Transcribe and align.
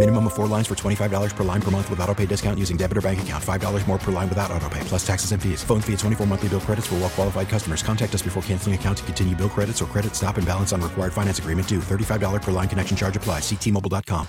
Minimum 0.00 0.28
of 0.28 0.32
four 0.32 0.46
lines 0.46 0.66
for 0.66 0.74
$25 0.74 1.36
per 1.36 1.44
line 1.44 1.60
per 1.60 1.70
month 1.70 1.90
with 1.90 2.00
auto 2.00 2.14
pay 2.14 2.24
discount 2.24 2.58
using 2.58 2.78
debit 2.78 2.96
or 2.96 3.02
bank 3.02 3.20
account. 3.20 3.44
$5 3.44 3.86
more 3.86 3.98
per 3.98 4.10
line 4.10 4.30
without 4.30 4.50
auto 4.50 4.66
pay, 4.70 4.80
plus 4.84 5.06
taxes 5.06 5.32
and 5.32 5.42
fees. 5.42 5.62
Phone 5.62 5.82
fee 5.82 5.92
at 5.92 5.98
24 5.98 6.26
monthly 6.26 6.48
bill 6.48 6.60
credits 6.60 6.86
for 6.86 6.94
well 6.94 7.10
qualified 7.10 7.50
customers. 7.50 7.82
Contact 7.82 8.14
us 8.14 8.22
before 8.22 8.42
canceling 8.44 8.74
account 8.74 8.96
to 8.96 9.04
continue 9.04 9.36
bill 9.36 9.50
credits 9.50 9.82
or 9.82 9.84
credit 9.84 10.16
stop 10.16 10.38
and 10.38 10.46
balance 10.46 10.72
on 10.72 10.80
required 10.80 11.12
finance 11.12 11.38
agreement 11.38 11.68
due. 11.68 11.80
$35 11.80 12.40
per 12.40 12.50
line 12.50 12.66
connection 12.66 12.96
charge 12.96 13.14
applies. 13.14 13.42
Ctmobile.com. 13.42 14.26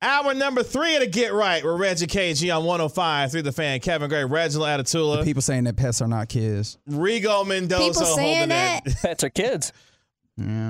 Hour 0.00 0.32
number 0.32 0.62
three 0.62 0.94
of 0.94 1.02
the 1.02 1.06
Get 1.06 1.34
Right. 1.34 1.62
We're 1.62 1.76
Reggie 1.76 2.06
KG 2.06 2.56
on 2.56 2.64
105 2.64 3.30
through 3.30 3.42
the 3.42 3.52
fan. 3.52 3.80
Kevin 3.80 4.08
Gray, 4.08 4.24
Reginald 4.24 4.66
Atatula, 4.66 5.24
People 5.24 5.42
saying 5.42 5.64
that 5.64 5.76
pets 5.76 6.00
are 6.00 6.08
not 6.08 6.30
kids. 6.30 6.78
Rigo 6.88 7.46
Mendoza. 7.46 7.82
People 7.82 8.16
saying 8.16 8.34
holding 8.34 8.48
that. 8.48 8.86
it. 8.86 8.96
Pets 9.02 9.24
are 9.24 9.28
kids. 9.28 9.74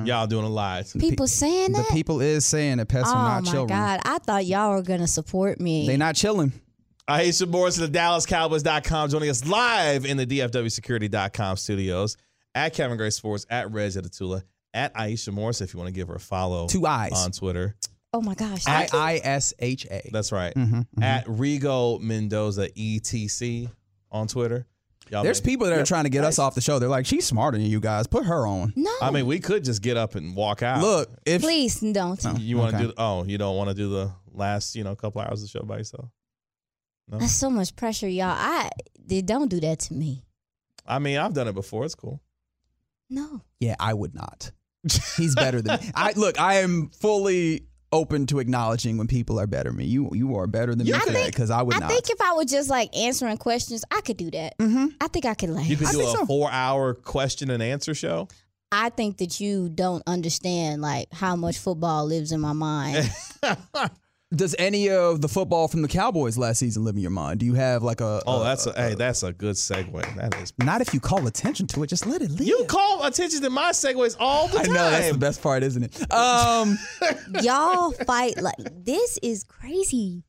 Y'all 0.06 0.26
doing 0.26 0.44
a 0.44 0.48
live. 0.48 0.92
People 0.98 1.26
saying 1.26 1.72
that. 1.72 1.86
The 1.88 1.94
people 1.94 2.20
is 2.20 2.44
saying 2.46 2.78
that 2.78 2.86
pets 2.88 3.08
oh 3.08 3.14
are 3.14 3.28
not 3.28 3.44
my 3.44 3.50
children. 3.50 3.78
god! 3.78 4.00
I 4.04 4.18
thought 4.18 4.44
y'all 4.46 4.70
were 4.72 4.82
gonna 4.82 5.06
support 5.06 5.60
me. 5.60 5.86
They 5.86 5.96
not 5.96 6.14
chilling. 6.16 6.52
i 7.08 7.24
Iisha 7.24 7.48
Morris 7.48 7.78
of 7.78 7.92
the 7.92 7.98
DallasCowboys.com 7.98 9.10
joining 9.10 9.30
us 9.30 9.46
live 9.46 10.04
in 10.06 10.16
the 10.16 10.26
DFWSecurity.com 10.26 11.56
studios 11.56 12.16
at 12.54 12.74
Kevin 12.74 12.96
Gray 12.96 13.10
Sports, 13.10 13.46
at 13.50 13.70
Reg 13.72 13.92
Atatula, 13.92 14.42
at 14.74 14.94
Iisha 14.94 15.32
Morris 15.32 15.60
if 15.60 15.72
you 15.74 15.78
want 15.78 15.88
to 15.88 15.92
give 15.94 16.08
her 16.08 16.14
a 16.16 16.20
follow 16.20 16.66
Two 16.66 16.86
eyes. 16.86 17.12
on 17.14 17.30
Twitter. 17.32 17.76
oh 18.12 18.20
my 18.20 18.34
gosh! 18.34 18.66
I 18.66 18.86
thank 18.86 18.92
you. 18.92 18.98
I 18.98 19.20
S 19.22 19.54
H 19.58 19.86
A. 19.90 20.08
That's 20.12 20.32
right. 20.32 20.54
Mhm, 20.54 20.86
mhm. 20.96 21.02
At 21.02 21.26
Rigo 21.26 22.00
Mendoza 22.00 22.68
ETC 22.70 23.68
on 24.10 24.26
Twitter. 24.26 24.66
Y'all 25.10 25.24
There's 25.24 25.42
may- 25.44 25.50
people 25.50 25.66
that 25.66 25.78
are 25.78 25.84
trying 25.84 26.04
to 26.04 26.10
get 26.10 26.22
us 26.24 26.38
off 26.38 26.54
the 26.54 26.60
show. 26.60 26.78
They're 26.78 26.88
like, 26.88 27.04
she's 27.06 27.26
smarter 27.26 27.58
than 27.58 27.66
you 27.66 27.80
guys. 27.80 28.06
Put 28.06 28.26
her 28.26 28.46
on. 28.46 28.72
no. 28.76 28.94
I 29.02 29.10
mean, 29.10 29.26
we 29.26 29.40
could 29.40 29.64
just 29.64 29.82
get 29.82 29.96
up 29.96 30.14
and 30.14 30.36
walk 30.36 30.62
out. 30.62 30.80
Look, 30.82 31.10
if 31.26 31.42
please 31.42 31.80
don't. 31.80 32.22
You 32.38 32.58
want 32.58 32.70
to 32.72 32.76
Okay. 32.76 32.86
do? 32.86 32.92
Oh, 32.96 33.24
you 33.24 33.36
don't 33.36 33.56
want 33.56 33.68
to 33.70 33.74
do 33.74 33.90
the 33.90 34.12
last, 34.32 34.76
you 34.76 34.84
know, 34.84 34.94
couple 34.94 35.20
hours 35.20 35.42
of 35.42 35.48
the 35.52 35.58
show 35.58 35.64
by 35.64 35.78
yourself. 35.78 36.08
No, 37.08 37.18
That's 37.18 37.32
so 37.32 37.50
much 37.50 37.74
pressure, 37.74 38.06
y'all. 38.08 38.26
I 38.28 38.70
they 39.04 39.20
don't 39.20 39.48
do 39.48 39.58
that 39.60 39.80
to 39.80 39.94
me. 39.94 40.24
I 40.86 41.00
mean, 41.00 41.18
I've 41.18 41.34
done 41.34 41.48
it 41.48 41.54
before. 41.54 41.84
It's 41.84 41.96
cool. 41.96 42.20
No. 43.08 43.40
yeah, 43.58 43.74
I 43.80 43.92
would 43.94 44.14
not. 44.14 44.52
He's 45.16 45.34
better 45.34 45.60
than 45.60 45.80
me. 45.80 45.90
I 45.94 46.12
look. 46.12 46.38
I 46.40 46.60
am 46.60 46.90
fully 46.90 47.66
open 47.92 48.26
to 48.26 48.38
acknowledging 48.38 48.96
when 48.96 49.06
people 49.06 49.40
are 49.40 49.46
better 49.46 49.70
than 49.70 49.78
me. 49.78 49.84
You 49.84 50.10
you 50.12 50.36
are 50.36 50.46
better 50.46 50.74
than 50.74 50.86
me 50.86 50.92
I 50.92 51.00
for 51.00 51.10
that 51.10 51.26
because 51.26 51.50
I 51.50 51.62
would 51.62 51.72
not. 51.72 51.82
I 51.82 51.86
not. 51.86 51.90
think 51.92 52.10
if 52.10 52.20
I 52.20 52.32
was 52.32 52.46
just 52.46 52.70
like 52.70 52.96
answering 52.96 53.36
questions, 53.36 53.84
I 53.90 54.00
could 54.00 54.16
do 54.16 54.30
that. 54.30 54.58
mm-hmm. 54.58 54.86
I 55.00 55.08
think 55.08 55.24
I 55.24 55.34
could 55.34 55.50
like. 55.50 55.68
You 55.68 55.76
could 55.76 55.88
I 55.88 55.92
do 55.92 55.98
think 55.98 56.14
a 56.14 56.18
so. 56.18 56.26
four-hour 56.26 56.94
question 56.94 57.50
and 57.50 57.62
answer 57.62 57.94
show. 57.94 58.28
I 58.72 58.90
think 58.90 59.18
that 59.18 59.40
you 59.40 59.68
don't 59.68 60.02
understand 60.06 60.80
like 60.80 61.12
how 61.12 61.34
much 61.36 61.58
football 61.58 62.06
lives 62.06 62.32
in 62.32 62.40
my 62.40 62.52
mind. 62.52 63.10
Does 64.32 64.54
any 64.60 64.88
of 64.88 65.20
the 65.20 65.28
football 65.28 65.66
from 65.66 65.82
the 65.82 65.88
Cowboys 65.88 66.38
last 66.38 66.58
season 66.60 66.84
live 66.84 66.94
in 66.94 67.00
your 67.02 67.10
mind? 67.10 67.40
Do 67.40 67.46
you 67.46 67.54
have 67.54 67.82
like 67.82 68.00
a? 68.00 68.22
Oh, 68.28 68.42
a- 68.42 68.44
that's 68.44 68.64
a, 68.66 68.72
hey, 68.74 68.94
that's 68.94 69.24
a 69.24 69.32
good 69.32 69.56
segue. 69.56 70.14
That 70.14 70.40
is. 70.40 70.52
not 70.58 70.80
if 70.80 70.94
you 70.94 71.00
call 71.00 71.26
attention 71.26 71.66
to 71.68 71.82
it. 71.82 71.88
Just 71.88 72.06
let 72.06 72.22
it 72.22 72.30
live. 72.30 72.46
You 72.46 72.64
call 72.68 73.02
attention 73.04 73.42
to 73.42 73.50
my 73.50 73.70
segues 73.72 74.14
all 74.20 74.46
the 74.46 74.58
time. 74.58 74.70
I 74.70 74.74
know 74.74 74.90
that's 74.90 75.10
the 75.10 75.18
best 75.18 75.42
part, 75.42 75.64
isn't 75.64 75.82
it? 75.82 76.12
Um, 76.12 76.78
y'all 77.42 77.90
fight 77.90 78.40
like 78.40 78.54
this 78.84 79.18
is 79.20 79.42
crazy. 79.42 80.22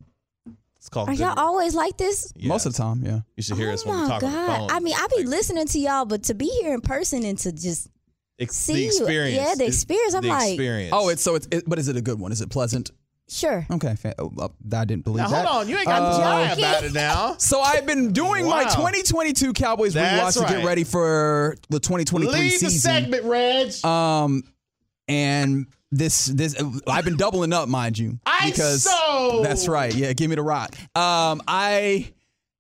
It's 0.78 0.90
called. 0.90 1.10
Are 1.10 1.12
good- 1.12 1.20
y'all 1.20 1.38
always 1.40 1.76
like 1.76 1.98
this? 1.98 2.34
Yeah. 2.36 2.48
most 2.48 2.66
of 2.66 2.74
the 2.74 2.78
time, 2.80 3.04
yeah. 3.06 3.20
You 3.38 3.44
should 3.44 3.58
hear 3.58 3.70
oh 3.70 3.74
us 3.74 3.86
when 3.86 3.98
my 3.98 4.02
we 4.02 4.08
talk 4.10 4.24
on 4.24 4.32
the 4.32 4.36
god! 4.36 4.58
phone. 4.58 4.72
I 4.72 4.80
mean, 4.80 4.96
I 4.98 5.06
be 5.16 5.26
listening 5.26 5.68
to 5.68 5.80
y'all, 5.80 6.06
but 6.06 6.24
to 6.24 6.34
be 6.34 6.48
here 6.64 6.74
in 6.74 6.82
person 6.82 7.24
and 7.24 7.38
to 7.38 7.52
just 7.52 7.88
Ex- 8.40 8.56
see 8.56 8.74
the 8.74 8.80
you- 8.80 8.88
experience. 8.88 9.36
yeah, 9.36 9.54
the 9.56 9.68
experience, 9.68 10.16
I'm 10.16 10.24
the 10.24 10.30
like- 10.30 10.54
experience. 10.54 10.90
Oh, 10.92 11.10
it's 11.10 11.22
so 11.22 11.36
it's. 11.36 11.48
It, 11.52 11.66
but 11.68 11.78
is 11.78 11.88
it 11.88 11.98
a 11.98 12.02
good 12.02 12.20
one? 12.20 12.32
Is 12.32 12.42
it 12.42 12.50
pleasant? 12.50 12.90
Sure. 13.32 13.66
Okay, 13.72 13.96
fa- 13.96 14.14
oh, 14.20 14.32
uh, 14.40 14.50
I 14.76 14.86
didn't 14.86 15.04
believe 15.06 15.24
now 15.24 15.30
that. 15.30 15.46
hold 15.46 15.62
on. 15.64 15.70
You 15.70 15.78
ain't 15.78 15.88
got 15.88 16.02
Uh, 16.02 16.12
to 16.12 16.24
lie 16.24 16.42
about 16.52 16.84
it 16.84 16.94
now. 16.94 17.36
So 17.40 17.62
I've 17.62 17.86
been 17.86 18.12
doing 18.14 18.46
my 18.48 18.64
2022 18.66 19.54
Cowboys 19.54 19.94
That's 19.94 20.38
rewatch 20.38 20.48
to 20.48 20.54
get 20.54 20.66
ready 20.66 20.84
for 20.84 21.56
the 21.70 21.80
2023 21.80 22.40
Leave 22.40 22.52
season. 22.52 22.68
the 22.68 22.72
segment, 22.74 23.24
Reg. 23.26 23.86
Um, 23.86 24.44
and 25.08 25.68
this 25.92 26.26
this 26.26 26.56
I've 26.88 27.04
been 27.06 27.18
doubling 27.18 27.52
up, 27.54 27.68
mind 27.68 27.98
you, 27.98 28.20
because 28.46 28.86
ISO! 28.88 29.44
that's 29.44 29.68
right. 29.68 29.94
Yeah, 29.94 30.14
give 30.14 30.30
me 30.30 30.36
the 30.36 30.44
rock. 30.44 30.76
Um, 30.96 31.42
I 31.48 32.12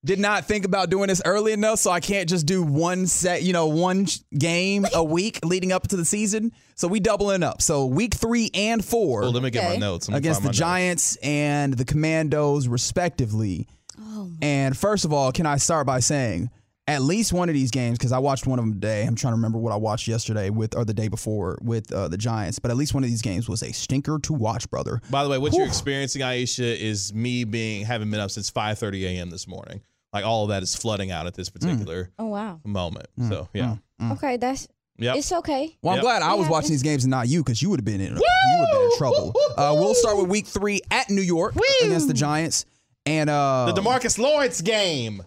did 0.03 0.19
not 0.19 0.45
think 0.45 0.65
about 0.65 0.89
doing 0.89 1.07
this 1.07 1.21
early 1.25 1.51
enough, 1.51 1.79
so 1.79 1.91
I 1.91 1.99
can't 1.99 2.27
just 2.27 2.45
do 2.45 2.63
one 2.63 3.05
set, 3.07 3.43
you 3.43 3.53
know, 3.53 3.67
one 3.67 4.07
game 4.37 4.85
a 4.93 5.03
week 5.03 5.39
leading 5.45 5.71
up 5.71 5.87
to 5.89 5.95
the 5.95 6.05
season. 6.05 6.51
So 6.75 6.87
we 6.87 6.99
doubling 6.99 7.43
up. 7.43 7.61
So 7.61 7.85
week 7.85 8.15
three 8.15 8.49
and 8.53 8.83
four 8.83 9.21
well, 9.21 9.31
let 9.31 9.43
me 9.43 9.51
get 9.51 9.69
my 9.69 9.75
notes 9.75 10.09
Let 10.09 10.13
me 10.13 10.17
against 10.19 10.41
find 10.41 10.45
the 10.45 10.47
my 10.47 10.49
notes. 10.49 10.57
Giants 10.57 11.15
and 11.17 11.73
the 11.73 11.85
Commanders, 11.85 12.67
respectively. 12.67 13.67
Oh, 13.99 14.31
And 14.41 14.75
first 14.75 15.05
of 15.05 15.13
all, 15.13 15.31
can 15.31 15.45
I 15.45 15.57
start 15.57 15.85
by 15.85 15.99
saying 15.99 16.49
at 16.87 17.01
least 17.03 17.31
one 17.31 17.47
of 17.47 17.53
these 17.53 17.69
games, 17.71 17.97
because 17.97 18.11
I 18.11 18.17
watched 18.17 18.47
one 18.47 18.57
of 18.57 18.65
them 18.65 18.73
today. 18.73 19.03
I'm 19.03 19.15
trying 19.15 19.31
to 19.31 19.35
remember 19.35 19.59
what 19.59 19.71
I 19.71 19.75
watched 19.75 20.07
yesterday 20.07 20.49
with 20.49 20.75
or 20.75 20.83
the 20.83 20.93
day 20.95 21.07
before 21.07 21.57
with 21.61 21.91
uh, 21.93 22.07
the 22.07 22.17
Giants, 22.17 22.57
but 22.59 22.71
at 22.71 22.75
least 22.75 22.93
one 22.93 23.03
of 23.03 23.09
these 23.09 23.21
games 23.21 23.47
was 23.47 23.61
a 23.61 23.71
stinker 23.71 24.17
to 24.19 24.33
watch, 24.33 24.69
brother. 24.69 24.99
By 25.11 25.23
the 25.23 25.29
way, 25.29 25.37
what 25.37 25.53
you're 25.53 25.67
experiencing, 25.67 26.21
Iisha, 26.23 26.75
is 26.77 27.13
me 27.13 27.43
being 27.43 27.85
having 27.85 28.09
been 28.09 28.19
up 28.19 28.31
since 28.31 28.49
5:30 28.49 29.03
a.m. 29.03 29.29
this 29.29 29.47
morning. 29.47 29.81
Like 30.13 30.25
all 30.25 30.43
of 30.43 30.49
that 30.49 30.61
is 30.63 30.75
flooding 30.75 31.09
out 31.11 31.25
at 31.27 31.33
this 31.35 31.49
Mm. 31.49 31.53
particular 31.53 32.11
oh 32.19 32.25
wow. 32.25 32.59
moment. 32.65 33.07
So 33.29 33.47
yeah, 33.53 33.77
Okay, 34.11 34.37
that's 34.37 34.67
yep. 34.97 35.15
it's 35.15 35.31
okay. 35.31 35.77
Well, 35.81 35.91
I'm 35.93 35.97
Yep. 35.97 36.03
glad 36.03 36.21
I 36.21 36.33
was 36.33 36.49
watching 36.49 36.71
these 36.71 36.83
games 36.83 37.03
and 37.05 37.11
not 37.11 37.27
you, 37.29 37.43
because 37.43 37.61
you 37.61 37.69
would 37.69 37.79
have 37.79 37.85
been 37.85 38.01
in 38.01 38.07
you 38.07 38.13
would 38.15 38.67
have 38.67 38.71
been 38.73 38.81
in 38.91 38.97
trouble. 38.97 39.33
Uh, 39.57 39.73
we'll 39.77 39.95
start 39.95 40.17
with 40.17 40.27
Week 40.27 40.45
Three 40.47 40.81
at 40.91 41.09
New 41.09 41.21
York 41.21 41.55
against 41.83 42.07
the 42.07 42.13
Giants, 42.13 42.65
and 43.05 43.29
uh, 43.29 43.71
the 43.73 43.81
DeMarcus 43.81 44.17
Lawrence 44.19 44.61
game. 44.61 45.23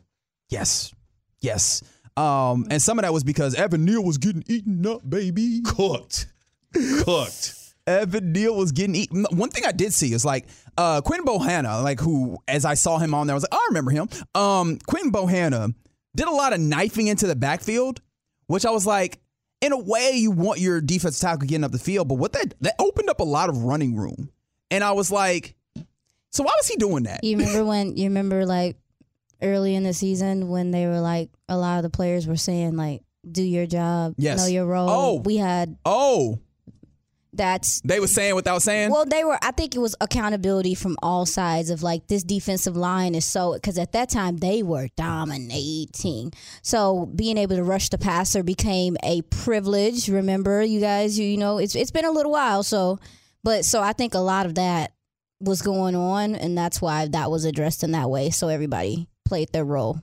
yes, 0.51 0.93
yes. 1.41 1.83
Um, 2.17 2.67
and 2.71 2.81
some 2.81 2.99
of 2.99 3.03
that 3.03 3.13
was 3.13 3.25
because 3.25 3.55
Evan 3.57 3.85
Neal 3.85 4.05
was 4.05 4.19
getting 4.19 4.45
eaten 4.47 4.87
up, 4.87 5.09
baby. 5.09 5.63
Cooked, 5.65 6.27
cooked. 7.05 7.55
Evan 7.87 8.33
Neal 8.33 8.55
was 8.57 8.73
getting 8.73 8.95
eaten. 8.95 9.27
One 9.31 9.51
thing 9.51 9.65
I 9.67 9.73
did 9.73 9.93
see 9.93 10.13
is 10.13 10.25
like 10.25 10.47
uh 10.77 11.01
Quinn 11.01 11.25
Bohanna, 11.25 11.83
like 11.83 12.01
who 12.01 12.39
as 12.49 12.65
I 12.65 12.75
saw 12.75 12.99
him 12.99 13.15
on 13.15 13.27
there, 13.27 13.35
I 13.35 13.37
was 13.37 13.43
like, 13.45 13.55
oh, 13.55 13.59
I 13.63 13.67
remember 13.71 13.91
him. 13.91 14.09
Um, 14.35 14.79
Quinn 14.87 15.11
Bohanna 15.13 15.75
did 16.17 16.29
a 16.29 16.33
lot 16.33 16.53
of 16.53 16.61
knifing 16.61 17.07
into 17.09 17.27
the 17.27 17.37
backfield, 17.37 18.01
which 18.47 18.65
I 18.67 18.71
was 18.71 18.87
like, 18.87 19.21
in 19.61 19.73
a 19.73 19.79
way, 19.79 20.13
you 20.15 20.31
want 20.31 20.61
your 20.61 20.81
defense 20.81 21.19
tackle 21.19 21.47
getting 21.47 21.65
up 21.65 21.73
the 21.73 21.79
field, 21.79 22.09
but 22.09 22.15
what 22.17 22.33
that 22.33 22.55
that 22.61 22.75
opened 22.79 23.09
up 23.11 23.21
a 23.21 23.25
lot 23.25 23.49
of 23.49 23.63
running 23.65 23.97
room, 23.97 24.31
and 24.71 24.85
I 24.85 24.93
was 24.93 25.11
like, 25.11 25.55
so 26.33 26.43
why 26.43 26.53
was 26.57 26.69
he 26.69 26.77
doing 26.77 27.05
that? 27.05 27.23
You 27.25 27.39
remember 27.39 27.65
when 27.65 27.97
you 27.97 28.05
remember 28.05 28.45
like 28.45 28.77
early 29.43 29.75
in 29.75 29.83
the 29.83 29.93
season 29.93 30.49
when 30.49 30.71
they 30.71 30.87
were 30.87 31.01
like 31.01 31.31
a 31.49 31.57
lot 31.57 31.77
of 31.79 31.83
the 31.83 31.91
players 31.91 32.27
were 32.27 32.37
saying 32.37 32.77
like 32.77 33.03
do 33.31 33.43
your 33.43 33.67
job, 33.67 34.15
Yes. 34.19 34.39
know 34.39 34.47
your 34.47 34.67
role. 34.67 34.89
Oh. 34.91 35.21
We 35.25 35.37
had 35.39 35.77
Oh, 35.85 36.39
that's 37.37 37.81
they 37.83 38.01
were 38.01 38.07
saying 38.07 38.35
without 38.35 38.63
saying. 38.63 38.91
well, 38.91 39.05
they 39.05 39.25
were. 39.25 39.39
I 39.43 39.51
think 39.51 39.75
it 39.75 39.79
was 39.79 39.95
accountability 40.01 40.75
from 40.75 40.97
all 41.03 41.27
sides 41.27 41.71
of 41.71 41.83
like 41.83 42.07
this 42.07 42.23
defensive 42.23 42.77
line 42.77 43.15
is 43.15 43.25
so 43.25 43.55
because 43.55 43.79
at 43.79 43.93
that 43.93 44.09
time 44.09 44.39
they 44.39 44.63
were 44.63 44.89
dominating. 44.97 46.33
So 46.63 47.07
being 47.07 47.39
able 47.39 47.57
to 47.57 47.65
rush 47.65 47.89
the 47.89 47.99
passer 47.99 48.43
became 48.43 48.97
a 49.03 49.23
privilege. 49.23 50.09
Remember, 50.09 50.63
you 50.63 50.81
guys, 50.81 51.19
you, 51.19 51.27
you 51.27 51.37
know, 51.37 51.59
it's 51.59 51.75
it's 51.75 51.91
been 51.91 52.05
a 52.05 52.11
little 52.11 52.33
while. 52.33 52.63
So, 52.63 52.99
but 53.43 53.65
so 53.65 53.81
I 53.81 53.93
think 53.93 54.15
a 54.15 54.19
lot 54.19 54.47
of 54.47 54.55
that 54.57 54.93
was 55.41 55.63
going 55.63 55.95
on, 55.95 56.35
and 56.35 56.57
that's 56.57 56.81
why 56.81 57.07
that 57.09 57.31
was 57.31 57.45
addressed 57.45 57.83
in 57.83 57.93
that 57.93 58.11
way. 58.11 58.31
So 58.31 58.49
everybody 58.49 59.09
played 59.25 59.53
their 59.53 59.65
role. 59.65 60.01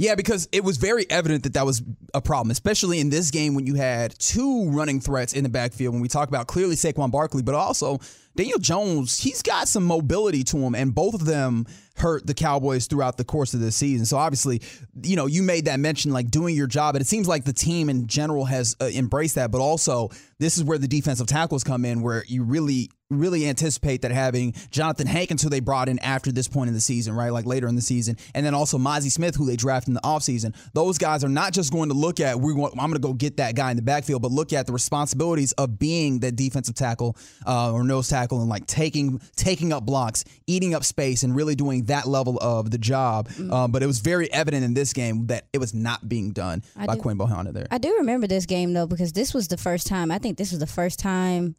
Yeah, 0.00 0.14
because 0.14 0.48
it 0.50 0.64
was 0.64 0.78
very 0.78 1.04
evident 1.10 1.42
that 1.42 1.52
that 1.52 1.66
was 1.66 1.82
a 2.14 2.22
problem, 2.22 2.50
especially 2.50 3.00
in 3.00 3.10
this 3.10 3.30
game 3.30 3.54
when 3.54 3.66
you 3.66 3.74
had 3.74 4.18
two 4.18 4.70
running 4.70 4.98
threats 4.98 5.34
in 5.34 5.42
the 5.42 5.50
backfield. 5.50 5.92
When 5.92 6.00
we 6.00 6.08
talk 6.08 6.26
about 6.26 6.46
clearly 6.46 6.74
Saquon 6.74 7.10
Barkley, 7.10 7.42
but 7.42 7.54
also 7.54 7.98
Daniel 8.34 8.58
Jones, 8.58 9.18
he's 9.18 9.42
got 9.42 9.68
some 9.68 9.84
mobility 9.84 10.42
to 10.44 10.56
him, 10.56 10.74
and 10.74 10.94
both 10.94 11.12
of 11.12 11.26
them 11.26 11.66
hurt 12.00 12.26
the 12.26 12.34
Cowboys 12.34 12.86
throughout 12.86 13.16
the 13.16 13.24
course 13.24 13.54
of 13.54 13.60
the 13.60 13.70
season. 13.70 14.06
So 14.06 14.16
obviously, 14.16 14.62
you 15.02 15.16
know, 15.16 15.26
you 15.26 15.42
made 15.42 15.66
that 15.66 15.78
mention 15.78 16.12
like 16.12 16.30
doing 16.30 16.56
your 16.56 16.66
job, 16.66 16.94
and 16.96 17.02
it 17.02 17.06
seems 17.06 17.28
like 17.28 17.44
the 17.44 17.52
team 17.52 17.88
in 17.88 18.06
general 18.06 18.44
has 18.46 18.76
uh, 18.80 18.86
embraced 18.86 19.36
that. 19.36 19.50
But 19.50 19.60
also, 19.60 20.10
this 20.38 20.58
is 20.58 20.64
where 20.64 20.78
the 20.78 20.88
defensive 20.88 21.26
tackles 21.26 21.62
come 21.62 21.84
in, 21.84 22.02
where 22.02 22.24
you 22.26 22.42
really 22.42 22.90
really 23.10 23.48
anticipate 23.48 24.02
that 24.02 24.12
having 24.12 24.54
Jonathan 24.70 25.06
Hankins, 25.06 25.42
who 25.42 25.48
they 25.48 25.60
brought 25.60 25.88
in 25.88 25.98
after 25.98 26.30
this 26.30 26.48
point 26.48 26.68
in 26.68 26.74
the 26.74 26.80
season, 26.80 27.14
right? 27.14 27.30
Like 27.30 27.44
later 27.44 27.66
in 27.66 27.74
the 27.74 27.82
season, 27.82 28.16
and 28.34 28.46
then 28.46 28.54
also 28.54 28.78
Mazi 28.78 29.10
Smith, 29.10 29.34
who 29.34 29.46
they 29.46 29.56
drafted 29.56 29.88
in 29.88 29.94
the 29.94 30.00
offseason. 30.00 30.54
Those 30.72 30.96
guys 30.96 31.24
are 31.24 31.28
not 31.28 31.52
just 31.52 31.72
going 31.72 31.88
to 31.88 31.94
look 31.94 32.20
at 32.20 32.40
we 32.40 32.54
want, 32.54 32.74
I'm 32.74 32.90
going 32.90 32.94
to 32.94 32.98
go 33.00 33.12
get 33.12 33.36
that 33.38 33.56
guy 33.56 33.70
in 33.70 33.76
the 33.76 33.82
backfield, 33.82 34.22
but 34.22 34.30
look 34.30 34.52
at 34.52 34.66
the 34.66 34.72
responsibilities 34.72 35.52
of 35.52 35.78
being 35.78 36.20
the 36.20 36.30
defensive 36.30 36.74
tackle 36.74 37.16
uh, 37.46 37.72
or 37.72 37.84
nose 37.84 38.08
tackle 38.08 38.40
and 38.40 38.48
like 38.48 38.66
taking 38.66 39.20
taking 39.36 39.72
up 39.72 39.84
blocks, 39.84 40.24
eating 40.46 40.74
up 40.74 40.84
space, 40.84 41.22
and 41.24 41.34
really 41.34 41.56
doing 41.56 41.82
that 41.90 42.06
level 42.06 42.38
of 42.40 42.70
the 42.70 42.78
job. 42.78 43.28
Mm-hmm. 43.28 43.52
Um, 43.52 43.72
but 43.72 43.82
it 43.82 43.86
was 43.86 44.00
very 44.00 44.32
evident 44.32 44.64
in 44.64 44.74
this 44.74 44.92
game 44.92 45.26
that 45.26 45.46
it 45.52 45.58
was 45.58 45.74
not 45.74 46.08
being 46.08 46.30
done 46.32 46.62
I 46.76 46.86
by 46.86 46.94
do- 46.94 47.00
Quinn 47.02 47.18
Bohanna 47.18 47.52
there. 47.52 47.66
I 47.70 47.78
do 47.78 47.96
remember 47.98 48.26
this 48.26 48.46
game 48.46 48.72
though 48.72 48.86
because 48.86 49.12
this 49.12 49.34
was 49.34 49.48
the 49.48 49.56
first 49.56 49.86
time. 49.86 50.10
I 50.10 50.18
think 50.18 50.38
this 50.38 50.50
was 50.50 50.60
the 50.60 50.66
first 50.66 50.98
time 50.98 51.56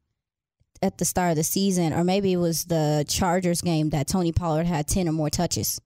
at 0.81 0.97
the 0.97 1.05
start 1.05 1.31
of 1.31 1.35
the 1.35 1.43
season, 1.43 1.93
or 1.93 2.03
maybe 2.03 2.33
it 2.33 2.37
was 2.37 2.65
the 2.65 3.05
Chargers 3.07 3.61
game 3.61 3.91
that 3.91 4.07
Tony 4.07 4.31
Pollard 4.31 4.65
had 4.65 4.87
ten 4.87 5.07
or 5.07 5.11
more 5.11 5.29
touches. 5.29 5.79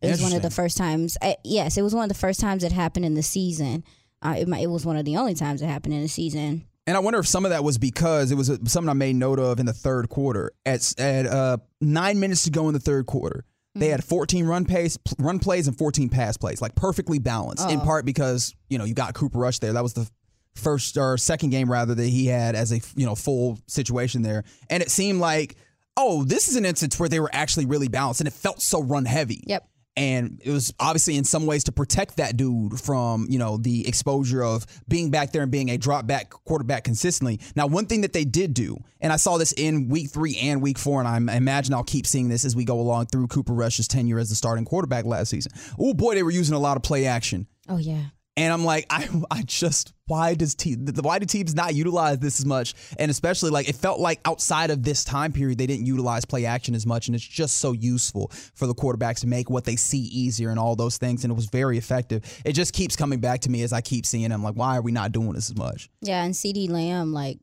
It 0.00 0.10
was 0.10 0.22
one 0.22 0.32
of 0.32 0.42
the 0.42 0.50
first 0.50 0.76
times. 0.76 1.16
uh, 1.22 1.34
yes, 1.44 1.76
it 1.76 1.82
was 1.82 1.94
one 1.94 2.04
of 2.04 2.08
the 2.08 2.14
first 2.14 2.40
times 2.40 2.64
it 2.64 2.72
happened 2.72 3.04
in 3.04 3.14
the 3.14 3.22
season. 3.22 3.84
Uh, 4.20 4.34
it, 4.38 4.48
might, 4.48 4.62
it 4.62 4.66
was 4.66 4.84
one 4.84 4.96
of 4.96 5.04
the 5.04 5.16
only 5.16 5.34
times 5.34 5.62
it 5.62 5.66
happened 5.66 5.94
in 5.94 6.02
the 6.02 6.08
season. 6.08 6.64
And 6.88 6.96
I 6.96 7.00
wonder 7.00 7.18
if 7.18 7.26
some 7.28 7.44
of 7.44 7.50
that 7.50 7.62
was 7.62 7.76
because 7.76 8.32
it 8.32 8.34
was 8.36 8.48
uh, 8.48 8.56
something 8.64 8.88
I 8.88 8.94
made 8.94 9.14
note 9.14 9.38
of 9.38 9.60
in 9.60 9.66
the 9.66 9.74
third 9.74 10.08
quarter. 10.08 10.52
At 10.64 10.94
at 10.98 11.26
uh, 11.26 11.58
nine 11.82 12.18
minutes 12.18 12.44
to 12.44 12.50
go 12.50 12.66
in 12.68 12.72
the 12.72 12.80
third 12.80 13.04
quarter, 13.04 13.44
they 13.74 13.88
had 13.90 14.02
14 14.02 14.46
run 14.46 14.64
pace, 14.64 14.96
run 15.18 15.38
plays 15.38 15.68
and 15.68 15.76
14 15.76 16.08
pass 16.08 16.38
plays, 16.38 16.62
like 16.62 16.74
perfectly 16.74 17.18
balanced. 17.18 17.70
In 17.70 17.80
Oh. 17.80 17.84
part 17.84 18.06
because 18.06 18.54
you 18.70 18.78
know 18.78 18.84
you 18.84 18.94
got 18.94 19.12
Cooper 19.12 19.38
Rush 19.38 19.58
there. 19.58 19.74
That 19.74 19.82
was 19.82 19.92
the 19.92 20.08
first 20.54 20.96
or 20.96 21.18
second 21.18 21.50
game 21.50 21.70
rather 21.70 21.94
that 21.94 22.06
he 22.08 22.26
had 22.26 22.54
as 22.54 22.72
a 22.72 22.80
you 22.96 23.04
know 23.04 23.14
full 23.14 23.58
situation 23.66 24.22
there, 24.22 24.44
and 24.70 24.82
it 24.82 24.90
seemed 24.90 25.20
like 25.20 25.56
oh 25.98 26.24
this 26.24 26.48
is 26.48 26.56
an 26.56 26.64
instance 26.64 26.98
where 26.98 27.10
they 27.10 27.20
were 27.20 27.30
actually 27.34 27.66
really 27.66 27.88
balanced, 27.88 28.22
and 28.22 28.26
it 28.28 28.32
felt 28.32 28.62
so 28.62 28.82
run 28.82 29.04
heavy. 29.04 29.44
Yep. 29.46 29.68
And 29.98 30.40
it 30.44 30.52
was 30.52 30.72
obviously 30.78 31.16
in 31.16 31.24
some 31.24 31.44
ways 31.44 31.64
to 31.64 31.72
protect 31.72 32.18
that 32.18 32.36
dude 32.36 32.80
from, 32.80 33.26
you 33.28 33.36
know, 33.36 33.56
the 33.56 33.88
exposure 33.88 34.44
of 34.44 34.64
being 34.86 35.10
back 35.10 35.32
there 35.32 35.42
and 35.42 35.50
being 35.50 35.70
a 35.70 35.76
drop 35.76 36.06
back 36.06 36.30
quarterback 36.30 36.84
consistently. 36.84 37.40
Now, 37.56 37.66
one 37.66 37.86
thing 37.86 38.02
that 38.02 38.12
they 38.12 38.24
did 38.24 38.54
do, 38.54 38.76
and 39.00 39.12
I 39.12 39.16
saw 39.16 39.38
this 39.38 39.50
in 39.50 39.88
week 39.88 40.10
three 40.10 40.36
and 40.36 40.62
week 40.62 40.78
four, 40.78 41.00
and 41.02 41.08
I 41.08 41.36
imagine 41.36 41.74
I'll 41.74 41.82
keep 41.82 42.06
seeing 42.06 42.28
this 42.28 42.44
as 42.44 42.54
we 42.54 42.64
go 42.64 42.78
along 42.78 43.06
through 43.06 43.26
Cooper 43.26 43.52
Rush's 43.52 43.88
tenure 43.88 44.20
as 44.20 44.28
the 44.28 44.36
starting 44.36 44.64
quarterback 44.64 45.04
last 45.04 45.30
season. 45.30 45.50
Oh 45.80 45.94
boy, 45.94 46.14
they 46.14 46.22
were 46.22 46.30
using 46.30 46.54
a 46.54 46.60
lot 46.60 46.76
of 46.76 46.84
play 46.84 47.06
action. 47.06 47.48
Oh 47.68 47.78
yeah. 47.78 48.04
And 48.38 48.52
I'm 48.52 48.64
like, 48.64 48.86
I, 48.88 49.08
I 49.30 49.42
just 49.42 49.92
why 50.06 50.34
does 50.34 50.54
te- 50.54 50.76
the- 50.76 51.02
why 51.02 51.18
do 51.18 51.26
teams 51.26 51.54
not 51.54 51.74
utilize 51.74 52.18
this 52.18 52.38
as 52.38 52.46
much? 52.46 52.74
And 52.98 53.10
especially 53.10 53.50
like 53.50 53.68
it 53.68 53.74
felt 53.74 54.00
like 54.00 54.20
outside 54.24 54.70
of 54.70 54.82
this 54.82 55.04
time 55.04 55.32
period, 55.32 55.58
they 55.58 55.66
didn't 55.66 55.86
utilize 55.86 56.24
play 56.24 56.46
action 56.46 56.74
as 56.74 56.86
much, 56.86 57.08
and 57.08 57.14
it's 57.14 57.26
just 57.26 57.58
so 57.58 57.72
useful 57.72 58.30
for 58.54 58.66
the 58.66 58.74
quarterbacks 58.74 59.20
to 59.20 59.26
make 59.26 59.50
what 59.50 59.64
they 59.64 59.76
see 59.76 59.98
easier 59.98 60.50
and 60.50 60.58
all 60.58 60.76
those 60.76 60.98
things. 60.98 61.24
And 61.24 61.32
it 61.32 61.34
was 61.34 61.46
very 61.46 61.78
effective. 61.78 62.22
It 62.44 62.52
just 62.52 62.72
keeps 62.72 62.96
coming 62.96 63.20
back 63.20 63.40
to 63.40 63.50
me 63.50 63.62
as 63.62 63.72
I 63.72 63.80
keep 63.80 64.06
seeing. 64.06 64.28
them. 64.30 64.42
like, 64.42 64.54
why 64.54 64.76
are 64.76 64.82
we 64.82 64.92
not 64.92 65.12
doing 65.12 65.32
this 65.32 65.50
as 65.50 65.56
much? 65.56 65.90
Yeah, 66.00 66.22
and 66.24 66.32
CeeDee 66.32 66.70
Lamb, 66.70 67.12
like 67.12 67.38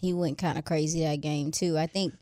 he 0.00 0.14
went 0.14 0.38
kind 0.38 0.58
of 0.58 0.64
crazy 0.64 1.02
that 1.02 1.20
game 1.20 1.50
too. 1.50 1.76
I 1.76 1.86
think 1.86 2.14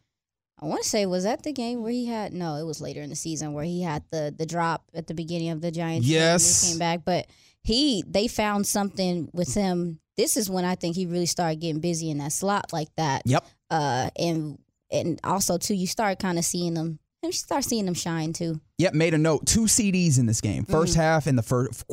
I 0.60 0.66
want 0.66 0.82
to 0.82 0.88
say 0.88 1.04
was 1.04 1.24
that 1.24 1.42
the 1.42 1.52
game 1.52 1.82
where 1.82 1.92
he 1.92 2.06
had 2.06 2.32
no, 2.32 2.54
it 2.56 2.64
was 2.64 2.80
later 2.80 3.02
in 3.02 3.10
the 3.10 3.16
season 3.16 3.52
where 3.52 3.64
he 3.64 3.82
had 3.82 4.02
the 4.10 4.34
the 4.36 4.46
drop 4.46 4.84
at 4.94 5.06
the 5.08 5.14
beginning 5.14 5.50
of 5.50 5.60
the 5.60 5.70
Giants. 5.70 6.06
Yes. 6.06 6.62
he 6.64 6.70
came 6.72 6.78
back, 6.78 7.04
but 7.04 7.26
he 7.64 8.04
they 8.06 8.28
found 8.28 8.66
something 8.66 9.30
with 9.32 9.54
him. 9.54 9.98
This 10.16 10.36
is 10.36 10.48
when 10.48 10.64
I 10.64 10.76
think 10.76 10.94
he 10.94 11.06
really 11.06 11.26
started 11.26 11.60
getting 11.60 11.80
busy 11.80 12.10
in 12.10 12.18
that 12.18 12.32
slot 12.32 12.72
like 12.72 12.94
that. 12.96 13.22
Yep. 13.24 13.44
Uh, 13.70 14.10
and 14.16 14.58
and 14.92 15.18
also 15.24 15.58
too, 15.58 15.74
you 15.74 15.86
start 15.86 16.18
kind 16.18 16.38
of 16.38 16.44
seeing 16.44 16.74
them. 16.74 17.00
You 17.26 17.32
start 17.32 17.64
seeing 17.64 17.84
them 17.86 17.94
shine 17.94 18.32
too. 18.32 18.60
Yep, 18.78 18.94
made 18.94 19.14
a 19.14 19.18
note. 19.18 19.46
Two 19.46 19.62
CDs 19.66 20.18
in 20.18 20.26
this 20.26 20.40
game. 20.40 20.64
1st 20.64 20.96
half 20.96 21.26
and 21.28 21.38
the 21.38 21.42
first, 21.42 21.84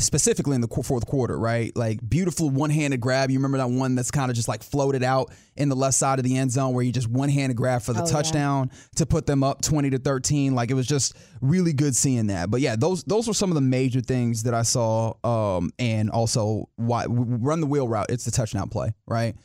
specifically 0.00 0.54
in 0.54 0.62
the 0.62 0.68
fourth 0.68 1.06
quarter, 1.06 1.38
right? 1.38 1.74
Like 1.76 1.98
beautiful 2.08 2.48
one-handed 2.48 3.00
grab. 3.00 3.30
You 3.30 3.38
remember 3.38 3.58
that 3.58 3.68
one 3.68 3.94
that's 3.94 4.10
kind 4.10 4.30
of 4.30 4.34
just 4.36 4.48
like 4.48 4.62
floated 4.62 5.02
out 5.02 5.30
in 5.56 5.68
the 5.68 5.76
left 5.76 5.94
side 5.94 6.18
of 6.18 6.24
the 6.24 6.36
end 6.38 6.50
zone 6.50 6.72
where 6.74 6.82
you 6.82 6.90
just 6.90 7.08
one-handed 7.08 7.54
grab 7.56 7.82
for 7.82 7.92
the 7.92 8.00
Oh, 8.02 8.06
yeah. 8.06 8.10
touchdown 8.12 8.70
to 8.96 9.04
put 9.06 9.26
them 9.26 9.42
up 9.44 9.60
twenty 9.60 9.90
to 9.90 9.98
thirteen. 9.98 10.54
Like 10.54 10.70
it 10.70 10.74
was 10.74 10.86
just 10.86 11.14
really 11.42 11.72
good 11.74 11.94
seeing 11.94 12.28
that. 12.28 12.50
But 12.50 12.60
yeah, 12.62 12.76
those 12.76 13.04
those 13.04 13.28
were 13.28 13.34
some 13.34 13.50
of 13.50 13.54
the 13.54 13.60
major 13.60 14.00
things 14.00 14.44
that 14.44 14.54
I 14.54 14.62
saw. 14.62 15.12
Um, 15.24 15.70
and 15.78 16.10
also 16.10 16.68
why 16.76 17.04
run 17.08 17.60
the 17.60 17.66
wheel 17.66 17.86
route. 17.88 18.06
It's 18.08 18.24
the 18.24 18.30
touchdown 18.30 18.68
play, 18.70 18.94
right? 19.06 19.36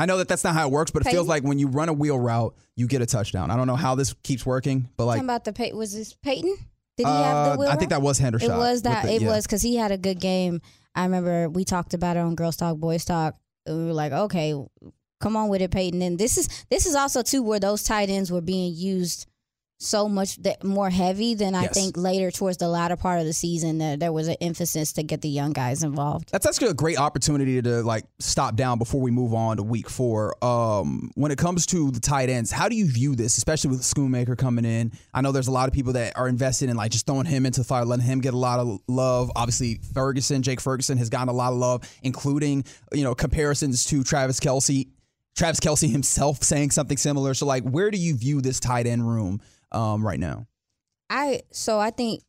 I 0.00 0.06
know 0.06 0.16
that 0.16 0.28
that's 0.28 0.44
not 0.44 0.54
how 0.54 0.66
it 0.66 0.72
works, 0.72 0.90
but 0.90 1.04
it 1.04 1.10
feels 1.10 1.28
like 1.28 1.42
when 1.42 1.58
you 1.58 1.68
run 1.68 1.90
a 1.90 1.92
wheel 1.92 2.18
route, 2.18 2.54
you 2.74 2.86
get 2.86 3.02
a 3.02 3.06
touchdown. 3.06 3.50
I 3.50 3.56
don't 3.58 3.66
know 3.66 3.76
how 3.76 3.94
this 3.96 4.14
keeps 4.22 4.46
working, 4.46 4.88
but 4.96 5.04
like 5.04 5.16
Talking 5.16 5.26
about 5.26 5.44
the 5.44 5.52
Pey- 5.52 5.74
was 5.74 5.94
this 5.94 6.14
Peyton? 6.14 6.56
Did 6.96 7.06
he 7.06 7.12
have 7.12 7.36
uh, 7.36 7.52
the 7.52 7.58
wheel? 7.58 7.68
I 7.68 7.76
think 7.76 7.90
that 7.90 8.00
was 8.00 8.18
Hendershot. 8.18 8.44
It 8.44 8.48
was 8.48 8.78
with 8.78 8.84
that. 8.84 9.04
the- 9.04 9.12
it 9.12 9.20
yeah. 9.20 9.28
was 9.28 9.44
because 9.44 9.60
he 9.60 9.76
had 9.76 9.92
a 9.92 9.98
good 9.98 10.18
game. 10.18 10.62
I 10.94 11.02
remember 11.02 11.50
we 11.50 11.66
talked 11.66 11.92
about 11.92 12.16
it 12.16 12.20
on 12.20 12.34
Girls 12.34 12.56
Talk, 12.56 12.78
Boys 12.78 13.04
Talk. 13.04 13.34
And 13.66 13.76
we 13.76 13.84
were 13.84 13.92
like, 13.92 14.12
okay, 14.12 14.54
come 15.20 15.36
on 15.36 15.50
with 15.50 15.60
it, 15.60 15.70
Peyton. 15.70 16.00
And 16.00 16.18
this 16.18 16.38
is 16.38 16.48
this 16.70 16.86
is 16.86 16.94
also 16.94 17.20
too 17.20 17.42
where 17.42 17.60
those 17.60 17.82
tight 17.82 18.08
ends 18.08 18.32
were 18.32 18.40
being 18.40 18.72
used 18.74 19.26
so 19.82 20.06
much 20.10 20.36
that 20.42 20.62
more 20.62 20.90
heavy 20.90 21.32
than 21.34 21.54
I 21.54 21.62
Yes. 21.62 21.72
think 21.74 21.96
later 21.96 22.30
towards 22.30 22.58
the 22.58 22.68
latter 22.68 22.96
part 22.96 23.18
of 23.18 23.24
the 23.24 23.32
season 23.32 23.78
that 23.78 23.98
there 23.98 24.12
was 24.12 24.28
an 24.28 24.36
emphasis 24.42 24.92
to 24.92 25.02
get 25.02 25.22
the 25.22 25.28
young 25.30 25.52
guys 25.54 25.82
involved. 25.82 26.28
That's 26.30 26.44
actually 26.46 26.68
a 26.68 26.74
great 26.74 26.98
opportunity 26.98 27.62
to 27.62 27.82
like 27.82 28.04
stop 28.18 28.56
down 28.56 28.78
before 28.78 29.00
we 29.00 29.10
move 29.10 29.32
on 29.32 29.56
to 29.56 29.62
week 29.62 29.88
four. 29.88 30.36
Um, 30.44 31.10
when 31.14 31.32
it 31.32 31.38
comes 31.38 31.64
to 31.66 31.90
the 31.90 31.98
tight 31.98 32.28
ends, 32.28 32.50
how 32.50 32.68
do 32.68 32.76
you 32.76 32.86
view 32.86 33.14
this, 33.16 33.38
especially 33.38 33.70
with 33.70 33.80
Schoonmaker 33.80 34.36
coming 34.36 34.66
in? 34.66 34.92
I 35.14 35.22
know 35.22 35.32
there's 35.32 35.48
a 35.48 35.52
lot 35.52 35.66
of 35.66 35.72
people 35.72 35.94
that 35.94 36.12
are 36.18 36.28
invested 36.28 36.68
in 36.68 36.76
like 36.76 36.92
just 36.92 37.06
throwing 37.06 37.24
him 37.24 37.46
into 37.46 37.60
the 37.60 37.64
fire, 37.64 37.86
letting 37.86 38.04
him 38.04 38.20
get 38.20 38.34
a 38.34 38.38
lot 38.38 38.60
of 38.60 38.80
love. 38.86 39.32
Obviously, 39.34 39.80
Ferguson, 39.94 40.42
Jake 40.42 40.60
Ferguson 40.60 40.98
has 40.98 41.08
gotten 41.08 41.30
a 41.30 41.32
lot 41.32 41.52
of 41.54 41.58
love, 41.58 41.90
including 42.02 42.64
you 42.92 43.02
know 43.02 43.14
comparisons 43.14 43.86
to 43.86 44.04
Travis 44.04 44.38
Kelce. 44.40 44.88
Travis 45.36 45.60
Kelce 45.60 45.90
himself 45.90 46.42
saying 46.42 46.72
something 46.72 46.98
similar. 46.98 47.32
So, 47.32 47.46
like, 47.46 47.62
where 47.62 47.90
do 47.90 47.96
you 47.96 48.14
view 48.16 48.42
this 48.42 48.60
tight 48.60 48.86
end 48.86 49.08
room 49.08 49.40
um, 49.72 50.06
right 50.06 50.18
now? 50.20 50.46
I 51.08 51.42
so 51.50 51.78
I 51.78 51.90
think 51.90 52.22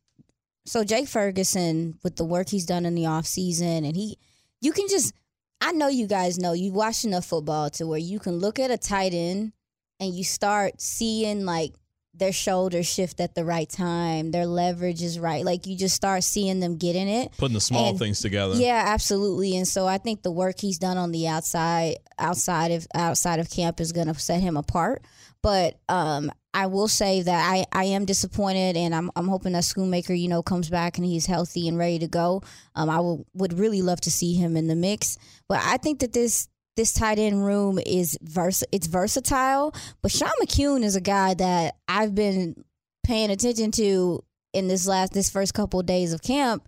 so 0.66 0.84
Jake 0.84 1.08
Ferguson 1.08 1.98
with 2.02 2.16
the 2.16 2.24
work 2.24 2.48
he's 2.48 2.66
done 2.66 2.84
in 2.84 2.94
the 2.94 3.02
offseason 3.04 3.86
and 3.86 3.94
he 3.96 4.18
you 4.60 4.72
can 4.72 4.88
just 4.88 5.12
I 5.60 5.72
know 5.72 5.88
you 5.88 6.06
guys 6.08 6.38
know 6.38 6.52
you 6.52 6.72
watch 6.72 7.04
enough 7.04 7.26
football 7.26 7.70
to 7.70 7.86
where 7.86 7.98
you 7.98 8.18
can 8.18 8.38
look 8.38 8.58
at 8.58 8.70
a 8.70 8.78
tight 8.78 9.14
end 9.14 9.52
and 10.00 10.12
you 10.12 10.24
start 10.24 10.80
seeing 10.80 11.44
like 11.44 11.74
their 12.14 12.32
shoulders 12.32 12.86
shift 12.86 13.20
at 13.20 13.34
the 13.34 13.44
right 13.44 13.68
time, 13.70 14.32
their 14.32 14.44
leverage 14.44 15.02
is 15.02 15.18
right. 15.18 15.44
Like 15.46 15.66
you 15.66 15.76
just 15.78 15.96
start 15.96 16.22
seeing 16.24 16.60
them 16.60 16.76
getting 16.76 17.08
it. 17.08 17.32
Putting 17.38 17.54
the 17.54 17.60
small 17.60 17.90
And- 17.90 17.98
things 17.98 18.20
together. 18.20 18.54
Yeah, 18.56 18.82
absolutely. 18.86 19.56
And 19.56 19.66
so 19.66 19.86
I 19.86 19.96
think 19.98 20.22
the 20.22 20.30
work 20.30 20.60
he's 20.60 20.78
done 20.78 20.98
on 20.98 21.12
the 21.12 21.26
outside 21.28 21.96
outside 22.18 22.70
of 22.72 22.86
outside 22.94 23.38
of 23.38 23.48
camp 23.48 23.80
is 23.80 23.92
going 23.92 24.08
to 24.08 24.14
set 24.14 24.40
him 24.40 24.56
apart. 24.56 25.02
But 25.42 25.80
um, 25.88 26.30
I 26.54 26.66
will 26.66 26.88
say 26.88 27.22
that 27.22 27.50
I, 27.50 27.64
I 27.72 27.84
am 27.84 28.04
disappointed, 28.04 28.76
and 28.76 28.94
I'm 28.94 29.10
I'm 29.16 29.28
hoping 29.28 29.52
that 29.52 29.64
Schoonmaker 29.64 30.18
you 30.18 30.28
know 30.28 30.42
comes 30.42 30.68
back 30.68 30.98
and 30.98 31.06
he's 31.06 31.26
healthy 31.26 31.68
and 31.68 31.78
ready 31.78 31.98
to 32.00 32.08
go. 32.08 32.42
Um, 32.74 32.90
I 32.90 33.00
would 33.34 33.58
really 33.58 33.82
love 33.82 34.00
to 34.02 34.10
see 34.10 34.34
him 34.34 34.56
in 34.56 34.66
the 34.66 34.76
mix. 34.76 35.16
But 35.48 35.60
I 35.62 35.78
think 35.78 36.00
that 36.00 36.12
this 36.12 36.48
this 36.76 36.92
tight 36.92 37.18
end 37.18 37.44
room 37.44 37.78
is 37.84 38.18
vers 38.22 38.64
it's 38.72 38.86
versatile. 38.86 39.74
But 40.02 40.12
Sean 40.12 40.30
McKeon 40.42 40.82
is 40.82 40.96
a 40.96 41.00
guy 41.00 41.34
that 41.34 41.76
I've 41.88 42.14
been 42.14 42.64
paying 43.04 43.30
attention 43.30 43.70
to 43.72 44.22
in 44.52 44.68
this 44.68 44.86
last 44.86 45.12
this 45.12 45.30
first 45.30 45.54
couple 45.54 45.80
of 45.80 45.86
days 45.86 46.12
of 46.12 46.22
camp. 46.22 46.66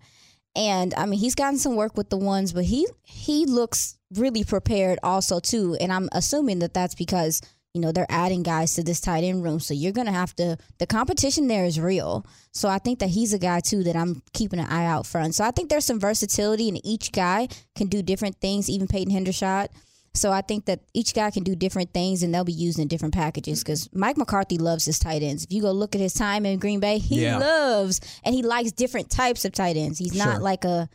And 0.55 0.93
I 0.95 1.05
mean, 1.05 1.19
he's 1.19 1.35
gotten 1.35 1.59
some 1.59 1.75
work 1.75 1.97
with 1.97 2.09
the 2.09 2.17
ones, 2.17 2.53
but 2.53 2.65
he 2.65 2.87
he 3.03 3.45
looks 3.45 3.97
really 4.13 4.43
prepared 4.43 4.99
also 5.03 5.39
too. 5.39 5.75
And 5.79 5.91
I'm 5.91 6.09
assuming 6.11 6.59
that 6.59 6.73
that's 6.73 6.95
because 6.95 7.41
you 7.75 7.81
know 7.81 7.91
they're 7.91 8.07
adding 8.09 8.41
guys 8.41 8.73
to 8.75 8.83
this 8.83 9.01
tight 9.01 9.23
end 9.25 9.43
room, 9.43 9.59
so 9.59 9.73
you're 9.73 9.91
gonna 9.91 10.11
have 10.13 10.33
to. 10.37 10.57
The 10.79 10.87
competition 10.87 11.47
there 11.47 11.65
is 11.65 11.77
real. 11.79 12.25
So 12.53 12.69
I 12.69 12.79
think 12.79 12.99
that 12.99 13.09
he's 13.09 13.33
a 13.33 13.37
guy 13.39 13.59
too 13.59 13.83
that 13.83 13.95
I'm 13.97 14.21
keeping 14.33 14.59
an 14.59 14.67
eye 14.67 14.85
out 14.85 15.05
for. 15.05 15.19
And 15.19 15.35
So 15.35 15.43
I 15.43 15.51
think 15.51 15.69
there's 15.69 15.85
some 15.85 15.99
versatility, 15.99 16.69
and 16.69 16.79
each 16.85 17.11
guy 17.11 17.49
can 17.75 17.87
do 17.87 18.01
different 18.01 18.37
things. 18.39 18.69
Even 18.69 18.87
Peyton 18.87 19.13
Hendershot. 19.13 19.67
So 20.13 20.31
I 20.31 20.39
think 20.39 20.63
that 20.67 20.79
each 20.93 21.13
guy 21.13 21.29
can 21.29 21.43
do 21.43 21.53
different 21.57 21.91
things, 21.93 22.23
and 22.23 22.33
they'll 22.33 22.45
be 22.45 22.53
used 22.53 22.79
in 22.79 22.87
different 22.87 23.13
packages. 23.13 23.61
Because 23.61 23.89
Mike 23.93 24.17
McCarthy 24.17 24.57
loves 24.57 24.85
his 24.85 24.97
tight 24.97 25.21
ends. 25.21 25.43
If 25.43 25.51
you 25.51 25.61
go 25.61 25.71
look 25.73 25.93
at 25.93 25.99
his 25.99 26.13
time 26.13 26.45
in 26.45 26.57
Green 26.57 26.79
Bay, 26.79 26.97
he 26.99 27.23
Yeah. 27.23 27.37
loves 27.37 27.99
and 28.23 28.33
he 28.33 28.41
likes 28.41 28.71
different 28.71 29.09
types 29.09 29.43
of 29.43 29.51
tight 29.51 29.75
ends. 29.75 29.99
He's 29.99 30.13
Sure. 30.15 30.25
not 30.25 30.41
like 30.41 30.63
a, 30.63 30.87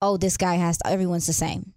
oh, 0.00 0.16
this 0.16 0.36
guy 0.36 0.54
has 0.54 0.78
to, 0.78 0.86
everyone's 0.86 1.26
the 1.26 1.32
same. 1.32 1.72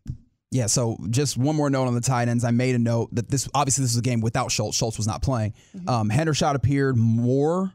Yeah, 0.56 0.68
so 0.68 0.98
just 1.10 1.36
one 1.36 1.58
more 1.58 1.70
note 1.70 1.88
on 1.88 1.96
the 1.96 2.02
tight 2.02 2.30
ends. 2.30 2.46
I 2.46 2.52
made 2.52 2.76
a 2.76 2.80
note 2.80 3.10
that 3.14 3.28
this 3.28 3.50
obviously 3.54 3.84
this 3.84 3.92
is 3.92 3.98
a 3.98 4.02
game 4.02 4.22
without 4.22 4.52
Schultz. 4.52 4.78
Schultz 4.78 4.96
was 4.96 5.06
not 5.06 5.22
playing. 5.22 5.54
Mm-hmm. 5.76 5.90
Um, 5.90 6.10
Hendershot 6.10 6.56
appeared 6.56 6.96
more, 6.96 7.74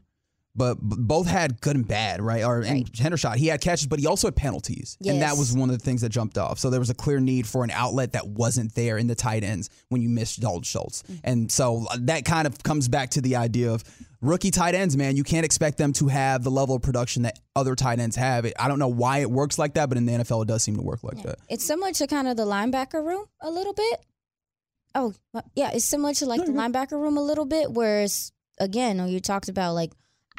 but 0.53 0.77
both 0.81 1.27
had 1.27 1.61
good 1.61 1.75
and 1.77 1.87
bad, 1.87 2.21
right? 2.21 2.43
Or 2.43 2.59
and 2.61 2.85
Hendershot, 2.91 3.35
he 3.37 3.47
had 3.47 3.61
catches, 3.61 3.87
but 3.87 3.99
he 3.99 4.07
also 4.07 4.27
had 4.27 4.35
penalties, 4.35 4.97
and 5.05 5.21
that 5.21 5.37
was 5.37 5.53
one 5.55 5.69
of 5.69 5.77
the 5.77 5.83
things 5.83 6.01
that 6.01 6.09
jumped 6.09 6.37
off. 6.37 6.59
So 6.59 6.69
there 6.69 6.79
was 6.79 6.89
a 6.89 6.93
clear 6.93 7.19
need 7.21 7.47
for 7.47 7.63
an 7.63 7.71
outlet 7.71 8.11
that 8.13 8.27
wasn't 8.27 8.75
there 8.75 8.97
in 8.97 9.07
the 9.07 9.15
tight 9.15 9.43
ends 9.43 9.69
when 9.89 10.01
you 10.01 10.09
missed 10.09 10.41
Dalton 10.41 10.63
Schultz, 10.63 11.03
Mm-hmm. 11.03 11.15
and 11.23 11.51
so 11.51 11.85
uh, 11.89 11.97
that 12.01 12.25
kind 12.25 12.47
of 12.47 12.61
comes 12.63 12.87
back 12.89 13.11
to 13.11 13.21
the 13.21 13.37
idea 13.37 13.71
of 13.71 13.83
rookie 14.21 14.51
tight 14.51 14.75
ends. 14.75 14.97
Man, 14.97 15.15
you 15.15 15.23
can't 15.23 15.45
expect 15.45 15.77
them 15.77 15.93
to 15.93 16.07
have 16.09 16.43
the 16.43 16.51
level 16.51 16.75
of 16.75 16.81
production 16.81 17.23
that 17.23 17.39
other 17.55 17.73
tight 17.75 17.99
ends 17.99 18.15
have. 18.17 18.45
I 18.59 18.67
don't 18.67 18.77
know 18.79 18.87
why 18.89 19.19
it 19.19 19.31
works 19.31 19.57
like 19.57 19.75
that, 19.75 19.87
but 19.89 19.97
in 19.97 20.05
the 20.05 20.11
NFL, 20.11 20.43
it 20.43 20.47
does 20.49 20.61
seem 20.63 20.75
to 20.75 20.81
work 20.83 21.03
like 21.03 21.23
that. 21.23 21.39
It's 21.49 21.63
similar 21.65 21.91
to 21.93 22.07
kind 22.07 22.27
of 22.27 22.35
the 22.37 22.45
linebacker 22.45 23.03
room 23.03 23.25
a 23.41 23.49
little 23.49 23.73
bit. 23.73 24.01
Oh, 24.93 25.13
yeah, 25.55 25.71
it's 25.73 25.85
similar 25.85 26.13
to 26.15 26.25
like 26.25 26.45
the 26.45 26.51
linebacker 26.51 26.99
room 27.01 27.15
a 27.17 27.21
little 27.23 27.45
bit. 27.45 27.71
Whereas, 27.71 28.33
again, 28.59 29.07
you 29.07 29.21
talked 29.21 29.47
about 29.47 29.73
like, 29.73 29.91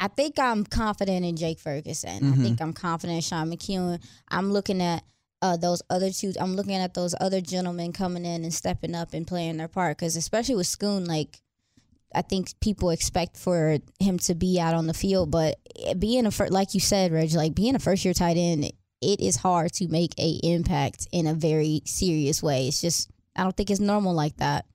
I 0.03 0.09
think 0.09 0.37
I'm 0.37 0.65
confident 0.65 1.25
in 1.25 1.37
Jake 1.37 1.61
Ferguson. 1.61 2.33
I 2.33 2.37
think 2.43 2.61
I'm 2.61 2.73
confident 2.73 3.19
in 3.19 3.23
Sean 3.23 3.49
McKeon. 3.53 4.03
I'm 4.27 4.53
looking 4.53 4.83
at 4.83 5.05
uh, 5.41 5.57
those 5.57 5.81
other 5.91 6.11
two. 6.11 6.33
I'm 6.41 6.57
looking 6.57 6.75
at 6.75 6.95
those 6.95 7.15
other 7.21 7.41
gentlemen 7.41 7.93
coming 7.93 8.25
in 8.25 8.43
and 8.43 8.53
stepping 8.53 8.97
up 8.97 9.15
and 9.15 9.25
playing 9.25 9.59
their 9.59 9.69
part. 9.69 9.97
Because 9.97 10.17
especially 10.17 10.57
with 10.57 10.67
Schoon, 10.67 11.07
like 11.07 11.41
I 12.13 12.23
think 12.23 12.59
people 12.59 12.91
expect 12.91 13.37
for 13.37 13.79
him 14.01 14.19
to 14.19 14.35
be 14.35 14.59
out 14.59 14.75
on 14.75 14.89
the 14.89 14.93
field, 14.93 15.31
but 15.31 15.61
being 16.01 16.27
a 16.27 16.33
fir- 16.33 16.49
like 16.49 16.75
you 16.75 16.81
said, 16.81 17.13
Reg, 17.13 17.33
like 17.35 17.55
being 17.55 17.77
a 17.77 17.79
first 17.79 18.05
year 18.05 18.13
tight 18.13 18.37
end, 18.37 18.65
it 19.01 19.21
is 19.21 19.37
hard 19.37 19.73
to 19.75 19.87
make 19.87 20.19
a 20.19 20.41
impact 20.43 21.07
in 21.13 21.29
a 21.29 21.35
very 21.35 21.83
serious 21.85 22.43
way. 22.43 22.67
It's 22.67 22.81
just 22.81 23.09
I 23.37 23.45
don't 23.45 23.57
think 23.57 23.71
it's 23.71 23.79
normal 23.79 24.15
like 24.15 24.37
that. 24.39 24.67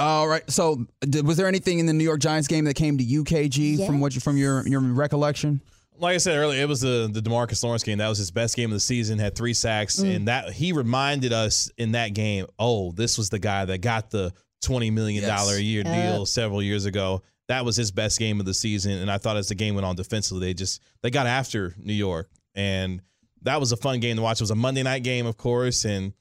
All 0.00 0.28
right. 0.28 0.48
So, 0.50 0.86
did, 1.00 1.26
was 1.26 1.36
there 1.36 1.46
anything 1.48 1.78
in 1.80 1.86
the 1.86 1.92
New 1.92 2.04
York 2.04 2.20
Giants 2.20 2.46
game 2.48 2.64
that 2.66 2.74
came 2.74 2.98
to 2.98 3.04
UKG 3.04 3.84
from 3.86 4.00
what 4.00 4.14
you, 4.14 4.20
from 4.20 4.36
your 4.36 4.66
your 4.66 4.80
recollection? 4.80 5.60
Like 6.00 6.14
I 6.14 6.18
said 6.18 6.36
earlier, 6.36 6.62
it 6.62 6.68
was 6.68 6.80
the 6.80 7.10
the 7.12 7.20
DeMarcus 7.20 7.62
Lawrence 7.64 7.82
game. 7.82 7.98
That 7.98 8.08
was 8.08 8.18
his 8.18 8.30
best 8.30 8.54
game 8.54 8.70
of 8.70 8.74
the 8.74 8.80
season. 8.80 9.18
Had 9.18 9.34
three 9.34 9.54
sacks, 9.54 9.96
Mm. 9.98 10.14
and 10.16 10.28
that 10.28 10.52
he 10.52 10.72
reminded 10.72 11.32
us 11.32 11.70
in 11.76 11.92
that 11.92 12.14
game. 12.14 12.46
Oh, 12.58 12.92
this 12.92 13.18
was 13.18 13.30
the 13.30 13.40
guy 13.40 13.64
that 13.64 13.78
got 13.78 14.10
the 14.10 14.32
twenty 14.62 14.90
million 14.90 15.24
dollar 15.26 15.54
a 15.54 15.60
year 15.60 15.82
Yes. 15.84 16.12
deal 16.14 16.26
several 16.26 16.62
years 16.62 16.84
ago. 16.84 17.22
That 17.48 17.64
was 17.64 17.74
his 17.74 17.90
best 17.90 18.18
game 18.20 18.38
of 18.38 18.46
the 18.46 18.54
season, 18.54 18.92
and 18.92 19.10
I 19.10 19.18
thought 19.18 19.36
as 19.36 19.48
the 19.48 19.54
game 19.56 19.74
went 19.74 19.86
on 19.86 19.96
defensively, 19.96 20.46
they 20.48 20.54
just 20.54 20.80
they 21.02 21.10
got 21.10 21.26
after 21.26 21.74
New 21.78 21.92
York, 21.94 22.30
and 22.54 23.02
that 23.42 23.58
was 23.58 23.72
a 23.72 23.76
fun 23.76 23.98
game 23.98 24.14
to 24.16 24.22
watch. 24.22 24.38
It 24.40 24.42
was 24.44 24.50
a 24.52 24.54
Monday 24.54 24.84
night 24.84 25.02
game, 25.02 25.26
of 25.26 25.36
course, 25.36 25.84
and 25.84 26.12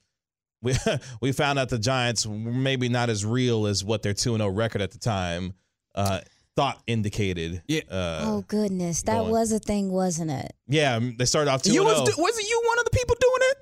we 0.61 0.73
we 1.21 1.31
found 1.31 1.59
out 1.59 1.69
the 1.69 1.79
Giants 1.79 2.25
were 2.25 2.35
maybe 2.35 2.89
not 2.89 3.09
as 3.09 3.25
real 3.25 3.67
as 3.67 3.83
what 3.83 4.03
their 4.03 4.13
two 4.13 4.33
and 4.33 4.41
zero 4.41 4.51
record 4.51 4.81
at 4.81 4.91
the 4.91 4.99
time 4.99 5.53
uh, 5.95 6.21
thought 6.55 6.81
indicated. 6.87 7.61
Yeah. 7.67 7.81
Uh, 7.89 8.21
oh 8.23 8.45
goodness, 8.47 9.03
that 9.03 9.19
going. 9.19 9.31
was 9.31 9.51
a 9.51 9.59
thing, 9.59 9.91
wasn't 9.91 10.31
it? 10.31 10.53
yeah, 10.67 10.99
they 10.99 11.25
started 11.25 11.51
off 11.51 11.61
two. 11.61 11.73
You 11.73 11.87
and 11.87 11.89
was 11.89 12.09
oh. 12.17 12.21
wasn't 12.21 12.49
you 12.49 12.61
one 12.65 12.79
of 12.79 12.85
the 12.85 12.91
people 12.91 13.15
doing 13.19 13.51
it? 13.51 13.57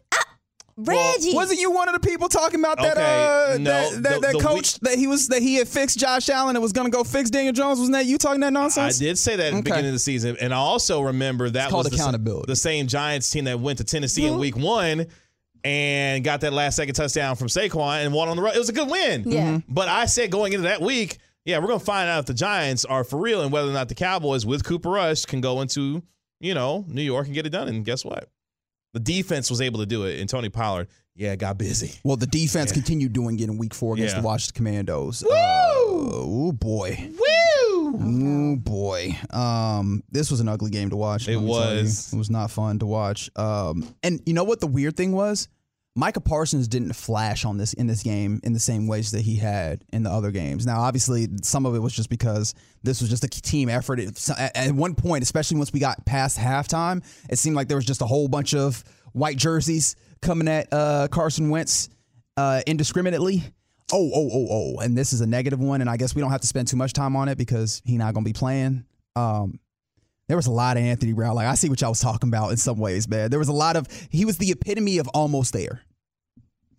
Reggie, 0.78 1.34
Wasn't 1.34 1.58
you 1.58 1.72
one 1.72 1.88
of 1.88 1.94
the 1.94 2.06
people 2.06 2.28
talking 2.28 2.60
about 2.60 2.78
that 2.80 2.98
Okay, 2.98 3.54
uh, 3.54 3.58
no, 3.58 3.64
that, 3.64 3.92
that, 3.92 4.14
the- 4.16 4.20
that 4.20 4.34
the 4.34 4.40
coach 4.40 4.78
that 4.82 4.98
he 4.98 5.08
was 5.08 5.30
that 5.30 5.42
he 5.42 5.56
had 5.56 5.70
fixed 5.70 5.98
Josh 5.98 6.28
Allen 6.28 6.58
and 6.58 6.62
was 6.62 6.74
going 6.74 6.86
to 6.86 6.92
go 6.92 7.06
fix 7.06 7.30
Daniel 7.30 7.54
Jones? 7.54 7.80
Wasn't 7.80 7.94
that 7.94 8.06
you 8.06 8.18
talking 8.18 8.42
that 8.42 8.52
nonsense? 8.52 9.00
I 9.00 9.06
did 9.06 9.18
say 9.18 9.38
that 9.38 9.54
at 9.54 9.56
the 9.56 9.62
beginning 9.62 9.88
of 9.88 9.94
the 9.94 10.00
season, 10.00 10.36
and 10.42 10.54
I 10.54 10.58
also 10.58 11.00
remember 11.00 11.50
that 11.52 11.70
called 11.70 11.86
was 11.86 11.94
the, 11.94 11.98
accountability. 11.98 12.48
the 12.48 12.58
same 12.58 12.88
Giants 12.88 13.30
team 13.30 13.46
that 13.46 13.62
went 13.62 13.78
to 13.78 13.86
Tennessee 13.86 14.26
in 14.26 14.38
Week 14.38 14.58
One 14.58 15.06
and 15.66 16.24
got 16.24 16.42
that 16.42 16.54
last 16.54 16.76
second 16.76 16.94
touchdown 16.96 17.36
from 17.36 17.48
Saquon 17.48 18.06
and 18.06 18.14
won 18.14 18.30
on 18.30 18.38
the 18.38 18.44
road. 18.44 18.56
It 18.56 18.60
was 18.60 18.70
a 18.70 18.74
good 18.74 18.90
win. 18.90 19.24
Yeah. 19.30 19.42
Mm-hmm. 19.42 19.56
Mhm. 19.58 19.64
But 19.68 19.88
I 19.90 20.06
said 20.06 20.32
going 20.32 20.54
into 20.54 20.64
that 20.68 20.80
week, 20.82 21.18
yeah, 21.44 21.58
we're 21.60 21.68
gonna 21.68 21.80
find 21.80 22.08
out 22.10 22.20
if 22.20 22.26
the 22.28 22.34
Giants 22.34 22.86
are 22.86 23.04
for 23.04 23.20
real 23.20 23.42
and 23.42 23.52
whether 23.52 23.70
or 23.70 23.74
not 23.74 23.90
the 23.90 23.96
Cowboys 23.96 24.46
with 24.46 24.64
Cooper 24.64 24.90
Rush 24.92 25.26
can 25.26 25.42
go 25.42 25.62
into 25.62 26.02
you 26.40 26.54
know 26.54 26.86
New 26.88 27.02
York 27.02 27.26
and 27.26 27.34
get 27.36 27.46
it 27.46 27.50
done. 27.50 27.68
And 27.68 27.84
guess 27.84 28.06
what? 28.06 28.30
The 28.94 29.00
defense 29.00 29.50
was 29.50 29.60
able 29.60 29.80
to 29.80 29.86
do 29.86 30.06
it, 30.06 30.20
and 30.22 30.30
Tony 30.30 30.48
Pollard, 30.50 30.88
yeah, 31.16 31.36
got 31.36 31.58
busy. 31.58 31.92
Well, 32.06 32.16
the 32.16 32.28
defense 32.28 32.72
continued 32.72 33.12
doing 33.14 33.38
it 33.40 33.44
in 33.44 33.58
Week 33.58 33.74
Four 33.74 33.96
against 33.96 34.16
Yeah. 34.16 34.22
the 34.22 34.26
Washington 34.28 34.56
Commanders. 34.56 35.24
Woo! 35.24 35.32
oh 35.34 36.52
boy. 36.54 37.10
Woo! 37.12 37.98
Oh 37.98 38.56
boy. 38.58 39.16
Um, 39.32 40.04
this 40.12 40.32
was 40.32 40.40
an 40.40 40.48
ugly 40.48 40.72
game 40.72 40.90
to 40.92 40.96
watch. 40.98 41.28
It 41.28 41.36
let 41.38 41.44
me 41.46 41.52
tell 41.54 41.76
you. 41.76 41.82
was. 41.84 42.14
It 42.14 42.18
was 42.18 42.30
not 42.30 42.52
fun 42.52 42.80
to 42.80 42.86
watch. 42.86 43.30
Um, 43.36 43.86
and 44.04 44.22
you 44.26 44.34
know 44.34 44.44
what 44.44 44.60
the 44.60 44.68
weird 44.68 44.96
thing 44.98 45.12
was? 45.12 45.48
Micah 45.98 46.20
Parsons 46.20 46.68
didn't 46.68 46.94
flash 46.94 47.46
on 47.46 47.58
this 47.58 47.72
in 47.74 47.88
this 47.88 48.04
game 48.04 48.42
in 48.44 48.52
the 48.52 48.60
same 48.60 48.86
ways 48.86 49.12
that 49.12 49.22
he 49.22 49.38
had 49.38 49.82
in 49.94 50.04
the 50.04 50.10
other 50.10 50.30
games. 50.30 50.66
Now, 50.66 50.82
obviously, 50.82 51.28
some 51.42 51.66
of 51.66 51.74
it 51.74 51.80
was 51.80 51.94
just 51.94 52.10
because 52.10 52.54
this 52.84 53.00
was 53.00 53.10
just 53.10 53.24
a 53.24 53.30
team 53.30 53.70
effort. 53.70 54.02
At 54.38 54.74
one 54.74 54.96
point, 54.96 55.24
especially 55.24 55.58
once 55.58 55.72
we 55.72 55.80
got 55.80 56.06
past 56.06 56.38
halftime, 56.38 57.02
it 57.30 57.40
seemed 57.40 57.56
like 57.56 57.70
there 57.70 57.78
was 57.78 57.86
just 57.86 58.02
a 58.02 58.06
whole 58.06 58.28
bunch 58.28 58.54
of 58.54 58.84
white 59.14 59.38
jerseys 59.38 59.96
coming 60.22 60.50
at 60.50 60.68
uh, 60.74 61.08
Carson 61.10 61.50
Wentz 61.50 61.88
uh, 62.36 62.62
indiscriminately. 62.68 63.44
Oh, 63.94 64.12
oh, 64.14 64.30
oh, 64.34 64.48
oh, 64.50 64.80
and 64.80 64.98
this 64.98 65.14
is 65.14 65.22
a 65.22 65.28
negative 65.28 65.60
one, 65.60 65.80
and 65.80 65.90
I 65.90 65.96
guess 65.96 66.14
we 66.14 66.22
don't 66.22 66.32
have 66.32 66.42
to 66.42 66.48
spend 66.48 66.68
too 66.68 66.76
much 66.76 66.92
time 66.92 67.16
on 67.16 67.30
it 67.30 67.38
because 67.38 67.82
he's 67.86 68.00
not 68.00 68.14
going 68.14 68.26
to 68.26 68.30
be 68.30 68.34
playing. 68.34 68.84
Um, 69.16 69.60
there 70.28 70.38
was 70.38 70.48
a 70.48 70.52
lot 70.52 70.78
of 70.78 70.84
Anthony 70.84 71.14
Brown. 71.14 71.36
Like 71.36 71.48
I 71.48 71.56
see 71.56 71.70
what 71.70 71.82
y'all 71.82 71.92
was 71.92 72.00
talking 72.00 72.30
about 72.30 72.52
in 72.52 72.58
some 72.58 72.78
ways, 72.78 73.08
man. 73.08 73.30
There 73.30 73.40
was 73.40 73.48
a 73.48 73.54
lot 73.54 73.76
of 73.76 73.88
he 74.10 74.26
was 74.26 74.38
the 74.38 74.52
epitome 74.52 74.98
of 74.98 75.08
almost 75.10 75.54
there. 75.54 75.82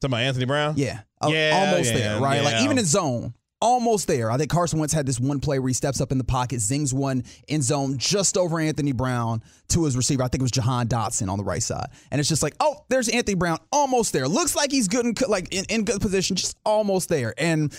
Talking 0.00 0.14
about 0.14 0.20
Anthony 0.22 0.44
Brown. 0.44 0.74
Yeah, 0.76 1.00
Yeah, 1.26 1.52
almost 1.54 1.92
yeah, 1.92 1.98
there, 1.98 2.20
right? 2.20 2.42
Like 2.42 2.62
even 2.62 2.78
in 2.78 2.84
zone, 2.84 3.34
almost 3.62 4.06
there. 4.08 4.30
I 4.30 4.36
think 4.36 4.50
Carson 4.50 4.78
Wentz 4.78 4.92
had 4.92 5.06
this 5.06 5.18
one 5.18 5.40
play 5.40 5.58
where 5.58 5.68
he 5.68 5.74
steps 5.74 6.00
up 6.00 6.12
in 6.12 6.18
the 6.18 6.24
pocket, 6.24 6.60
zings 6.60 6.92
one 6.92 7.22
in 7.48 7.62
zone 7.62 7.96
just 7.98 8.36
over 8.36 8.60
Anthony 8.60 8.92
Brown 8.92 9.42
to 9.68 9.84
his 9.84 9.96
receiver. 9.96 10.22
I 10.22 10.28
think 10.28 10.40
it 10.40 10.42
was 10.42 10.50
Jahan 10.50 10.88
Dotson 10.88 11.30
on 11.30 11.38
the 11.38 11.44
right 11.44 11.62
side, 11.62 11.88
and 12.10 12.18
it's 12.18 12.28
just 12.28 12.42
like, 12.42 12.54
oh, 12.60 12.84
there's 12.88 13.08
Anthony 13.08 13.36
Brown, 13.36 13.58
almost 13.72 14.12
there. 14.12 14.28
Looks 14.28 14.56
like 14.56 14.70
he's 14.70 14.88
good 14.88 15.06
in 15.06 15.14
like 15.28 15.54
in, 15.54 15.64
in 15.68 15.84
good 15.84 16.00
position, 16.00 16.36
just 16.36 16.56
almost 16.64 17.08
there. 17.08 17.32
And 17.38 17.76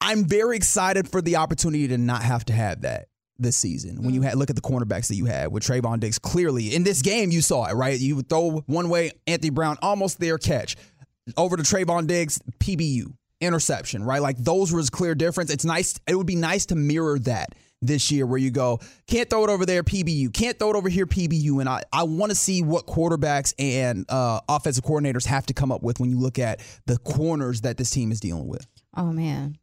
I'm 0.00 0.24
very 0.24 0.56
excited 0.56 1.08
for 1.08 1.20
the 1.20 1.36
opportunity 1.36 1.88
to 1.88 1.98
not 1.98 2.22
have 2.22 2.44
to 2.46 2.52
have 2.54 2.82
that 2.82 3.09
this 3.40 3.56
season. 3.56 4.02
When 4.02 4.14
you 4.14 4.22
had 4.22 4.36
look 4.36 4.50
at 4.50 4.56
the 4.56 4.62
cornerbacks 4.62 5.08
that 5.08 5.16
you 5.16 5.26
had 5.26 5.50
with 5.52 5.62
Trevon 5.62 6.00
Diggs, 6.00 6.18
clearly 6.18 6.74
in 6.74 6.84
this 6.84 7.02
game 7.02 7.30
you 7.30 7.40
saw 7.40 7.66
it, 7.66 7.74
right? 7.74 7.98
You 7.98 8.16
would 8.16 8.28
throw 8.28 8.62
one 8.66 8.88
way, 8.88 9.12
Anthony 9.26 9.50
Brown 9.50 9.76
almost 9.82 10.20
there, 10.20 10.38
catch 10.38 10.76
over 11.36 11.56
to 11.56 11.62
Trevon 11.62 12.06
Diggs, 12.06 12.40
PBU, 12.58 13.12
interception, 13.40 14.04
right? 14.04 14.20
Like 14.20 14.36
those 14.38 14.72
was 14.72 14.90
clear 14.90 15.14
difference. 15.14 15.50
It's 15.50 15.64
nice. 15.64 15.98
It 16.06 16.14
would 16.14 16.26
be 16.26 16.36
nice 16.36 16.66
to 16.66 16.74
mirror 16.74 17.18
that 17.20 17.54
this 17.82 18.10
year 18.10 18.26
where 18.26 18.38
you 18.38 18.50
go, 18.50 18.78
can't 19.06 19.28
throw 19.30 19.44
it 19.44 19.50
over 19.50 19.64
there, 19.64 19.82
PBU, 19.82 20.32
can't 20.34 20.58
throw 20.58 20.70
it 20.70 20.76
over 20.76 20.88
here, 20.88 21.06
PBU. 21.06 21.60
And 21.60 21.68
I, 21.68 21.82
I 21.92 22.02
want 22.02 22.30
to 22.30 22.36
see 22.36 22.62
what 22.62 22.86
quarterbacks 22.86 23.54
and 23.58 24.04
uh, 24.08 24.40
offensive 24.48 24.84
coordinators 24.84 25.24
have 25.26 25.46
to 25.46 25.54
come 25.54 25.72
up 25.72 25.82
with 25.82 25.98
when 25.98 26.10
you 26.10 26.18
look 26.18 26.38
at 26.38 26.60
the 26.86 26.98
corners 26.98 27.62
that 27.62 27.78
this 27.78 27.90
team 27.90 28.12
is 28.12 28.20
dealing 28.20 28.48
with. 28.48 28.66
Oh 28.96 29.12
man, 29.12 29.56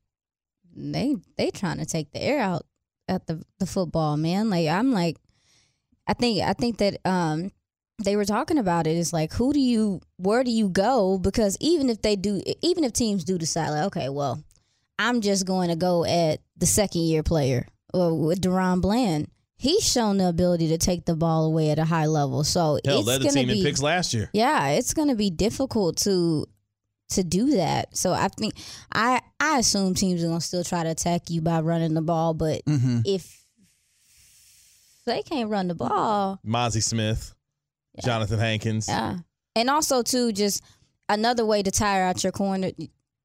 they 0.76 1.16
they 1.38 1.52
trying 1.52 1.78
to 1.78 1.86
take 1.86 2.12
the 2.12 2.22
air 2.22 2.40
out 2.40 2.66
at 3.08 3.28
the 3.28 3.44
the 3.60 3.66
football 3.66 4.18
man. 4.18 4.50
Like 4.50 4.68
I'm 4.68 4.92
like, 4.92 5.18
I 6.08 6.14
think 6.14 6.42
I 6.42 6.54
think 6.54 6.78
that 6.78 7.00
um 7.06 7.52
they 8.04 8.16
were 8.16 8.26
talking 8.26 8.58
about 8.58 8.88
it. 8.88 8.92
It's 8.92 9.14
like 9.14 9.34
who 9.34 9.54
do 9.54 9.60
you 9.60 10.02
where 10.18 10.44
do 10.44 10.52
you 10.52 10.70
go? 10.70 11.18
Because 11.18 11.58
even 11.60 11.90
if 11.90 12.02
they 12.02 12.16
do, 12.16 12.42
even 12.62 12.84
if 12.84 12.94
teams 12.94 13.24
do 13.24 13.38
decide 13.38 13.70
like, 13.70 13.86
okay, 13.86 14.10
well, 14.10 14.44
I'm 15.00 15.22
just 15.22 15.46
going 15.46 15.70
to 15.70 15.76
go 15.76 16.06
at 16.06 16.40
the 16.58 16.66
second 16.66 17.02
year 17.02 17.24
player 17.24 17.68
or 17.94 18.14
with 18.14 18.42
DaRon 18.42 18.82
Bland. 18.82 19.30
He's 19.60 19.84
shown 19.84 20.20
the 20.20 20.28
ability 20.28 20.68
to 20.68 20.78
take 20.78 21.06
the 21.06 21.16
ball 21.16 21.46
away 21.46 21.72
at 21.72 21.80
a 21.80 21.86
high 21.86 22.06
level. 22.06 22.44
So 22.44 22.80
Hell, 22.86 23.00
it's 23.00 23.08
led 23.08 23.22
the 23.22 23.30
team 23.30 23.50
in 23.50 23.56
be, 23.56 23.64
picks 23.64 23.82
last 23.82 24.14
year. 24.14 24.30
yeah, 24.32 24.70
it's 24.70 24.94
going 24.94 25.08
to 25.08 25.16
be 25.16 25.32
difficult 25.32 25.98
to 25.98 26.46
to 27.10 27.24
do 27.24 27.52
that. 27.56 27.96
So 27.96 28.12
I 28.14 28.28
think 28.28 28.54
I 28.92 29.22
I 29.40 29.60
assume 29.60 29.94
teams 29.94 30.24
are 30.24 30.28
going 30.28 30.40
to 30.40 30.46
still 30.46 30.64
try 30.64 30.84
to 30.84 30.90
attack 30.90 31.30
you 31.30 31.42
by 31.42 31.62
running 31.62 31.94
the 31.94 32.02
ball, 32.02 32.34
but 32.34 32.64
Mm-hmm. 32.66 33.00
if 33.06 33.44
they 35.06 35.22
can't 35.22 35.50
run 35.50 35.68
the 35.68 35.76
ball, 35.76 36.40
Mazi 36.46 36.84
Smith, 36.84 37.34
Jonathan 38.04 38.40
Hankins. 38.40 38.88
yeah. 38.88 39.20
And 39.56 39.70
also 39.70 40.04
too 40.04 40.32
just 40.34 40.64
another 41.10 41.46
way 41.46 41.64
to 41.64 41.72
tire 41.72 42.04
out 42.04 42.24
your 42.24 42.32
corner 42.34 42.72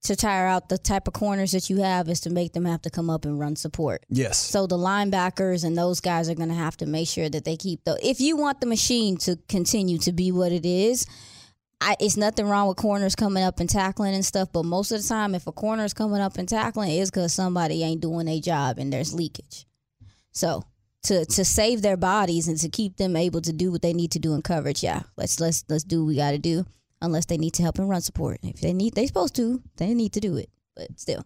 to 0.03 0.15
tire 0.17 0.47
out 0.47 0.67
the 0.67 0.77
type 0.77 1.07
of 1.07 1.13
corners 1.13 1.51
that 1.51 1.69
you 1.69 1.77
have 1.77 2.09
is 2.09 2.19
to 2.21 2.29
make 2.29 2.51
them 2.53 2.65
have 2.65 2.81
to 2.81 2.89
come 2.89 3.09
up 3.09 3.23
and 3.23 3.39
run 3.39 3.55
support. 3.55 4.05
Yes. 4.09 4.37
So 4.37 4.67
the 4.67 4.77
linebackers 4.77 5.63
and 5.63 5.77
those 5.77 6.01
guys 6.01 6.29
are 6.29 6.35
going 6.35 6.49
to 6.49 6.55
have 6.55 6.75
to 6.77 6.85
make 6.85 7.07
sure 7.07 7.29
that 7.29 7.45
they 7.45 7.55
keep 7.55 7.83
the. 7.85 7.97
If 8.05 8.19
you 8.19 8.35
want 8.35 8.59
the 8.59 8.67
machine 8.67 9.15
to 9.19 9.37
continue 9.47 9.97
to 9.99 10.11
be 10.11 10.31
what 10.31 10.51
it 10.51 10.65
is, 10.65 11.05
I, 11.83 11.95
it's 11.99 12.17
nothing 12.17 12.47
wrong 12.47 12.67
with 12.67 12.77
corners 12.77 13.15
coming 13.15 13.43
up 13.43 13.59
and 13.59 13.69
tackling 13.69 14.15
and 14.15 14.25
stuff. 14.25 14.49
But 14.53 14.65
most 14.65 14.91
of 14.91 15.01
the 15.01 15.07
time, 15.07 15.35
if 15.35 15.47
a 15.47 15.51
corner 15.51 15.83
is 15.85 15.93
coming 15.93 16.21
up 16.21 16.37
and 16.37 16.47
tackling, 16.49 16.91
it's 16.91 17.11
because 17.11 17.33
somebody 17.33 17.83
ain't 17.83 18.01
doing 18.01 18.25
their 18.27 18.39
job 18.39 18.77
and 18.79 18.91
there's 18.93 19.13
leakage. 19.13 19.65
So 20.31 20.63
to 21.03 21.25
to 21.25 21.43
save 21.45 21.81
their 21.81 21.97
bodies 21.97 22.47
and 22.47 22.57
to 22.59 22.69
keep 22.69 22.97
them 22.97 23.15
able 23.15 23.41
to 23.41 23.53
do 23.53 23.71
what 23.71 23.81
they 23.81 23.93
need 23.93 24.11
to 24.11 24.19
do 24.19 24.33
in 24.33 24.41
coverage, 24.41 24.81
yeah, 24.83 25.03
let's 25.17 25.39
let's 25.39 25.65
let's 25.69 25.83
do 25.83 26.01
what 26.01 26.07
we 26.07 26.15
got 26.15 26.31
to 26.31 26.37
do. 26.39 26.65
unless 27.03 27.25
they 27.25 27.37
need 27.37 27.53
to 27.55 27.61
help 27.61 27.77
in 27.77 27.87
run 27.87 28.01
support. 28.01 28.39
If 28.43 28.61
they 28.61 28.73
need, 28.73 28.95
they 28.95 29.05
supposed 29.05 29.35
to, 29.35 29.61
they 29.77 29.93
need 29.93 30.13
to 30.13 30.19
do 30.19 30.37
it. 30.37 30.49
But 30.75 30.99
still, 30.99 31.23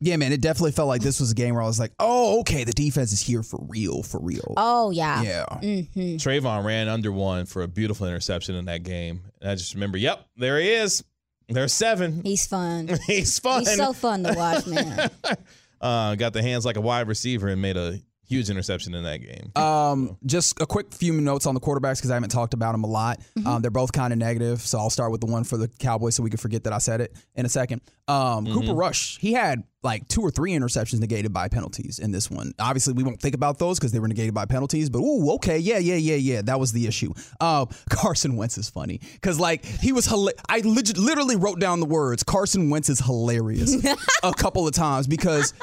Yeah, 0.00 0.16
man, 0.16 0.32
it 0.32 0.40
definitely 0.40 0.72
felt 0.72 0.88
like 0.88 1.02
this 1.02 1.18
was 1.20 1.30
a 1.32 1.34
game 1.34 1.54
where 1.54 1.62
I 1.62 1.66
was 1.66 1.78
like, 1.80 1.92
oh, 1.98 2.40
okay, 2.40 2.64
the 2.64 2.72
defense 2.72 3.12
is 3.12 3.20
here 3.20 3.42
for 3.42 3.58
real, 3.68 4.02
for 4.02 4.20
real. 4.20 4.54
oh 4.56 4.90
yeah, 4.90 5.22
Yeah. 5.22 5.44
hmm 5.60 6.16
Trevon 6.16 6.64
ran 6.64 6.88
under 6.88 7.10
one 7.12 7.46
for 7.46 7.62
a 7.62 7.68
beautiful 7.68 8.06
interception 8.06 8.54
in 8.54 8.66
that 8.66 8.82
game. 8.82 9.22
And 9.40 9.50
I 9.50 9.54
just 9.54 9.74
remember, 9.74 9.98
yep, 9.98 10.26
there 10.36 10.58
he 10.60 10.70
is. 10.70 11.02
There's 11.48 11.72
seven. 11.72 12.22
He's 12.22 12.46
fun. 12.46 12.88
He's 13.06 13.38
fun. 13.38 13.60
He's 13.60 13.76
so 13.76 13.92
fun 13.92 14.22
to 14.22 14.34
watch, 14.34 14.66
man. 14.66 15.10
uh, 15.80 16.14
got 16.14 16.32
the 16.32 16.42
hands 16.42 16.64
like 16.64 16.76
a 16.76 16.80
wide 16.80 17.08
receiver 17.08 17.48
and 17.48 17.60
made 17.60 17.76
a 17.76 17.98
huge 18.30 18.48
interception 18.48 18.94
in 18.94 19.02
that 19.02 19.18
game. 19.18 19.50
Um, 19.60 20.16
just 20.24 20.60
a 20.60 20.66
quick 20.66 20.94
few 20.94 21.12
notes 21.20 21.46
on 21.46 21.54
the 21.54 21.60
quarterbacks 21.60 21.96
because 21.96 22.10
I 22.10 22.14
haven't 22.14 22.30
talked 22.30 22.54
about 22.54 22.72
them 22.72 22.84
a 22.84 22.86
lot. 22.86 23.20
Um, 23.44 23.60
they're 23.60 23.70
both 23.70 23.92
kind 23.92 24.12
of 24.12 24.18
negative, 24.18 24.60
so 24.60 24.78
I'll 24.78 24.88
start 24.90 25.10
with 25.10 25.20
the 25.20 25.26
one 25.26 25.44
for 25.44 25.56
the 25.56 25.66
Cowboys 25.66 26.14
so 26.14 26.22
we 26.22 26.30
can 26.30 26.38
forget 26.38 26.64
that 26.64 26.72
I 26.72 26.78
said 26.78 27.00
it 27.00 27.16
in 27.34 27.44
a 27.44 27.48
second. 27.48 27.80
Um, 28.08 28.46
Cooper 28.46 28.72
Rush, 28.74 29.18
he 29.18 29.32
had 29.32 29.62
like 29.82 30.06
two 30.08 30.20
or 30.20 30.30
three 30.30 30.52
interceptions 30.52 31.00
negated 31.00 31.32
by 31.32 31.48
penalties 31.48 31.98
in 31.98 32.10
this 32.10 32.30
one. 32.30 32.52
Obviously, 32.58 32.92
we 32.92 33.02
won't 33.02 33.20
think 33.20 33.34
about 33.34 33.58
those 33.58 33.78
because 33.78 33.92
they 33.92 33.98
were 33.98 34.08
negated 34.08 34.34
by 34.34 34.44
penalties. 34.44 34.90
But 34.90 34.98
ooh, 35.00 35.32
okay, 35.34 35.58
yeah, 35.58 35.78
yeah, 35.78 35.94
yeah, 35.94 36.16
yeah, 36.16 36.42
that 36.42 36.58
was 36.60 36.72
the 36.72 36.86
issue. 36.86 37.12
Um, 37.40 37.68
Carson 37.90 38.36
Wentz 38.36 38.58
is 38.58 38.68
funny 38.70 39.00
because 39.14 39.38
like 39.40 39.64
he 39.64 39.92
was. 39.92 40.06
Hila- 40.06 40.32
I 40.48 40.58
lit- 40.60 40.98
literally 40.98 41.36
wrote 41.36 41.60
down 41.60 41.80
the 41.80 41.86
words 41.86 42.22
Carson 42.22 42.68
Wentz 42.70 42.88
is 42.88 43.00
hilarious 43.00 43.76
a 44.22 44.32
couple 44.34 44.66
of 44.66 44.74
times 44.74 45.06
because 45.06 45.54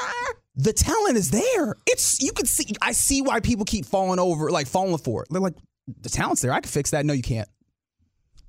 the 0.57 0.73
talent 0.73 1.17
is 1.17 1.31
there. 1.31 1.75
It's 1.85 2.21
you 2.21 2.31
can 2.31 2.45
see. 2.45 2.73
I 2.81 2.91
see 2.91 3.21
why 3.21 3.39
people 3.39 3.63
keep 3.63 3.85
falling 3.85 4.19
over, 4.19 4.49
like 4.49 4.67
falling 4.67 4.97
for 4.97 5.21
it. 5.21 5.29
They're 5.29 5.39
like, 5.39 5.55
the 6.01 6.09
talent's 6.09 6.41
there. 6.41 6.51
I 6.51 6.59
can 6.59 6.69
fix 6.69 6.91
that. 6.91 7.05
No, 7.05 7.13
you 7.13 7.21
can't. 7.21 7.47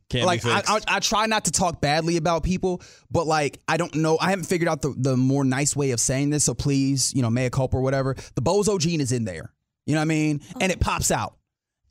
Can't 0.09 0.25
like 0.25 0.43
be 0.43 0.51
I, 0.51 0.57
fixed. 0.63 0.91
I, 0.91 0.97
I 0.97 1.01
try 1.01 1.27
not 1.27 1.45
to 1.45 1.53
talk 1.53 1.83
badly 1.83 2.17
about 2.17 2.43
people, 2.43 2.83
but 3.11 3.27
like 3.27 3.61
I 3.69 3.77
don't 3.77 3.95
know. 3.95 4.17
I 4.19 4.31
haven't 4.31 4.47
figured 4.47 4.69
out 4.69 4.81
the 4.81 4.95
the 4.97 5.17
more 5.19 5.45
nice 5.45 5.77
way 5.77 5.91
of 5.91 6.01
saying 6.01 6.31
this. 6.31 6.45
So 6.45 6.55
please, 6.55 7.13
you 7.15 7.21
know, 7.21 7.29
mea 7.29 7.51
culpa 7.51 7.77
or 7.77 7.83
whatever. 7.83 8.17
The 8.35 8.43
bozo 8.43 8.81
gene 8.81 9.03
is 9.03 9.13
in 9.13 9.25
there. 9.25 9.53
You 9.85 9.95
know 9.95 10.01
what 10.01 10.05
I 10.05 10.07
mean? 10.07 10.41
Oh. 10.55 10.59
And 10.63 10.73
it 10.73 10.81
pops 10.81 11.11
out. 11.11 11.35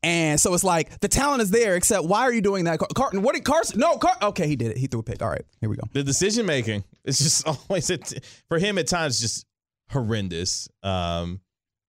And 0.01 0.39
so 0.39 0.53
it's 0.53 0.63
like 0.63 0.99
the 0.99 1.07
talent 1.07 1.41
is 1.43 1.51
there, 1.51 1.75
except 1.75 2.05
why 2.05 2.21
are 2.21 2.33
you 2.33 2.41
doing 2.41 2.65
that, 2.65 2.79
Carton? 2.95 3.21
What 3.21 3.35
did 3.35 3.43
Carson? 3.43 3.79
No, 3.79 3.97
Car- 3.97 4.17
okay, 4.21 4.47
he 4.47 4.55
did 4.55 4.71
it. 4.71 4.77
He 4.77 4.87
threw 4.87 4.99
a 5.01 5.03
pick. 5.03 5.21
All 5.21 5.29
right, 5.29 5.43
here 5.59 5.69
we 5.69 5.75
go. 5.75 5.83
the 5.93 6.03
decision 6.03 6.45
making 6.45 6.83
it's 7.03 7.19
just 7.19 7.47
always 7.69 7.89
it, 7.89 8.23
for 8.47 8.57
him 8.57 8.77
at 8.77 8.87
times 8.87 9.19
just 9.19 9.45
horrendous 9.89 10.67
um 10.83 11.39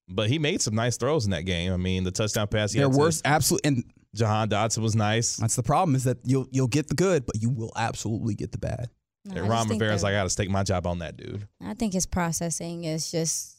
but 0.08 0.30
he 0.30 0.38
made 0.38 0.62
some 0.62 0.74
nice 0.74 0.96
throws 0.96 1.24
in 1.24 1.32
that 1.32 1.42
game 1.42 1.72
i 1.72 1.76
mean 1.76 2.04
the 2.04 2.10
touchdown 2.10 2.46
pass 2.46 2.72
he 2.72 2.78
There 2.78 2.88
worst, 2.88 3.22
absolute, 3.24 3.60
and 3.64 3.84
jahan 4.14 4.48
dotson 4.48 4.78
was 4.78 4.96
nice 4.96 5.36
that's 5.36 5.56
the 5.56 5.62
problem 5.62 5.94
is 5.94 6.04
that 6.04 6.18
you'll 6.24 6.46
you'll 6.50 6.68
get 6.68 6.88
the 6.88 6.94
good, 6.94 7.26
but 7.26 7.40
you 7.42 7.50
will 7.50 7.72
absolutely 7.76 8.34
get 8.34 8.52
the 8.52 8.58
bad. 8.58 8.88
No, 9.24 9.36
and 9.36 9.46
I 9.46 9.48
ron 9.48 9.68
think 9.68 9.80
rivera's 9.80 10.02
like 10.02 10.14
i 10.14 10.18
gotta 10.18 10.30
stake 10.30 10.48
my 10.48 10.62
job 10.62 10.86
on 10.86 11.00
that 11.00 11.16
dude 11.16 11.46
I 11.62 11.74
think 11.74 11.92
his 11.92 12.06
processing 12.06 12.84
is 12.84 13.10
just. 13.10 13.54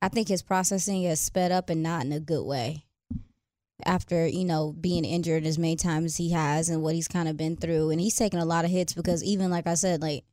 I 0.00 0.08
think 0.08 0.28
his 0.28 0.42
processing 0.42 1.02
is 1.02 1.18
sped 1.20 1.50
up 1.50 1.70
and 1.70 1.82
not 1.82 2.04
in 2.04 2.12
a 2.12 2.20
good 2.20 2.44
way. 2.44 2.84
After 3.84 4.26
you 4.26 4.44
know 4.44 4.74
being 4.80 5.04
injured 5.04 5.44
as 5.44 5.58
many 5.58 5.76
times 5.76 6.06
as 6.06 6.16
he 6.16 6.30
has 6.30 6.68
and 6.68 6.82
what 6.82 6.94
he's 6.94 7.08
kind 7.08 7.28
of 7.28 7.36
been 7.36 7.56
through, 7.56 7.90
and 7.90 8.00
he's 8.00 8.16
taken 8.16 8.40
a 8.40 8.44
lot 8.44 8.64
of 8.64 8.70
hits 8.70 8.94
because 8.94 9.22
even 9.22 9.50
like 9.50 9.66
I 9.66 9.74
said, 9.74 10.00
like 10.02 10.24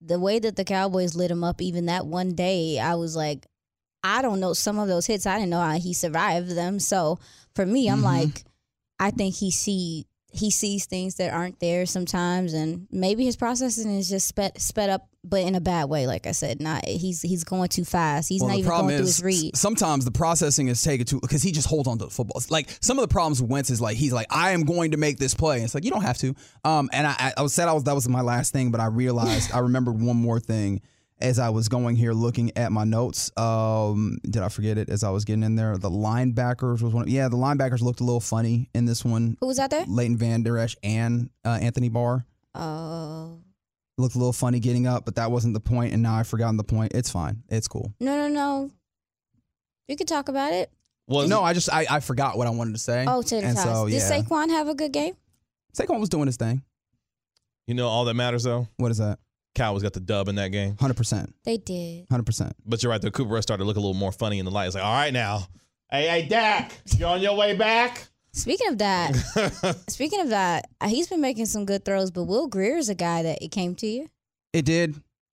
the 0.00 0.18
way 0.18 0.38
that 0.38 0.56
the 0.56 0.64
Cowboys 0.64 1.14
lit 1.14 1.30
him 1.30 1.42
up, 1.44 1.60
even 1.60 1.86
that 1.86 2.06
one 2.06 2.34
day, 2.34 2.78
I 2.78 2.94
was 2.94 3.16
like, 3.16 3.46
I 4.02 4.22
don't 4.22 4.40
know 4.40 4.52
some 4.52 4.78
of 4.78 4.88
those 4.88 5.06
hits. 5.06 5.26
I 5.26 5.36
didn't 5.38 5.50
know 5.50 5.60
how 5.60 5.78
he 5.78 5.92
survived 5.92 6.50
them. 6.50 6.78
So 6.78 7.18
for 7.54 7.66
me, 7.66 7.88
I'm 7.88 8.00
Mhm. 8.00 8.04
like, 8.04 8.44
I 9.00 9.10
think 9.10 9.34
he 9.36 9.50
see 9.50 10.06
he 10.38 10.50
sees 10.50 10.86
things 10.86 11.16
that 11.16 11.32
aren't 11.32 11.60
there 11.60 11.84
sometimes, 11.86 12.52
and 12.52 12.86
maybe 12.90 13.24
his 13.24 13.36
processing 13.36 13.96
is 13.96 14.08
just 14.08 14.28
sped 14.28 14.60
sped 14.60 14.88
up, 14.88 15.08
but 15.24 15.40
in 15.40 15.54
a 15.54 15.60
bad 15.60 15.88
way. 15.88 16.06
Like 16.06 16.26
I 16.26 16.32
said, 16.32 16.60
not 16.60 16.84
he's 16.84 17.22
he's 17.22 17.44
going 17.44 17.68
too 17.68 17.84
fast. 17.84 18.28
He's 18.28 18.40
well, 18.40 18.50
not 18.50 18.58
even 18.58 18.70
going 18.70 18.88
through 18.88 18.96
is 18.96 19.16
his 19.16 19.22
read. 19.22 19.56
sometimes 19.56 20.04
the 20.04 20.10
processing 20.10 20.68
is 20.68 20.82
taken 20.82 21.06
too 21.06 21.20
because 21.20 21.42
he 21.42 21.52
just 21.52 21.68
holds 21.68 21.88
on 21.88 21.98
to 21.98 22.06
the 22.06 22.10
football. 22.10 22.40
Like 22.50 22.68
some 22.80 22.98
of 22.98 23.02
the 23.02 23.12
problems 23.12 23.42
with 23.42 23.50
Wentz 23.50 23.70
is 23.70 23.80
like 23.80 23.96
he's 23.96 24.12
like 24.12 24.26
I 24.30 24.52
am 24.52 24.64
going 24.64 24.92
to 24.92 24.96
make 24.96 25.18
this 25.18 25.34
play. 25.34 25.62
It's 25.62 25.74
like 25.74 25.84
you 25.84 25.90
don't 25.90 26.02
have 26.02 26.18
to. 26.18 26.34
Um, 26.64 26.88
and 26.92 27.06
I, 27.06 27.14
I, 27.18 27.32
I 27.38 27.42
was 27.42 27.52
said 27.52 27.68
I 27.68 27.72
was 27.72 27.84
that 27.84 27.94
was 27.94 28.08
my 28.08 28.22
last 28.22 28.52
thing, 28.52 28.70
but 28.70 28.80
I 28.80 28.86
realized 28.86 29.52
I 29.52 29.58
remembered 29.58 30.00
one 30.00 30.16
more 30.16 30.40
thing 30.40 30.80
as 31.20 31.38
I 31.38 31.48
was 31.48 31.68
going 31.68 31.96
here 31.96 32.12
looking 32.12 32.56
at 32.56 32.70
my 32.72 32.84
notes. 32.84 33.30
Um, 33.36 34.18
did 34.24 34.42
I 34.42 34.48
forget 34.48 34.78
it 34.78 34.88
as 34.88 35.02
I 35.04 35.10
was 35.10 35.24
getting 35.24 35.42
in 35.42 35.56
there? 35.56 35.76
The 35.76 35.90
linebackers 35.90 36.82
was 36.82 36.92
one. 36.92 37.08
Yeah, 37.08 37.28
the 37.28 37.36
linebackers 37.36 37.80
looked 37.82 38.00
a 38.00 38.04
little 38.04 38.20
funny 38.20 38.70
in 38.74 38.84
this 38.84 39.04
one. 39.04 39.36
Who 39.40 39.46
was 39.46 39.58
out 39.58 39.70
there? 39.70 39.84
Leighton 39.86 40.16
Vander 40.16 40.58
Esch 40.58 40.76
and 40.82 41.30
uh, 41.44 41.58
Anthony 41.60 41.88
Barr 41.88 42.24
Oh 42.54 43.38
looked 43.98 44.14
a 44.14 44.18
little 44.18 44.32
funny 44.32 44.60
getting 44.60 44.86
up, 44.86 45.04
but 45.04 45.16
that 45.16 45.30
wasn't 45.30 45.54
the 45.54 45.60
point. 45.60 45.92
And 45.92 46.02
now 46.02 46.14
I've 46.14 46.28
forgotten 46.28 46.56
the 46.56 46.64
point. 46.64 46.92
It's 46.94 47.10
fine. 47.10 47.42
It's 47.48 47.68
cool. 47.68 47.92
no 48.00 48.16
no 48.16 48.28
no! 48.28 48.70
You 49.88 49.96
could 49.96 50.08
talk 50.08 50.28
about 50.28 50.52
it. 50.52 50.70
Well, 51.06 51.26
no, 51.26 51.42
I 51.42 51.52
just 51.52 51.72
I, 51.72 51.86
I 51.90 52.00
forgot 52.00 52.36
what 52.38 52.46
I 52.46 52.50
wanted 52.50 52.72
to 52.74 52.78
say. 52.78 53.04
Oh, 53.08 53.22
to 53.22 53.36
the 53.36 53.42
and 53.42 53.56
toss. 53.56 53.64
so 53.64 53.86
Did 53.88 53.94
yeah, 53.94 54.10
Saquon 54.10 54.50
have 54.50 54.68
a 54.68 54.74
good 54.74 54.92
game? 54.92 55.14
Saquon 55.76 56.00
was 56.00 56.08
doing 56.08 56.26
his 56.26 56.36
thing. 56.36 56.62
you 57.66 57.74
know 57.74 57.88
all 57.88 58.04
that 58.06 58.14
matters 58.14 58.42
though 58.42 58.68
What 58.76 58.90
is 58.90 58.98
that? 58.98 59.18
Cowboys 59.58 59.82
got 59.82 59.92
the 59.92 60.00
dub 60.00 60.28
in 60.28 60.36
that 60.36 60.48
game 60.48 60.76
Hundred 60.78 60.96
percent, 60.96 61.34
They 61.44 61.56
did. 61.58 62.06
hundred 62.10 62.24
percent. 62.26 62.54
but 62.64 62.82
you're 62.82 62.90
right 62.90 63.02
though 63.02 63.10
cooper 63.10 63.30
Rush 63.30 63.42
started 63.42 63.62
to 63.64 63.66
look 63.66 63.76
a 63.76 63.80
little 63.80 63.92
more 63.94 64.12
funny 64.12 64.38
in 64.38 64.44
the 64.44 64.50
light 64.50 64.66
it's 64.66 64.74
like 64.74 64.84
all 64.84 64.92
right 64.94 65.12
now 65.12 65.46
hey 65.90 66.08
hey 66.08 66.28
dak 66.28 66.72
you 66.96 67.04
on 67.06 67.20
your 67.20 67.36
way 67.36 67.54
back 67.56 68.08
Speaking 68.34 68.68
of 68.68 68.78
that, 68.78 69.16
speaking 69.88 70.20
of 70.20 70.28
that, 70.28 70.68
he's 70.86 71.08
been 71.08 71.20
making 71.20 71.46
some 71.46 71.64
good 71.64 71.84
throws. 71.84 72.10
But 72.12 72.24
Will 72.24 72.46
Grier's 72.46 72.88
a 72.88 72.94
guy 72.94 73.22
that 73.22 73.42
it 73.42 73.48
came 73.48 73.74
to 73.76 73.86
you. 73.86 74.08
It 74.52 74.64
did. 74.64 74.92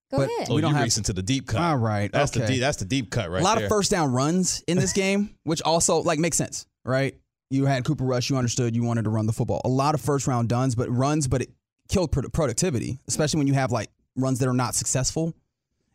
Go 0.10 0.18
But- 0.18 0.30
ahead. 0.30 0.48
oh 0.50 0.56
We 0.56 0.62
don't 0.62 0.72
you're 0.72 0.80
have- 0.80 0.90
to 1.04 1.14
the 1.14 1.22
deep 1.22 1.46
cut 1.46 1.62
All 1.62 1.78
right. 1.78 2.12
that's 2.12 2.32
the 2.32 2.48
deep, 2.48 2.62
that's 2.62 2.78
the 2.78 2.86
deep 2.86 3.12
cut 3.12 3.30
right 3.30 3.42
a 3.42 3.44
lot 3.44 3.56
there 3.58 3.66
of 3.66 3.70
first 3.70 3.92
down 3.92 4.12
runs 4.14 4.64
in 4.68 4.78
this 4.78 4.94
game, 5.04 5.36
which 5.44 5.62
also 5.62 5.98
like 6.02 6.18
makes 6.20 6.38
sense, 6.38 6.66
right? 6.84 7.16
You 7.52 7.66
had 7.66 7.84
Cooper 7.84 8.06
Rush. 8.06 8.30
You 8.32 8.38
understood 8.38 8.76
you 8.76 8.82
wanted 8.84 9.04
to 9.04 9.10
run 9.12 9.28
the 9.28 9.34
football. 9.34 9.62
A 9.66 9.70
lot 9.70 9.94
of 9.94 10.02
first 10.02 10.26
round 10.26 10.50
duns, 10.50 10.74
but 10.74 10.90
runs, 10.90 11.28
but 11.28 11.42
it 11.44 11.50
killed 11.90 12.12
productivity, 12.34 12.98
especially 13.08 13.38
when 13.40 13.48
you 13.48 13.54
have 13.54 13.72
like 13.72 13.90
runs 14.16 14.40
that 14.40 14.48
are 14.48 14.54
not 14.54 14.76
successful. 14.76 15.34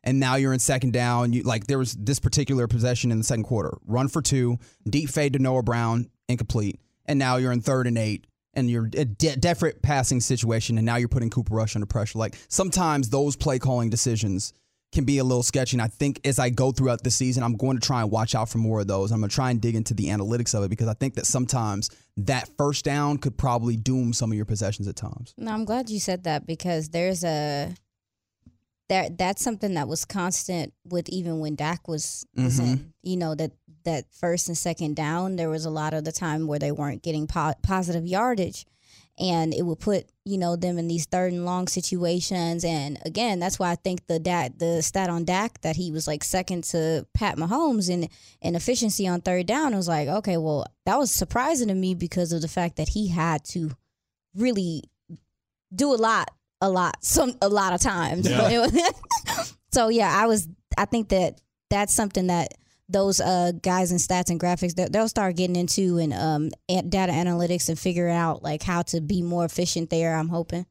And 0.02 0.18
now 0.18 0.36
you're 0.36 0.54
in 0.54 0.58
second 0.58 0.92
down. 0.92 1.32
You 1.32 1.42
like 1.42 1.66
there 1.66 1.78
was 1.78 1.94
this 1.94 2.20
particular 2.20 2.66
possession 2.66 3.12
in 3.12 3.18
the 3.18 3.24
second 3.24 3.44
quarter, 3.44 3.76
run 3.84 4.08
for 4.08 4.22
two, 4.22 4.58
deep 4.88 5.10
fade 5.10 5.34
to 5.34 5.38
Noah 5.38 5.62
Brown, 5.62 6.08
incomplete, 6.28 6.80
and 7.04 7.18
now 7.18 7.36
you're 7.36 7.52
in 7.52 7.60
third 7.60 7.86
and 7.86 7.98
eight, 7.98 8.26
and 8.54 8.70
you're 8.70 8.86
a 8.86 9.04
de- 9.04 9.36
desperate 9.36 9.82
passing 9.82 10.20
situation, 10.20 10.78
and 10.78 10.86
now 10.86 10.96
you're 10.96 11.08
putting 11.08 11.28
Cooper 11.28 11.54
Rush 11.54 11.76
under 11.76 11.84
pressure. 11.84 12.18
Like 12.18 12.36
sometimes 12.48 13.10
those 13.10 13.36
play 13.36 13.58
calling 13.58 13.90
decisions 13.90 14.54
can 14.92 15.04
be 15.04 15.18
a 15.18 15.24
little 15.24 15.42
sketchy. 15.42 15.76
And 15.76 15.82
I 15.82 15.86
think 15.86 16.20
as 16.24 16.38
I 16.38 16.50
go 16.50 16.72
throughout 16.72 17.04
the 17.04 17.10
season, 17.10 17.42
I'm 17.42 17.56
going 17.56 17.78
to 17.78 17.86
try 17.86 18.02
and 18.02 18.10
watch 18.10 18.34
out 18.34 18.48
for 18.48 18.58
more 18.58 18.80
of 18.80 18.88
those. 18.88 19.12
I'm 19.12 19.20
going 19.20 19.30
to 19.30 19.34
try 19.34 19.50
and 19.50 19.60
dig 19.60 19.76
into 19.76 19.94
the 19.94 20.08
analytics 20.08 20.54
of 20.54 20.64
it 20.64 20.68
because 20.68 20.88
I 20.88 20.94
think 20.94 21.14
that 21.14 21.26
sometimes 21.26 21.90
that 22.16 22.48
first 22.58 22.84
down 22.84 23.18
could 23.18 23.36
probably 23.36 23.76
doom 23.76 24.12
some 24.12 24.32
of 24.32 24.36
your 24.36 24.46
possessions 24.46 24.88
at 24.88 24.96
times. 24.96 25.34
No, 25.36 25.52
I'm 25.52 25.64
glad 25.64 25.90
you 25.90 26.00
said 26.00 26.24
that 26.24 26.46
because 26.46 26.88
there's 26.88 27.22
a 27.22 27.74
that 28.90 29.16
that's 29.16 29.42
something 29.42 29.74
that 29.74 29.88
was 29.88 30.04
constant 30.04 30.74
with 30.84 31.08
even 31.08 31.38
when 31.38 31.54
Dak 31.54 31.86
was, 31.86 32.26
mm-hmm. 32.36 32.44
was 32.44 32.58
in. 32.58 32.92
You 33.02 33.16
know 33.16 33.34
that 33.36 33.52
that 33.84 34.04
first 34.12 34.48
and 34.48 34.58
second 34.58 34.96
down, 34.96 35.36
there 35.36 35.48
was 35.48 35.64
a 35.64 35.70
lot 35.70 35.94
of 35.94 36.04
the 36.04 36.12
time 36.12 36.46
where 36.46 36.58
they 36.58 36.72
weren't 36.72 37.02
getting 37.02 37.26
po- 37.28 37.54
positive 37.62 38.04
yardage, 38.04 38.66
and 39.16 39.54
it 39.54 39.62
would 39.62 39.78
put 39.78 40.06
you 40.24 40.38
know 40.38 40.56
them 40.56 40.76
in 40.76 40.88
these 40.88 41.06
third 41.06 41.32
and 41.32 41.46
long 41.46 41.68
situations. 41.68 42.64
And 42.64 42.98
again, 43.04 43.38
that's 43.38 43.60
why 43.60 43.70
I 43.70 43.76
think 43.76 44.08
the 44.08 44.18
Dak 44.18 44.58
the 44.58 44.82
stat 44.82 45.08
on 45.08 45.24
Dak 45.24 45.60
that 45.60 45.76
he 45.76 45.92
was 45.92 46.08
like 46.08 46.24
second 46.24 46.64
to 46.64 47.06
Pat 47.14 47.36
Mahomes 47.36 47.88
in 47.88 48.08
in 48.42 48.56
efficiency 48.56 49.06
on 49.06 49.20
third 49.20 49.46
down. 49.46 49.72
I 49.72 49.76
was 49.76 49.88
like, 49.88 50.08
okay, 50.08 50.36
well 50.36 50.66
that 50.84 50.98
was 50.98 51.12
surprising 51.12 51.68
to 51.68 51.74
me 51.74 51.94
because 51.94 52.32
of 52.32 52.42
the 52.42 52.48
fact 52.48 52.76
that 52.76 52.88
he 52.88 53.06
had 53.08 53.44
to 53.46 53.70
really 54.34 54.82
do 55.74 55.94
a 55.94 55.96
lot, 55.96 56.30
a 56.60 56.70
lot, 56.70 56.96
some 57.04 57.34
a 57.42 57.48
lot 57.48 57.72
of 57.72 57.80
times. 57.80 58.28
Yeah. 58.28 58.66
so 59.72 59.88
yeah, 59.88 60.10
I 60.12 60.26
was. 60.26 60.48
I 60.78 60.84
think 60.84 61.08
that 61.08 61.40
that's 61.68 61.94
something 61.94 62.28
that 62.28 62.54
those 62.88 63.20
uh, 63.20 63.52
guys 63.62 63.92
in 63.92 63.98
stats 63.98 64.30
and 64.30 64.40
graphics 64.40 64.74
they'll 64.90 65.08
start 65.08 65.36
getting 65.36 65.54
into 65.54 65.98
and 65.98 66.12
um 66.12 66.50
data 66.66 67.12
analytics 67.12 67.68
and 67.68 67.78
figure 67.78 68.08
out 68.08 68.42
like 68.42 68.62
how 68.62 68.82
to 68.82 69.00
be 69.00 69.22
more 69.22 69.44
efficient 69.44 69.90
there. 69.90 70.14
I'm 70.14 70.28
hoping. 70.28 70.66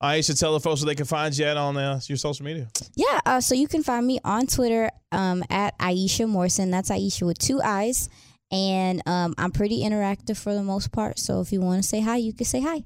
I 0.00 0.20
should 0.20 0.38
tell 0.38 0.52
the 0.52 0.60
folks 0.60 0.80
where 0.80 0.86
they 0.86 0.94
can 0.94 1.06
find 1.06 1.36
you 1.36 1.44
at 1.44 1.56
on 1.56 1.76
uh, 1.76 2.00
your 2.06 2.18
social 2.18 2.44
media. 2.44 2.68
Yeah, 2.94 3.18
uh, 3.26 3.40
so 3.40 3.54
you 3.56 3.66
can 3.66 3.82
find 3.82 4.06
me 4.06 4.20
on 4.24 4.46
Twitter 4.46 4.90
um, 5.10 5.42
at 5.50 5.76
Iisha 5.80 6.28
Morrison. 6.28 6.70
That's 6.70 6.90
Iisha 6.90 7.26
with 7.26 7.38
two 7.38 7.60
eyes. 7.60 8.08
And 8.50 9.02
um, 9.06 9.34
I'm 9.36 9.50
pretty 9.50 9.82
interactive 9.82 10.36
for 10.36 10.54
the 10.54 10.62
most 10.62 10.92
part. 10.92 11.18
So 11.18 11.40
if 11.40 11.52
you 11.52 11.60
want 11.60 11.82
to 11.82 11.88
say 11.88 12.00
hi, 12.00 12.16
you 12.16 12.32
can 12.32 12.46
say 12.46 12.60
hi. 12.60 12.84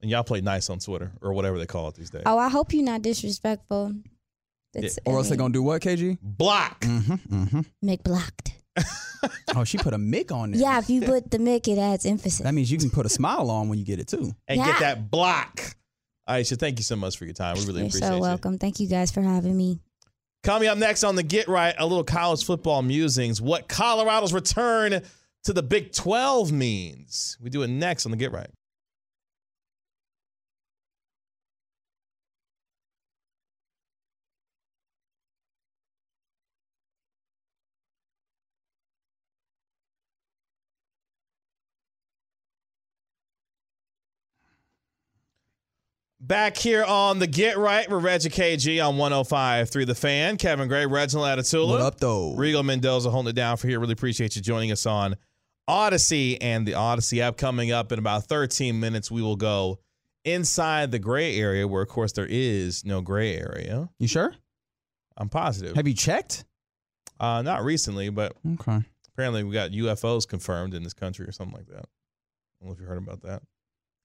And 0.00 0.10
y'all 0.10 0.22
play 0.22 0.40
nice 0.40 0.70
on 0.70 0.78
Twitter 0.78 1.12
or 1.20 1.32
whatever 1.32 1.58
they 1.58 1.66
call 1.66 1.88
it 1.88 1.94
these 1.96 2.10
days. 2.10 2.22
Oh, 2.26 2.38
I 2.38 2.48
hope 2.48 2.72
you're 2.72 2.84
not 2.84 3.02
disrespectful. 3.02 3.94
It's, 4.74 4.98
Or 5.04 5.16
else 5.16 5.26
I 5.26 5.30
they're 5.30 5.38
going 5.38 5.52
to 5.52 5.58
do 5.58 5.62
what, 5.62 5.82
KG? 5.82 6.18
Block. 6.22 6.80
Mm-hmm, 6.82 7.12
mm-hmm. 7.42 7.60
make 7.82 8.04
blocked. 8.04 8.52
oh, 9.56 9.64
she 9.64 9.78
put 9.78 9.94
a 9.94 9.98
mick 9.98 10.30
on 10.30 10.52
there. 10.52 10.60
Yeah, 10.60 10.78
if 10.78 10.88
you 10.88 11.00
put 11.02 11.30
the 11.30 11.38
mic, 11.40 11.66
it 11.66 11.78
adds 11.78 12.06
emphasis. 12.06 12.38
That 12.38 12.54
means 12.54 12.70
you 12.70 12.78
can 12.78 12.90
put 12.90 13.06
a 13.06 13.08
smile 13.08 13.50
on 13.50 13.68
when 13.68 13.78
you 13.78 13.84
get 13.84 13.98
it 13.98 14.06
too. 14.06 14.34
and 14.46 14.58
Yeah. 14.58 14.66
get 14.66 14.80
that 14.80 15.10
block. 15.10 15.74
Iisha, 16.28 16.58
thank 16.58 16.78
you 16.78 16.84
so 16.84 16.94
much 16.94 17.16
for 17.16 17.24
your 17.24 17.34
time. 17.34 17.56
We 17.56 17.62
really 17.64 17.80
appreciate 17.80 17.80
it. 17.80 17.80
You're 17.80 17.86
appreciate 17.88 18.08
so 18.08 18.14
you. 18.16 18.20
welcome. 18.20 18.58
Thank 18.58 18.78
you 18.80 18.86
guys 18.86 19.10
for 19.10 19.22
having 19.22 19.56
me. 19.56 19.80
Coming 20.44 20.68
up 20.68 20.78
next 20.78 21.02
on 21.02 21.16
the 21.16 21.22
Get 21.24 21.48
Right, 21.48 21.74
a 21.76 21.84
little 21.86 22.04
college 22.04 22.44
football 22.44 22.82
musings. 22.82 23.40
What 23.40 23.66
Colorado's 23.68 24.32
return 24.32 25.02
to 25.44 25.52
the 25.52 25.62
Big 25.62 25.92
12 25.92 26.52
means. 26.52 27.36
We 27.40 27.50
do 27.50 27.62
it 27.62 27.68
next 27.68 28.04
on 28.06 28.12
the 28.12 28.16
Get 28.18 28.30
Right. 28.30 28.48
Back 46.28 46.58
here 46.58 46.84
on 46.84 47.20
the 47.20 47.26
Get 47.26 47.56
Right, 47.56 47.88
we're 47.88 48.00
Reggie 48.00 48.28
KG 48.28 48.86
on 48.86 48.98
105 48.98 49.70
through 49.70 49.86
the 49.86 49.94
fan. 49.94 50.36
Kevin 50.36 50.68
Gray, 50.68 50.84
Reginald 50.84 51.26
Atatula. 51.26 51.68
What 51.70 51.80
up, 51.80 51.98
though? 52.00 52.34
Rigo 52.36 52.62
Mendoza 52.62 53.10
holding 53.10 53.30
it 53.30 53.32
down 53.32 53.56
for 53.56 53.66
here. 53.66 53.80
Really 53.80 53.94
appreciate 53.94 54.36
you 54.36 54.42
joining 54.42 54.70
us 54.70 54.84
on 54.84 55.16
Audacy 55.70 56.36
and 56.42 56.68
the 56.68 56.72
Audacy 56.72 57.20
app. 57.20 57.38
Coming 57.38 57.72
up 57.72 57.92
in 57.92 57.98
about 57.98 58.24
13 58.26 58.78
minutes, 58.78 59.10
we 59.10 59.22
will 59.22 59.36
go 59.36 59.78
inside 60.26 60.90
the 60.90 60.98
gray 60.98 61.34
area 61.40 61.66
where, 61.66 61.80
of 61.80 61.88
course, 61.88 62.12
there 62.12 62.26
is 62.28 62.84
no 62.84 63.00
gray 63.00 63.34
area. 63.34 63.88
You 63.98 64.06
sure? 64.06 64.34
I'm 65.16 65.30
positive. 65.30 65.76
Have 65.76 65.88
you 65.88 65.94
checked? 65.94 66.44
Uh, 67.18 67.40
not 67.40 67.64
recently, 67.64 68.10
but 68.10 68.34
Okay. 68.60 68.82
apparently 69.14 69.44
we 69.44 69.54
got 69.54 69.70
UFOs 69.70 70.28
confirmed 70.28 70.74
in 70.74 70.82
this 70.82 70.92
country 70.92 71.26
or 71.26 71.32
something 71.32 71.56
like 71.56 71.68
that. 71.68 71.86
I 71.86 72.60
don't 72.60 72.66
know 72.68 72.72
if 72.72 72.80
you 72.80 72.84
heard 72.86 72.98
about 72.98 73.22
that. 73.22 73.40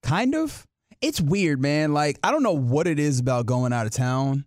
Kind 0.04 0.36
of. 0.36 0.66
It's 1.04 1.22
weird, 1.22 1.62
man. 1.62 1.94
Like 1.94 2.18
I 2.24 2.32
don't 2.32 2.44
know 2.44 2.54
what 2.54 2.88
it 2.88 2.98
is 2.98 3.20
about 3.20 3.46
going 3.46 3.74
out 3.74 3.86
of 3.86 3.92
town. 3.92 4.46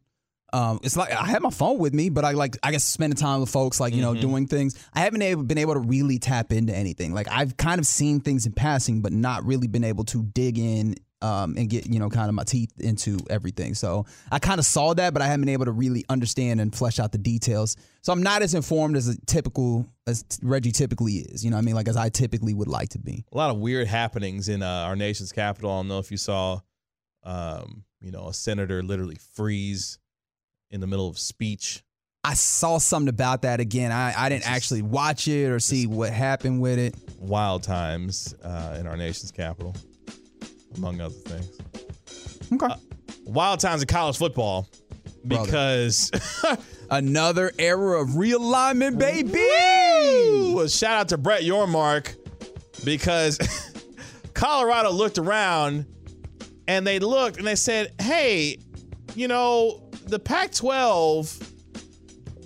Um, 0.53 0.81
it's 0.83 0.97
like 0.97 1.12
I 1.12 1.27
have 1.27 1.42
my 1.42 1.51
phone 1.51 1.79
with 1.79 1.92
me, 1.92 2.09
but 2.09 2.25
I 2.25 2.31
like 2.33 2.57
I 2.62 2.71
guess 2.71 2.83
spending 2.85 3.16
time 3.16 3.40
with 3.40 3.51
folks, 3.51 3.79
like 3.79 3.95
you 3.95 4.01
know, 4.01 4.14
Mhm. 4.14 4.21
doing 4.23 4.47
things. 4.47 4.75
I 4.95 5.01
haven't 5.01 5.21
able, 5.21 5.42
been 5.42 5.59
able 5.59 5.75
to 5.75 5.81
really 5.81 6.19
tap 6.19 6.53
into 6.53 6.75
anything. 6.75 7.12
Like 7.12 7.29
I've 7.31 7.57
kind 7.57 7.79
of 7.79 7.87
seen 7.87 8.21
things 8.21 8.47
in 8.47 8.53
passing, 8.53 9.03
but 9.03 9.12
not 9.12 9.45
really 9.45 9.66
been 9.66 9.85
able 9.85 10.05
to 10.05 10.23
dig 10.23 10.59
in 10.59 10.95
um, 11.27 11.55
and 11.57 11.69
get 11.69 11.87
you 11.87 11.99
know 11.99 12.09
kind 12.09 12.29
of 12.29 12.35
my 12.35 12.45
teeth 12.45 12.73
into 12.79 13.19
everything. 13.29 13.75
So 13.75 14.07
I 14.31 14.39
kind 14.39 14.59
of 14.59 14.65
saw 14.65 14.95
that, 14.95 15.12
but 15.12 15.23
I 15.23 15.27
haven't 15.27 15.43
been 15.43 15.53
able 15.53 15.65
to 15.65 15.73
really 15.73 16.05
understand 16.09 16.61
and 16.61 16.75
flesh 16.75 17.01
out 17.01 17.12
the 17.12 17.19
details. 17.19 17.77
So 18.03 18.12
I'm 18.12 18.23
not 18.23 18.43
as 18.43 18.55
informed 18.55 18.97
as 18.97 19.09
a 19.09 19.21
typical 19.27 19.87
as 20.07 20.25
Reggie 20.43 20.73
typically 20.73 21.15
is. 21.15 21.45
You 21.45 21.51
know, 21.51 21.57
what 21.57 21.62
I 21.62 21.65
mean, 21.65 21.75
like 21.75 21.89
as 21.89 21.97
I 21.97 22.09
typically 22.09 22.55
would 22.55 22.69
like 22.69 22.91
to 22.91 22.99
be. 22.99 23.25
a 23.33 23.37
lot 23.37 23.51
of 23.51 23.59
weird 23.59 23.89
happenings 23.89 24.49
in 24.49 24.62
uh, 24.62 24.85
our 24.87 24.95
nation's 24.95 25.33
capital. 25.33 25.71
I 25.71 25.79
don't 25.79 25.89
know 25.89 25.99
if 25.99 26.11
you 26.11 26.17
saw, 26.17 26.61
um, 27.25 27.85
you 28.01 28.12
know, 28.12 28.29
a 28.29 28.35
senator 28.35 28.83
literally 28.83 29.19
freeze 29.35 29.99
in 30.71 30.81
the 30.81 30.87
middle 30.87 31.09
of 31.09 31.19
speech. 31.19 31.83
I 32.23 32.35
saw 32.35 32.79
something 32.79 33.09
about 33.09 33.43
that 33.43 33.61
again. 33.61 33.93
I, 33.93 34.12
I 34.17 34.29
didn't 34.29 34.49
actually 34.49 34.83
watch 34.83 35.29
it 35.29 35.49
or 35.49 35.61
see 35.61 35.87
what 35.87 36.12
happened 36.12 36.61
with 36.61 36.79
it. 36.79 36.97
Wild 37.21 37.62
times 37.62 38.35
uh, 38.43 38.77
in 38.81 38.89
our 38.89 38.97
nation's 38.97 39.31
capital, 39.31 39.77
among 40.77 41.01
other 41.01 41.15
things. 41.15 41.59
Okay. 42.53 42.67
Uh, 42.67 42.77
wild 43.25 43.61
times 43.61 43.83
in 43.83 43.89
college 43.89 44.17
football 44.17 44.69
because 45.27 46.11
Another 46.91 47.51
era 47.59 48.01
of 48.01 48.11
realignment, 48.11 48.99
baby. 48.99 49.33
Woo! 50.55 50.69
shout 50.69 50.99
out 50.99 51.09
to 51.09 51.19
Brett 51.19 51.43
Yormark 51.43 52.15
because 52.85 53.39
Colorado 54.35 54.91
looked 54.91 55.19
around 55.19 55.87
and 56.69 56.87
they 56.87 56.99
looked 57.01 57.39
and 57.39 57.47
they 57.47 57.57
said, 57.57 57.93
"Hey, 58.01 58.59
you 59.15 59.27
know, 59.27 59.91
the 60.07 60.19
Pac-12 60.19 61.56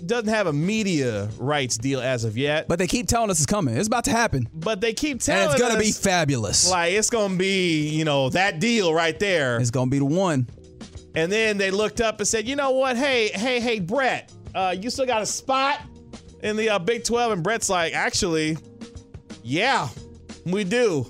doesn't 0.07 0.29
have 0.29 0.47
a 0.47 0.53
media 0.53 1.29
rights 1.37 1.77
deal 1.77 1.99
as 2.01 2.23
of 2.23 2.37
yet, 2.37 2.67
But 2.67 2.79
they 2.79 2.87
keep 2.87 3.07
telling 3.07 3.29
us 3.29 3.37
it's 3.39 3.45
coming. 3.45 3.75
It's 3.77 3.87
about 3.87 4.05
to 4.05 4.11
happen. 4.11 4.47
but 4.53 4.81
they 4.81 4.93
keep 4.93 5.21
telling 5.21 5.43
And 5.43 5.51
it's 5.51 5.61
going 5.61 5.73
to 5.73 5.79
be 5.79 5.91
fabulous. 5.91 6.69
like 6.69 6.93
it's 6.93 7.09
gonna 7.09 7.35
be, 7.35 7.89
you 7.89 8.03
know, 8.05 8.29
that 8.29 8.59
deal 8.59 8.93
right 8.93 9.17
there." 9.19 9.59
It's 9.59 9.71
going 9.71 9.87
to 9.87 9.91
be 9.91 9.99
the 9.99 10.05
one. 10.05 10.47
And 11.15 11.31
then 11.31 11.57
they 11.57 11.71
looked 11.71 11.99
up 11.99 12.19
and 12.19 12.27
said, 12.27 12.47
you 12.47 12.55
know 12.55 12.71
what? 12.71 12.95
Hey, 12.95 13.27
hey, 13.29 13.59
hey, 13.59 13.79
Brett, 13.79 14.31
uh, 14.55 14.73
you 14.79 14.89
still 14.89 15.05
got 15.05 15.21
a 15.21 15.25
spot 15.25 15.81
in 16.41 16.55
the 16.55 16.69
uh, 16.69 16.79
Big 16.79 17.03
12? 17.03 17.33
And 17.33 17.43
Brett's 17.43 17.69
like, 17.69 17.93
actually, 17.93 18.57
yeah, 19.43 19.89
we 20.45 20.63
do. 20.63 21.05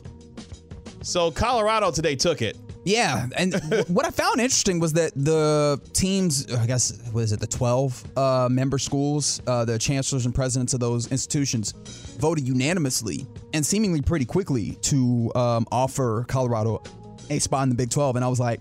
So 1.03 1.29
Colorado 1.31 1.91
today 1.91 2.15
took 2.15 2.41
it. 2.41 2.57
Yeah, 2.83 3.27
and 3.37 3.53
what 3.87 4.05
I 4.05 4.11
found 4.11 4.39
interesting 4.39 4.79
was 4.79 4.93
that 4.93 5.11
the 5.15 5.79
teams, 5.93 6.51
I 6.51 6.65
guess, 6.65 6.99
what 7.11 7.21
is 7.21 7.31
it, 7.31 7.39
the 7.39 7.47
12 7.47 8.17
uh, 8.17 8.49
member 8.51 8.77
schools, 8.79 9.41
uh, 9.45 9.65
the 9.65 9.77
chancellors 9.77 10.25
and 10.25 10.33
presidents 10.33 10.73
of 10.73 10.79
those 10.79 11.11
institutions 11.11 11.73
voted 12.19 12.47
unanimously 12.47 13.27
and 13.53 13.65
seemingly 13.65 14.01
pretty 14.01 14.25
quickly 14.25 14.77
to 14.81 15.31
um, 15.35 15.67
offer 15.71 16.25
Colorado 16.27 16.81
a 17.29 17.39
spot 17.39 17.63
in 17.63 17.69
the 17.69 17.75
Big 17.75 17.89
12. 17.89 18.15
And 18.15 18.25
I 18.25 18.27
was 18.27 18.39
like, 18.39 18.59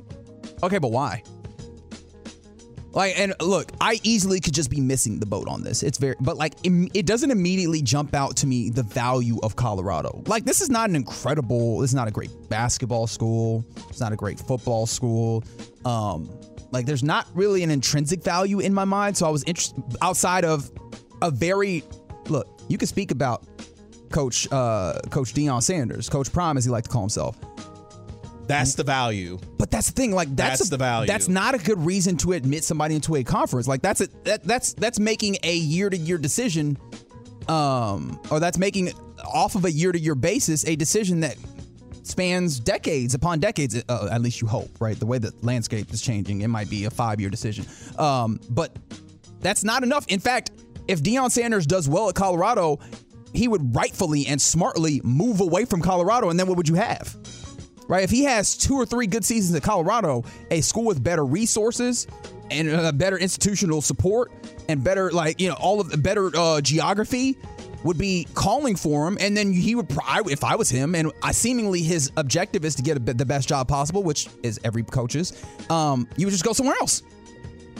okay, 0.62 0.78
but 0.78 0.92
why? 0.92 1.22
Like, 2.92 3.18
and 3.18 3.34
look, 3.40 3.70
I 3.80 4.00
easily 4.02 4.40
could 4.40 4.54
just 4.54 4.68
be 4.68 4.80
missing 4.80 5.20
the 5.20 5.26
boat 5.26 5.48
on 5.48 5.62
this. 5.62 5.82
It's 5.82 5.98
very, 5.98 6.16
but 6.20 6.36
like, 6.36 6.54
im- 6.64 6.88
it 6.92 7.06
doesn't 7.06 7.30
immediately 7.30 7.82
jump 7.82 8.14
out 8.14 8.36
to 8.38 8.46
me 8.46 8.70
the 8.70 8.82
value 8.82 9.38
of 9.42 9.54
Colorado. 9.54 10.22
Like, 10.26 10.44
this 10.44 10.60
is 10.60 10.70
not 10.70 10.90
an 10.90 10.96
incredible, 10.96 11.78
this 11.78 11.90
is 11.90 11.94
not 11.94 12.08
a 12.08 12.10
great 12.10 12.30
basketball 12.48 13.06
school. 13.06 13.64
It's 13.88 14.00
not 14.00 14.12
a 14.12 14.16
great 14.16 14.40
football 14.40 14.86
school. 14.86 15.44
Um, 15.84 16.30
like, 16.72 16.86
there's 16.86 17.04
not 17.04 17.26
really 17.34 17.62
an 17.62 17.70
intrinsic 17.70 18.22
value 18.24 18.58
in 18.58 18.74
my 18.74 18.84
mind. 18.84 19.16
So 19.16 19.26
I 19.26 19.30
was 19.30 19.44
interested 19.44 19.82
outside 20.02 20.44
of 20.44 20.70
a 21.22 21.30
very, 21.30 21.84
look, 22.28 22.48
you 22.68 22.76
can 22.76 22.88
speak 22.88 23.12
about 23.12 23.44
Coach, 24.10 24.48
uh, 24.50 25.00
Coach 25.10 25.32
Deion 25.34 25.62
Sanders, 25.62 26.08
Coach 26.08 26.32
Prime, 26.32 26.56
as 26.56 26.64
he 26.64 26.70
liked 26.70 26.86
to 26.86 26.92
call 26.92 27.02
himself. 27.02 27.38
That's 28.50 28.74
the 28.74 28.84
value. 28.84 29.38
But 29.58 29.70
that's 29.70 29.86
the 29.88 29.92
thing, 29.92 30.12
like 30.12 30.28
that's, 30.36 30.58
That's 30.58 30.68
a- 30.68 30.70
the 30.70 30.76
value. 30.78 31.06
That's 31.06 31.28
not 31.28 31.54
a 31.54 31.58
good 31.58 31.84
reason 31.84 32.16
to 32.18 32.32
admit 32.32 32.64
somebody 32.64 32.94
into 32.94 33.16
a 33.16 33.24
conference. 33.24 33.66
Like 33.68 33.82
that's 33.82 34.00
a 34.00 34.08
that, 34.24 34.44
that's 34.44 34.72
that's 34.74 34.98
making 34.98 35.38
a 35.42 35.54
year 35.56 35.88
to 35.90 35.96
year 35.96 36.18
decision, 36.18 36.76
um, 37.48 38.20
or 38.30 38.40
that's 38.40 38.58
making 38.58 38.92
off 39.24 39.54
of 39.54 39.64
a 39.64 39.70
year 39.70 39.92
to 39.92 39.98
year 39.98 40.14
basis 40.14 40.66
a 40.66 40.76
decision 40.76 41.20
that 41.20 41.36
spans 42.02 42.58
decades 42.58 43.14
upon 43.14 43.38
decades. 43.40 43.82
Uh, 43.88 44.08
at 44.10 44.20
least 44.22 44.40
you 44.40 44.48
hope, 44.48 44.70
right? 44.80 44.98
The 44.98 45.06
way 45.06 45.18
the 45.18 45.32
landscape 45.42 45.92
is 45.92 46.02
changing, 46.02 46.40
it 46.42 46.48
might 46.48 46.68
be 46.70 46.84
a 46.84 46.90
five 46.90 47.20
year 47.20 47.30
decision. 47.30 47.66
Um, 47.98 48.40
but 48.50 48.76
that's 49.40 49.64
not 49.64 49.82
enough. 49.82 50.06
In 50.08 50.20
fact, 50.20 50.50
if 50.88 51.02
Deion 51.02 51.30
Sanders 51.30 51.66
does 51.66 51.88
well 51.88 52.08
at 52.08 52.14
Colorado, 52.14 52.80
he 53.32 53.46
would 53.48 53.74
rightfully 53.74 54.26
and 54.26 54.40
smartly 54.40 55.00
move 55.04 55.40
away 55.40 55.64
from 55.64 55.80
Colorado, 55.82 56.30
and 56.30 56.38
then 56.38 56.46
what 56.48 56.56
would 56.56 56.68
you 56.68 56.74
have? 56.74 57.16
Right? 57.90 58.04
If 58.04 58.10
he 58.10 58.22
has 58.22 58.56
two 58.56 58.76
or 58.76 58.86
three 58.86 59.08
good 59.08 59.24
seasons 59.24 59.54
at 59.56 59.64
Colorado, 59.64 60.24
a 60.52 60.60
school 60.60 60.84
with 60.84 61.02
better 61.02 61.26
resources 61.26 62.06
and 62.48 62.70
uh, 62.70 62.92
better 62.92 63.18
institutional 63.18 63.82
support 63.82 64.30
and 64.68 64.82
better, 64.82 65.10
like, 65.10 65.40
you 65.40 65.48
know, 65.48 65.56
all 65.56 65.80
of 65.80 65.90
the 65.90 65.98
better 65.98 66.30
uh, 66.36 66.60
geography 66.60 67.36
would 67.82 67.98
be 67.98 68.28
calling 68.34 68.76
for 68.76 69.08
him. 69.08 69.18
And 69.20 69.36
then 69.36 69.52
he 69.52 69.74
would, 69.74 69.90
I, 70.06 70.22
if 70.26 70.44
I 70.44 70.54
was 70.54 70.70
him, 70.70 70.94
and 70.94 71.10
I 71.20 71.32
seemingly 71.32 71.82
his 71.82 72.12
objective 72.16 72.64
is 72.64 72.76
to 72.76 72.82
get 72.82 72.96
a, 72.96 73.00
the 73.00 73.26
best 73.26 73.48
job 73.48 73.66
possible, 73.66 74.04
which 74.04 74.28
is 74.44 74.60
every 74.62 74.84
coach's, 74.84 75.44
um, 75.68 76.06
you 76.16 76.26
would 76.26 76.32
just 76.32 76.44
go 76.44 76.52
somewhere 76.52 76.76
else. 76.80 77.02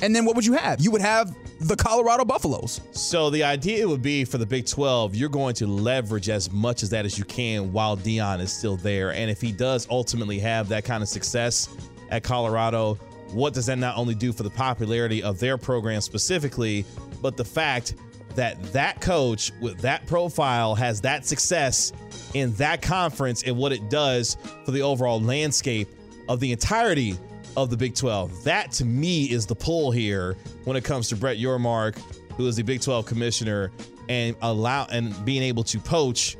And 0.03 0.17
then 0.17 0.25
what 0.25 0.35
would 0.35 0.45
you 0.45 0.55
have? 0.55 0.81
You 0.81 0.91
would 0.91 1.03
have 1.03 1.37
the 1.61 1.77
Colorado 1.77 2.25
Buffaloes. 2.25 2.81
So 2.93 3.29
the 3.29 3.45
idea 3.45 3.87
would 3.87 4.01
be 4.01 4.25
for 4.25 4.39
the 4.39 4.47
Big 4.47 4.67
12, 4.67 5.15
you're 5.15 5.29
going 5.29 5.55
to 5.57 5.67
leverage 5.67 6.31
as 6.31 6.51
much 6.51 6.83
as 6.83 6.89
that 6.91 7.05
as 7.05 7.19
you 7.19 7.25
can 7.25 7.71
while 7.71 7.99
Deion 7.99 8.41
is 8.41 8.51
still 8.51 8.77
there. 8.77 9.13
And 9.13 9.31
if 9.31 9.43
he 9.43 9.53
does 9.53 9.87
ultimately 9.91 10.39
have 10.39 10.69
that 10.69 10.85
kind 10.85 11.03
of 11.03 11.09
success 11.09 11.69
at 12.09 12.23
Colorado, 12.23 12.95
what 13.33 13.53
does 13.53 13.67
that 13.67 13.79
not 13.79 13.99
only 13.99 14.15
do 14.15 14.33
for 14.33 14.43
the 14.43 14.51
popularity 14.51 15.23
of 15.23 15.39
their 15.39 15.59
program 15.59 16.01
specifically, 16.01 16.87
but 17.21 17.37
the 17.37 17.45
fact 17.45 17.95
that 18.37 18.61
that 18.73 19.01
coach 19.03 19.53
with 19.61 19.79
that 19.81 20.07
profile 20.07 20.75
has 20.75 21.01
that 21.03 21.27
success 21.27 21.93
in 22.33 22.55
that 22.55 22.81
conference 22.81 23.43
and 23.43 23.57
what 23.57 23.73
it 23.73 23.91
does 23.91 24.39
for 24.65 24.71
the 24.71 24.81
overall 24.81 25.21
landscape 25.21 25.89
of 26.29 26.41
the 26.41 26.53
entirety 26.53 27.19
of 27.57 27.71
the 27.71 27.77
Big 27.77 27.95
12. 27.95 28.45
That 28.45 28.73
to 28.73 28.85
me 28.85 29.25
is 29.25 29.47
the 29.47 29.55
pull 29.55 29.91
here 29.91 30.37
when 30.65 30.77
it 30.77 30.85
comes 30.85 31.09
to 31.09 31.17
Brett 31.17 31.39
Yormark, 31.39 31.99
who 32.37 32.47
is 32.47 32.57
the 32.57 32.63
Big 32.63 32.81
12 32.81 33.07
commissioner, 33.07 33.73
and 34.09 34.37
allow 34.43 34.87
and 34.91 35.25
being 35.25 35.43
able 35.43 35.65
to 35.65 35.79
poach 35.79 36.37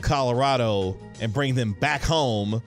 Colorado 0.00 0.96
and 1.20 1.32
bring 1.32 1.54
them 1.54 1.72
back 1.74 2.02
home 2.02 2.62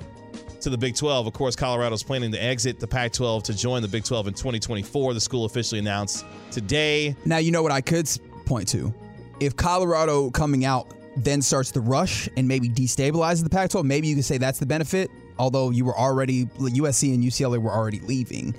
to 0.62 0.69
the 0.69 0.78
Big 0.78 0.95
12. 0.95 1.28
Of 1.28 1.34
course, 1.34 1.56
Colorado's 1.56 2.04
planning 2.04 2.32
to 2.32 2.43
exit 2.43 2.80
the 2.80 2.88
Pac 2.88 3.13
12 3.13 3.43
to 3.43 3.54
join 3.56 3.82
the 3.82 3.88
Big 3.88 4.04
12 4.04 4.28
in 4.28 4.34
2024. 4.34 5.13
The 5.13 5.21
school 5.21 5.45
officially 5.45 5.80
announced 5.80 6.26
today. 6.52 7.15
Now, 7.26 7.38
you 7.38 7.52
know 7.52 7.62
what 7.62 7.71
I 7.71 7.82
could 7.82 8.10
point 8.45 8.67
to? 8.69 8.93
if 9.39 9.56
Colorado 9.56 10.30
coming 10.32 10.65
out 10.65 10.88
then 11.15 11.41
starts 11.41 11.71
the 11.71 11.82
rush 11.82 12.30
and 12.38 12.47
maybe 12.47 12.69
destabilizes 12.69 13.43
the 13.43 13.50
Pac 13.50 13.71
12, 13.71 13.84
maybe 13.84 14.08
you 14.08 14.13
could 14.13 14.26
say 14.26 14.38
that's 14.38 14.60
the 14.60 14.67
benefit. 14.67 15.10
Although 15.39 15.69
you 15.69 15.86
were 15.86 15.97
already, 15.97 16.45
USC 16.45 17.13
and 17.13 17.23
UCLA 17.23 17.60
were 17.60 17.71
already 17.71 18.00
leaving. 18.00 18.56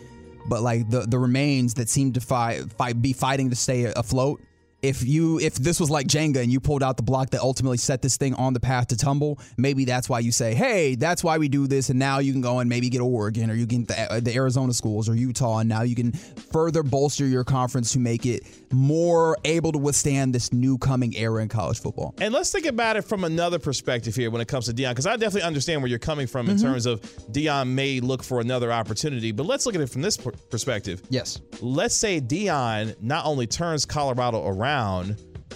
But 0.46 0.62
like 0.62 0.88
the, 0.88 1.00
the 1.00 1.18
remains 1.18 1.74
that 1.74 1.88
seem 1.88 2.12
to 2.14 2.20
fight, 2.20 2.72
fight, 2.72 3.02
be 3.02 3.12
fighting 3.12 3.50
to 3.50 3.56
stay 3.56 3.84
afloat, 3.84 4.42
if 4.80 5.02
you 5.04 5.40
if 5.40 5.54
this 5.56 5.80
was 5.80 5.90
like 5.90 6.06
Jenga 6.06 6.36
and 6.42 6.52
you 6.52 6.60
pulled 6.60 6.82
out 6.84 6.96
the 6.96 7.02
block 7.02 7.30
that 7.30 7.40
ultimately 7.40 7.78
set 7.78 8.00
this 8.00 8.16
thing 8.16 8.34
on 8.34 8.52
the 8.52 8.60
path 8.60 8.86
to 8.88 8.96
tumble, 8.96 9.40
maybe 9.56 9.84
that's 9.84 10.08
why 10.08 10.20
you 10.20 10.30
say, 10.30 10.54
"Hey, 10.54 10.94
that's 10.94 11.24
why 11.24 11.38
we 11.38 11.48
do 11.48 11.66
this." 11.66 11.90
And 11.90 11.98
now 11.98 12.20
you 12.20 12.30
can 12.32 12.40
go 12.40 12.60
and 12.60 12.68
maybe 12.68 12.88
get 12.88 13.00
Oregon 13.00 13.50
or 13.50 13.54
you 13.54 13.66
can 13.66 13.86
the, 13.86 14.20
the 14.22 14.34
Arizona 14.34 14.72
schools 14.72 15.08
or 15.08 15.16
Utah, 15.16 15.58
and 15.58 15.68
now 15.68 15.82
you 15.82 15.96
can 15.96 16.12
further 16.12 16.84
bolster 16.84 17.26
your 17.26 17.42
conference 17.42 17.92
to 17.94 17.98
make 17.98 18.24
it 18.24 18.44
more 18.72 19.36
able 19.44 19.72
to 19.72 19.78
withstand 19.78 20.32
this 20.34 20.52
new 20.52 20.78
coming 20.78 21.16
era 21.16 21.42
in 21.42 21.48
college 21.48 21.80
football. 21.80 22.14
And 22.20 22.32
let's 22.32 22.52
think 22.52 22.66
about 22.66 22.96
it 22.96 23.02
from 23.02 23.24
another 23.24 23.58
perspective 23.58 24.14
here 24.14 24.30
when 24.30 24.40
it 24.40 24.46
comes 24.48 24.66
to 24.66 24.72
Deion, 24.72 24.90
because 24.90 25.06
I 25.06 25.16
definitely 25.16 25.42
understand 25.42 25.80
where 25.82 25.88
you're 25.88 25.98
coming 25.98 26.26
from 26.26 26.48
in 26.48 26.56
Mm-hmm. 26.58 26.66
terms 26.66 26.86
of 26.86 27.00
Deion 27.32 27.68
may 27.68 28.00
look 28.00 28.22
for 28.22 28.40
another 28.40 28.72
opportunity, 28.72 29.32
but 29.32 29.46
let's 29.46 29.64
look 29.66 29.74
at 29.74 29.80
it 29.80 29.88
from 29.90 30.02
this 30.02 30.16
perspective. 30.16 31.02
Yes. 31.08 31.40
Let's 31.60 31.94
say 31.94 32.20
Deion 32.20 33.00
not 33.02 33.24
only 33.26 33.46
turns 33.46 33.84
Colorado 33.86 34.46
around, 34.46 34.67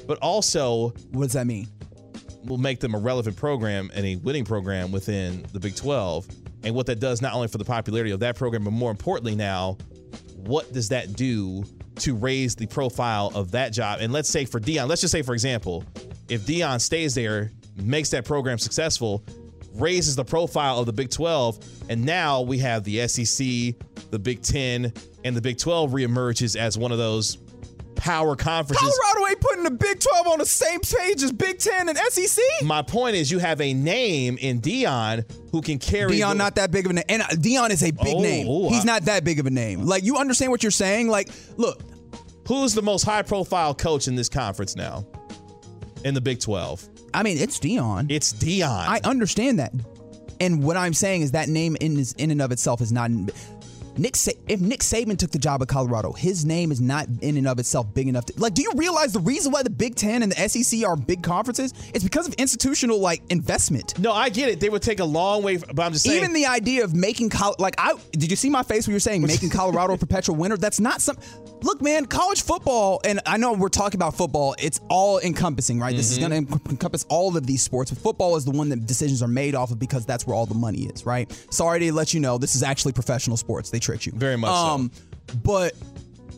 but 0.06 0.18
also 0.18 0.92
What 1.10 1.24
does 1.24 1.32
that 1.32 1.46
mean? 1.46 1.68
will 2.44 2.58
make 2.58 2.80
them 2.80 2.94
a 2.94 2.98
relevant 2.98 3.36
program 3.36 3.90
and 3.94 4.04
a 4.04 4.16
winning 4.16 4.44
program 4.44 4.90
within 4.90 5.44
the 5.52 5.60
Big 5.60 5.76
12. 5.76 6.26
And 6.64 6.74
what 6.74 6.86
that 6.86 6.98
does 6.98 7.22
not 7.22 7.34
only 7.34 7.48
for 7.48 7.58
the 7.58 7.64
popularity 7.64 8.10
of 8.10 8.20
that 8.20 8.36
program, 8.36 8.64
but 8.64 8.72
more 8.72 8.90
importantly 8.90 9.34
now, 9.34 9.76
what 10.36 10.72
does 10.72 10.88
that 10.88 11.12
do 11.14 11.64
to 11.96 12.16
raise 12.16 12.56
the 12.56 12.66
profile 12.66 13.30
of 13.34 13.52
that 13.52 13.72
job? 13.72 14.00
And 14.00 14.12
let's 14.12 14.28
say 14.28 14.44
for 14.44 14.58
Deion, 14.58 14.88
let's 14.88 15.00
just 15.00 15.12
say 15.12 15.22
for 15.22 15.34
example, 15.34 15.84
if 16.28 16.42
Deion 16.42 16.80
stays 16.80 17.14
there, 17.14 17.52
makes 17.76 18.10
that 18.10 18.24
program 18.24 18.58
successful, 18.58 19.24
raises 19.74 20.16
the 20.16 20.24
profile 20.24 20.78
of 20.78 20.86
the 20.86 20.92
Big 20.92 21.10
12, 21.10 21.58
and 21.88 22.04
now 22.04 22.40
we 22.40 22.58
have 22.58 22.84
the 22.84 23.06
SEC, 23.08 23.46
the 24.10 24.18
Big 24.18 24.42
10, 24.42 24.92
and 25.24 25.36
the 25.36 25.40
Big 25.40 25.58
12 25.58 25.92
reemerges 25.92 26.56
as 26.56 26.76
one 26.76 26.92
of 26.92 26.98
those 26.98 27.38
power 28.02 28.34
conferences. 28.36 28.98
Colorado 29.00 29.30
ain't 29.30 29.40
putting 29.40 29.62
the 29.64 29.70
Big 29.70 30.00
12 30.00 30.26
on 30.26 30.38
the 30.40 30.46
same 30.46 30.80
page 30.80 31.22
as 31.22 31.30
Big 31.32 31.58
10 31.58 31.88
and 31.88 31.96
SEC. 31.98 32.42
My 32.64 32.82
point 32.82 33.14
is, 33.16 33.30
you 33.30 33.38
have 33.38 33.60
a 33.60 33.72
name 33.72 34.36
in 34.40 34.60
Deion 34.60 35.24
who 35.52 35.62
can 35.62 35.78
carry. 35.78 36.12
Deion 36.18 36.30
the- 36.32 36.34
not 36.38 36.56
that 36.56 36.70
big 36.72 36.84
of 36.86 36.90
a 36.90 36.94
name. 36.94 37.04
And 37.08 37.22
uh, 37.22 37.26
Deion 37.26 37.70
is 37.70 37.82
a 37.82 37.92
big 37.92 38.14
Oh, 38.16 38.20
name. 38.20 38.46
oh, 38.48 38.68
He's 38.70 38.82
I- 38.82 38.84
not 38.84 39.02
that 39.04 39.22
big 39.24 39.38
of 39.38 39.46
a 39.46 39.50
name. 39.50 39.84
Like 39.86 40.02
you 40.04 40.16
understand 40.16 40.50
what 40.50 40.62
you're 40.62 40.70
saying? 40.72 41.08
Like, 41.08 41.30
look, 41.56 41.80
Who's 42.48 42.74
the 42.74 42.82
most 42.82 43.04
high-profile 43.04 43.76
coach 43.76 44.08
in 44.08 44.16
this 44.16 44.28
conference 44.28 44.74
now? 44.74 45.06
In 46.04 46.12
the 46.12 46.20
Big 46.20 46.40
12, 46.40 46.88
I 47.14 47.22
mean, 47.22 47.38
it's 47.38 47.60
Deion. 47.60 48.10
it's 48.10 48.32
Deion. 48.32 48.66
I 48.66 49.00
understand 49.04 49.60
that. 49.60 49.72
And 50.40 50.60
what 50.64 50.76
I'm 50.76 50.92
saying 50.92 51.22
is 51.22 51.30
that 51.30 51.48
name 51.48 51.76
in 51.80 52.04
in 52.18 52.32
and 52.32 52.42
of 52.42 52.50
itself 52.50 52.80
is 52.80 52.90
not 52.90 53.12
Nick 53.96 54.16
Sa- 54.16 54.32
if 54.48 54.60
Nick 54.60 54.80
Saban 54.80 55.18
took 55.18 55.30
the 55.30 55.38
job 55.38 55.62
at 55.62 55.68
Colorado, 55.68 56.12
his 56.12 56.44
name 56.44 56.72
is 56.72 56.80
not 56.80 57.06
in 57.20 57.36
and 57.36 57.46
of 57.46 57.58
itself 57.58 57.92
big 57.94 58.08
enough 58.08 58.24
to 58.26 58.34
like 58.38 58.54
do 58.54 58.62
you 58.62 58.72
realize 58.76 59.12
the 59.12 59.20
reason 59.20 59.52
why 59.52 59.62
the 59.62 59.70
Big 59.70 59.94
10 59.96 60.22
and 60.22 60.32
the 60.32 60.48
SEC 60.48 60.84
are 60.86 60.96
big 60.96 61.22
conferences? 61.22 61.74
It's 61.94 62.04
because 62.04 62.26
of 62.28 62.34
institutional 62.34 62.98
like 63.00 63.22
investment. 63.30 63.98
no, 63.98 64.12
I 64.12 64.28
get 64.28 64.48
it. 64.48 64.60
They 64.60 64.68
would 64.70 64.82
take 64.82 65.00
a 65.00 65.04
long 65.04 65.42
way, 65.42 65.56
but 65.58 65.80
I'm 65.80 65.92
just 65.92 66.04
saying. 66.04 66.18
Even 66.18 66.32
the 66.32 66.46
idea 66.46 66.84
of 66.84 66.94
making 66.94 67.30
Col- 67.30 67.56
like 67.58 67.74
I 67.78 67.94
did 68.12 68.30
you 68.30 68.36
see 68.36 68.50
my 68.50 68.62
face 68.62 68.86
when 68.86 68.92
you 68.92 68.96
were 68.96 69.00
saying 69.00 69.22
making 69.22 69.50
Colorado 69.60 69.94
a 69.94 69.98
perpetual 69.98 70.36
winner? 70.36 70.56
That's 70.56 70.80
not 70.80 71.00
some. 71.00 71.16
Look, 71.62 71.80
man, 71.80 72.06
college 72.06 72.42
football, 72.42 73.00
and 73.04 73.20
I 73.24 73.36
know 73.36 73.52
we're 73.52 73.68
talking 73.68 73.96
about 73.98 74.16
football. 74.16 74.56
It's 74.58 74.80
all 74.90 75.20
encompassing, 75.20 75.78
right? 75.78 75.94
This 75.94 76.10
is 76.10 76.18
Mm-hmm. 76.18 76.28
going 76.28 76.46
to 76.46 76.70
encompass 76.70 77.04
all 77.08 77.36
of 77.36 77.46
these 77.46 77.62
sports. 77.62 77.90
But 77.92 78.00
football 78.02 78.34
is 78.36 78.44
the 78.44 78.50
one 78.50 78.68
that 78.70 78.84
decisions 78.86 79.22
are 79.22 79.28
made 79.28 79.54
off 79.54 79.70
of 79.70 79.78
because 79.78 80.04
that's 80.04 80.26
where 80.26 80.34
all 80.34 80.46
the 80.46 80.54
money 80.56 80.86
is, 80.86 81.06
right? 81.06 81.30
Sorry 81.50 81.78
to 81.80 81.92
let 81.92 82.12
you 82.14 82.18
know, 82.20 82.36
this 82.38 82.54
is 82.56 82.62
actually 82.64 82.92
professional 82.94 83.36
sports. 83.36 83.70
They 83.70 83.78
tricked 83.82 84.06
you 84.06 84.12
Very 84.14 84.36
much 84.36 84.50
so. 84.50 84.56
Um, 84.56 84.90
but 85.42 85.74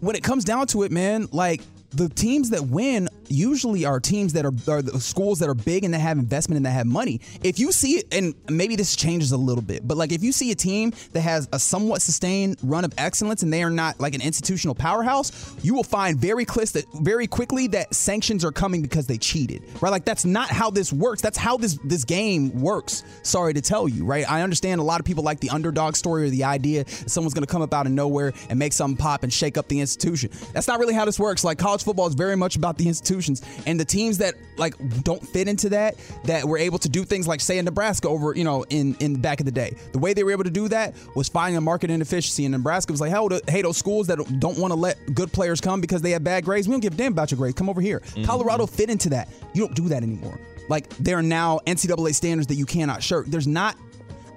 when 0.00 0.16
it 0.16 0.22
comes 0.22 0.44
down 0.44 0.66
to 0.68 0.82
it, 0.82 0.92
man, 0.92 1.28
like 1.30 1.60
the 1.94 2.08
teams 2.08 2.50
that 2.50 2.62
win 2.66 3.08
usually 3.28 3.84
are 3.84 4.00
teams 4.00 4.32
that 4.34 4.44
are, 4.44 4.52
are 4.68 4.82
the 4.82 5.00
schools 5.00 5.38
that 5.38 5.48
are 5.48 5.54
big 5.54 5.84
and 5.84 5.94
that 5.94 6.00
have 6.00 6.18
investment 6.18 6.56
and 6.56 6.66
that 6.66 6.70
have 6.70 6.86
money. 6.86 7.20
If 7.42 7.58
you 7.58 7.72
see 7.72 8.02
and 8.12 8.34
maybe 8.48 8.76
this 8.76 8.96
changes 8.96 9.32
a 9.32 9.36
little 9.36 9.62
bit, 9.62 9.86
but 9.86 9.96
like 9.96 10.12
if 10.12 10.22
you 10.22 10.32
see 10.32 10.50
a 10.50 10.54
team 10.54 10.92
that 11.12 11.20
has 11.20 11.48
a 11.52 11.58
somewhat 11.58 12.02
sustained 12.02 12.58
run 12.62 12.84
of 12.84 12.92
excellence 12.98 13.42
and 13.42 13.52
they 13.52 13.62
are 13.62 13.70
not 13.70 14.00
like 14.00 14.14
an 14.14 14.20
institutional 14.20 14.74
powerhouse, 14.74 15.54
you 15.62 15.74
will 15.74 15.84
find 15.84 16.18
very 16.18 16.44
clis- 16.44 16.72
that 16.72 16.84
very 16.94 17.26
quickly 17.26 17.66
that 17.68 17.94
sanctions 17.94 18.44
are 18.44 18.52
coming 18.52 18.82
because 18.82 19.06
they 19.06 19.18
cheated, 19.18 19.62
right? 19.80 19.90
Like 19.90 20.04
that's 20.04 20.24
not 20.24 20.48
how 20.50 20.70
this 20.70 20.92
works. 20.92 21.22
That's 21.22 21.38
how 21.38 21.56
this 21.56 21.78
this 21.84 22.04
game 22.04 22.60
works. 22.60 23.04
Sorry 23.22 23.54
to 23.54 23.60
tell 23.60 23.88
you, 23.88 24.04
right? 24.04 24.30
I 24.30 24.42
understand 24.42 24.80
a 24.80 24.84
lot 24.84 25.00
of 25.00 25.06
people 25.06 25.24
like 25.24 25.40
the 25.40 25.50
underdog 25.50 25.96
story 25.96 26.24
or 26.24 26.30
the 26.30 26.44
idea 26.44 26.84
that 26.84 27.10
someone's 27.10 27.34
going 27.34 27.46
to 27.46 27.50
come 27.50 27.62
up 27.62 27.72
out 27.72 27.86
of 27.86 27.92
nowhere 27.92 28.32
and 28.50 28.58
make 28.58 28.72
something 28.72 28.96
pop 28.96 29.22
and 29.22 29.32
shake 29.32 29.56
up 29.56 29.68
the 29.68 29.80
institution. 29.80 30.30
That's 30.52 30.68
not 30.68 30.78
really 30.78 30.94
how 30.94 31.04
this 31.04 31.18
works. 31.18 31.44
Like 31.44 31.58
college 31.58 31.83
football 31.84 32.06
is 32.06 32.14
very 32.14 32.36
much 32.36 32.56
about 32.56 32.78
the 32.78 32.88
institutions 32.88 33.42
and 33.66 33.78
the 33.78 33.84
teams 33.84 34.18
that 34.18 34.34
like 34.56 34.74
don't 35.02 35.26
fit 35.26 35.48
into 35.48 35.68
that 35.70 35.96
that 36.24 36.44
were 36.44 36.58
able 36.58 36.78
to 36.78 36.88
do 36.88 37.04
things 37.04 37.28
like 37.28 37.40
say 37.40 37.58
in 37.58 37.64
Nebraska 37.64 38.08
over, 38.08 38.34
you 38.34 38.44
know, 38.44 38.64
in 38.70 38.94
in 38.96 39.20
back 39.20 39.40
of 39.40 39.46
the 39.46 39.52
day. 39.52 39.76
The 39.92 39.98
way 39.98 40.14
they 40.14 40.24
were 40.24 40.32
able 40.32 40.44
to 40.44 40.50
do 40.50 40.68
that 40.68 40.94
was 41.14 41.28
finding 41.28 41.56
a 41.56 41.60
market 41.60 41.90
inefficiency 41.90 42.44
and 42.44 42.52
Nebraska 42.52 42.92
was 42.92 43.00
like, 43.00 43.10
"Hell, 43.10 43.28
hey, 43.48 43.62
those 43.62 43.76
schools 43.76 44.06
that 44.08 44.18
don't 44.38 44.58
want 44.58 44.72
to 44.72 44.78
let 44.78 45.14
good 45.14 45.32
players 45.32 45.60
come 45.60 45.80
because 45.80 46.02
they 46.02 46.10
have 46.12 46.24
bad 46.24 46.44
grades, 46.44 46.68
we 46.68 46.72
don't 46.72 46.80
give 46.80 46.94
a 46.94 46.96
damn 46.96 47.12
about 47.12 47.30
your 47.30 47.38
grades. 47.38 47.56
Come 47.56 47.68
over 47.68 47.80
here." 47.80 48.00
Mm-hmm. 48.00 48.24
Colorado 48.24 48.66
fit 48.66 48.90
into 48.90 49.10
that. 49.10 49.28
You 49.52 49.66
don't 49.66 49.74
do 49.74 49.88
that 49.88 50.02
anymore. 50.02 50.38
Like 50.68 50.88
there 50.96 51.18
are 51.18 51.22
now 51.22 51.60
NCAA 51.66 52.14
standards 52.14 52.46
that 52.48 52.54
you 52.54 52.66
cannot 52.66 53.02
shirk. 53.02 53.26
There's 53.26 53.46
not 53.46 53.76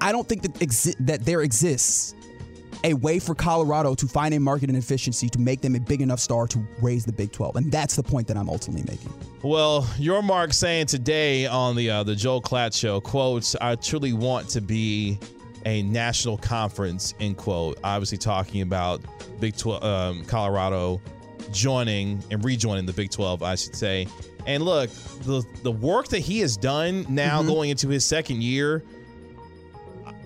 I 0.02 0.12
don't 0.12 0.28
think 0.28 0.42
that 0.44 0.54
exi- 0.56 0.96
that 1.00 1.26
there 1.26 1.42
exists 1.42 2.14
a 2.84 2.94
way 2.94 3.20
for 3.20 3.34
Colorado 3.36 3.96
to 3.96 4.08
find 4.08 4.34
a 4.34 4.40
market 4.40 4.70
inefficiency 4.70 5.30
to 5.30 5.40
make 5.40 5.62
them 5.62 5.76
a 5.76 5.80
big 5.80 6.02
enough 6.02 6.20
star 6.20 6.48
to 6.48 6.60
raise 6.82 7.06
the 7.06 7.12
Big 7.14 7.32
12. 7.32 7.56
And 7.56 7.72
that's 7.72 7.96
the 7.96 8.04
point 8.04 8.28
that 8.28 8.38
I'm 8.38 8.50
ultimately 8.50 8.84
making. 8.90 9.14
Well, 9.44 9.84
Yormark 9.98 10.54
saying 10.54 10.88
today 10.88 11.46
on 11.46 11.76
the 11.76 11.90
uh, 11.90 12.04
the 12.04 12.16
Joel 12.16 12.42
Klatt 12.42 12.78
show, 12.78 13.00
quotes, 13.02 13.56
I 13.56 13.76
truly 13.76 14.14
want 14.14 14.50
to 14.50 14.62
be 14.62 15.20
a 15.66 15.82
national 15.84 16.38
conference, 16.38 17.14
end 17.20 17.38
quote. 17.38 17.78
Obviously 17.84 18.18
talking 18.18 18.62
about 18.62 19.02
Big 19.40 19.58
12, 19.58 19.84
um, 19.84 20.26
Colorado 20.26 21.02
joining 21.52 22.22
and 22.32 22.44
rejoining 22.44 22.86
the 22.86 22.94
Big 22.94 23.10
12, 23.12 23.42
I 23.44 23.56
should 23.56 23.76
say. 23.76 24.08
And 24.46 24.64
look, 24.64 24.90
the 25.24 25.46
the 25.64 25.72
work 25.72 26.08
that 26.10 26.20
he 26.20 26.40
has 26.40 26.56
done 26.58 27.06
now 27.10 27.40
Mm-hmm. 27.40 27.48
going 27.50 27.70
into 27.70 27.90
his 27.90 28.06
second 28.06 28.42
year, 28.44 28.84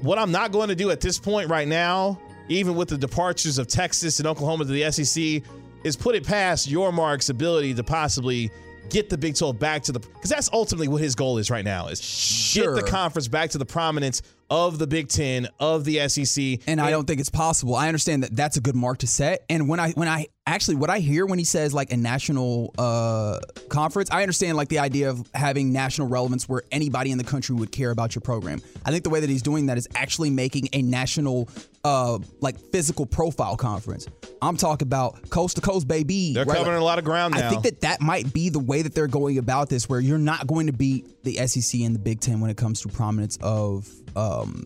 what 0.01 0.17
I'm 0.17 0.31
not 0.31 0.51
going 0.51 0.69
to 0.69 0.75
do 0.75 0.89
at 0.91 1.01
this 1.01 1.17
point 1.19 1.49
right 1.49 1.67
now, 1.67 2.19
even 2.51 2.75
with 2.75 2.89
the 2.89 2.97
departures 2.97 3.57
of 3.57 3.67
Texas 3.67 4.19
and 4.19 4.27
Oklahoma 4.27 4.65
to 4.65 4.71
the 4.71 4.91
SEC, 4.91 5.43
is 5.83 5.95
put 5.95 6.15
it 6.15 6.25
past 6.25 6.69
Yormark's 6.69 7.29
ability 7.29 7.73
to 7.73 7.83
possibly 7.83 8.51
get 8.89 9.09
the 9.09 9.17
Big 9.17 9.35
12 9.35 9.57
back 9.57 9.83
to 9.83 9.91
the 9.91 9.99
because 9.99 10.29
that's 10.29 10.49
ultimately 10.51 10.87
what 10.87 11.01
his 11.01 11.15
goal 11.15 11.37
is 11.37 11.49
right 11.49 11.63
now 11.63 11.87
is 11.87 12.01
Sure. 12.01 12.75
get 12.75 12.85
the 12.85 12.91
conference 12.91 13.27
back 13.27 13.49
to 13.51 13.57
the 13.57 13.65
prominence 13.65 14.21
of 14.49 14.77
the 14.79 14.85
Big 14.87 15.07
10 15.07 15.47
of 15.59 15.85
the 15.85 16.07
SEC. 16.09 16.59
And 16.67 16.81
I 16.81 16.89
don't 16.89 17.05
think 17.07 17.19
it's 17.21 17.29
possible. 17.29 17.75
I 17.75 17.87
understand 17.87 18.23
that 18.23 18.35
that's 18.35 18.57
a 18.57 18.61
good 18.61 18.75
mark 18.75 18.99
to 18.99 19.07
set. 19.07 19.45
And 19.49 19.69
when 19.69 19.79
I 19.79 19.91
when 19.91 20.09
I 20.09 20.27
actually 20.47 20.75
what 20.75 20.89
I 20.89 20.99
hear 20.99 21.25
when 21.25 21.39
he 21.39 21.45
says 21.45 21.73
like 21.73 21.91
a 21.91 21.97
national 21.97 22.73
uh 22.77 23.39
conference, 23.69 24.09
I 24.11 24.21
understand 24.21 24.57
like 24.57 24.69
the 24.69 24.79
idea 24.79 25.09
of 25.09 25.27
having 25.33 25.71
national 25.71 26.07
relevance 26.07 26.49
where 26.49 26.63
anybody 26.71 27.11
in 27.11 27.17
the 27.17 27.23
country 27.23 27.55
would 27.55 27.71
care 27.71 27.91
about 27.91 28.15
your 28.15 28.21
program. 28.21 28.61
I 28.85 28.91
think 28.91 29.03
the 29.03 29.09
way 29.09 29.19
that 29.19 29.29
he's 29.29 29.43
doing 29.43 29.67
that 29.67 29.77
is 29.77 29.87
actually 29.95 30.29
making 30.29 30.69
a 30.73 30.81
national 30.81 31.49
uh 31.83 32.19
like 32.39 32.59
physical 32.71 33.05
profile 33.05 33.55
conference. 33.55 34.07
I'm 34.41 34.57
talking 34.57 34.87
about 34.87 35.29
coast 35.29 35.57
to 35.57 35.61
coast 35.61 35.87
baby. 35.87 36.33
They're 36.33 36.45
right? 36.45 36.57
covering 36.57 36.77
a 36.77 36.83
lot 36.83 36.97
of 36.97 37.05
ground 37.05 37.35
now. 37.35 37.45
I 37.45 37.49
think 37.49 37.63
that 37.63 37.81
that 37.81 38.01
might 38.01 38.33
be 38.33 38.49
the 38.49 38.59
way 38.59 38.81
that 38.81 38.95
they're 38.95 39.07
going 39.07 39.37
about 39.37 39.69
this, 39.69 39.87
where 39.87 39.99
you're 39.99 40.17
not 40.17 40.47
going 40.47 40.65
to 40.65 40.73
beat 40.73 41.23
the 41.23 41.35
SEC 41.47 41.81
and 41.81 41.93
the 41.93 41.99
Big 41.99 42.19
Ten 42.19 42.39
when 42.39 42.49
it 42.49 42.57
comes 42.57 42.81
to 42.81 42.89
prominence 42.89 43.37
of 43.41 43.87
um, 44.15 44.65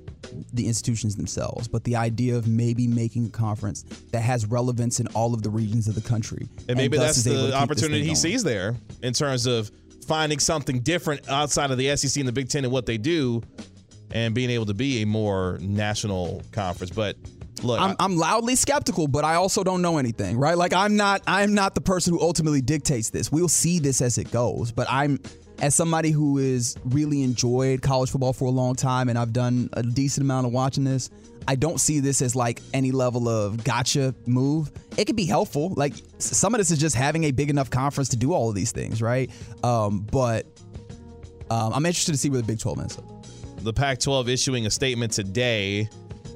the 0.53 0.67
institutions 0.67 1.17
themselves. 1.17 1.67
But 1.67 1.83
the 1.83 1.97
idea 1.97 2.37
of 2.37 2.47
maybe 2.47 2.87
making 2.87 3.25
a 3.25 3.29
conference 3.29 3.83
that 4.11 4.21
has 4.21 4.45
relevance 4.45 5.01
in 5.01 5.07
all 5.07 5.33
of 5.33 5.43
the 5.43 5.49
regions 5.49 5.64
of 5.73 5.95
the 5.95 6.01
country, 6.01 6.47
And 6.67 6.77
maybe 6.77 6.97
that's 6.97 7.17
is 7.17 7.27
able 7.27 7.41
to 7.41 7.47
the 7.47 7.55
opportunity 7.55 8.01
he 8.01 8.07
going. 8.07 8.15
sees 8.15 8.43
there 8.43 8.75
in 9.01 9.13
terms 9.13 9.45
of 9.45 9.71
finding 10.07 10.39
something 10.39 10.79
different 10.81 11.27
outside 11.29 11.71
of 11.71 11.77
the 11.77 11.95
SEC 11.97 12.19
and 12.19 12.27
the 12.27 12.31
Big 12.31 12.49
Ten 12.49 12.63
and 12.63 12.71
what 12.71 12.85
they 12.85 12.97
do 12.97 13.41
and 14.11 14.33
being 14.35 14.49
able 14.49 14.65
to 14.67 14.73
be 14.73 15.01
a 15.01 15.05
more 15.05 15.57
national 15.61 16.41
conference. 16.51 16.91
But 16.91 17.17
look, 17.63 17.79
I'm, 17.81 17.95
I'm 17.99 18.15
loudly 18.17 18.55
skeptical, 18.55 19.07
but 19.07 19.25
I 19.25 19.35
also 19.35 19.63
don't 19.63 19.81
know 19.81 19.97
anything, 19.97 20.37
right? 20.37 20.57
Like 20.57 20.73
I'm 20.73 20.95
not 20.95 21.21
I'm 21.27 21.53
not 21.53 21.73
the 21.75 21.81
person 21.81 22.13
who 22.13 22.21
ultimately 22.21 22.61
dictates 22.61 23.09
this. 23.09 23.31
We'll 23.31 23.49
see 23.49 23.79
this 23.79 24.01
as 24.01 24.17
it 24.17 24.31
goes, 24.31 24.71
but 24.71 24.87
I'm 24.89 25.19
as 25.59 25.75
somebody 25.75 26.11
who 26.11 26.37
has 26.37 26.75
really 26.85 27.23
enjoyed 27.23 27.81
college 27.81 28.09
football 28.09 28.33
for 28.33 28.45
a 28.45 28.51
long 28.51 28.75
time 28.75 29.09
and 29.09 29.17
I've 29.17 29.33
done 29.33 29.69
a 29.73 29.83
decent 29.83 30.23
amount 30.23 30.47
of 30.47 30.53
watching 30.53 30.83
this, 30.83 31.09
I 31.47 31.55
don't 31.55 31.79
see 31.79 31.99
this 31.99 32.21
as 32.21 32.35
like 32.35 32.61
any 32.73 32.91
level 32.91 33.29
of 33.29 33.63
gotcha 33.63 34.15
move. 34.25 34.71
It 34.97 35.05
could 35.05 35.15
be 35.15 35.25
helpful. 35.25 35.73
Like 35.75 35.93
some 36.17 36.53
of 36.53 36.59
this 36.59 36.71
is 36.71 36.79
just 36.79 36.95
having 36.95 37.25
a 37.25 37.31
big 37.31 37.49
enough 37.49 37.69
conference 37.69 38.09
to 38.09 38.17
do 38.17 38.33
all 38.33 38.49
of 38.49 38.55
these 38.55 38.71
things, 38.71 39.01
right? 39.01 39.29
Um, 39.63 39.99
but 40.11 40.45
um, 41.49 41.73
I'm 41.73 41.85
interested 41.85 42.11
to 42.13 42.17
see 42.17 42.29
where 42.29 42.41
the 42.41 42.47
Big 42.47 42.59
12 42.59 42.79
ends 42.79 42.97
up. 42.97 43.05
The 43.63 43.73
Pac 43.73 43.99
12 43.99 44.29
issuing 44.29 44.65
a 44.65 44.71
statement 44.71 45.11
today. 45.11 45.89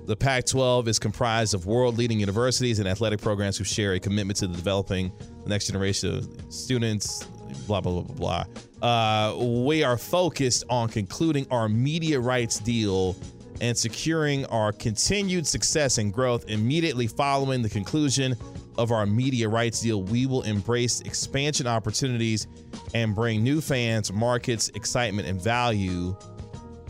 The 0.06 0.16
Pac 0.16 0.46
12 0.46 0.88
is 0.88 1.00
comprised 1.00 1.54
of 1.54 1.66
world 1.66 1.98
leading 1.98 2.20
universities 2.20 2.80
and 2.80 2.88
athletic 2.88 3.22
programs 3.22 3.58
who 3.58 3.64
share 3.64 3.94
a 3.94 4.00
commitment 4.00 4.38
to 4.40 4.48
the 4.48 4.56
developing 4.56 5.12
the 5.44 5.50
next 5.50 5.68
generation 5.68 6.16
of 6.16 6.54
students, 6.54 7.24
blah, 7.68 7.82
blah, 7.82 7.92
blah, 7.92 8.02
blah, 8.02 8.16
blah. 8.16 8.44
Uh, 8.82 9.36
we 9.38 9.84
are 9.84 9.98
focused 9.98 10.64
on 10.70 10.88
concluding 10.88 11.46
our 11.52 11.68
media 11.68 12.20
rights 12.20 12.60
deal 12.60 13.16
and 13.62 13.78
securing 13.78 14.46
our 14.46 14.72
continued 14.72 15.46
success 15.46 15.98
and 15.98 16.14
growth 16.14 16.50
immediately 16.50 17.08
following 17.08 17.62
the 17.62 17.70
conclusion 17.70 18.36
of 18.78 18.92
our 18.92 19.06
media 19.06 19.50
rights 19.50 19.82
deal. 19.82 20.02
We 20.02 20.26
will 20.26 20.44
embrace 20.44 21.02
expansion 21.02 21.68
opportunities 21.68 22.48
and 22.94 23.14
bring 23.14 23.44
new 23.44 23.60
fans, 23.60 24.14
markets, 24.14 24.70
excitement, 24.70 25.28
and 25.28 25.42
value 25.42 26.16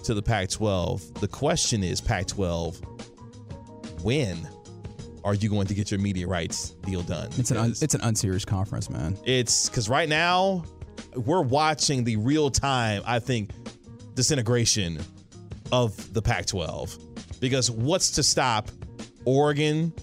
to 0.03 0.13
the 0.13 0.21
Pac 0.21 0.49
12. 0.49 1.15
The 1.15 1.27
question 1.27 1.83
is 1.83 1.99
Pac 1.99 2.27
12, 2.27 2.79
when 4.03 4.47
are 5.23 5.33
you 5.33 5.49
going 5.49 5.67
to 5.67 5.73
get 5.73 5.91
your 5.91 5.99
media 5.99 6.27
rights 6.27 6.71
deal 6.85 7.01
done? 7.01 7.29
It's 7.37 7.51
an 7.51 7.57
un- 7.57 7.75
it's 7.81 7.95
an 7.95 8.01
unserious 8.01 8.45
conference, 8.45 8.89
man. 8.89 9.17
It's 9.25 9.67
because 9.69 9.89
right 9.89 10.07
now 10.07 10.63
we're 11.15 11.41
watching 11.41 12.03
the 12.03 12.15
real 12.17 12.49
time, 12.49 13.01
I 13.05 13.19
think, 13.19 13.51
disintegration 14.15 14.99
of 15.71 16.13
the 16.13 16.21
Pac 16.21 16.45
12. 16.45 16.97
Because 17.39 17.71
what's 17.71 18.11
to 18.11 18.23
stop 18.23 18.69
Oregon, 19.25 19.93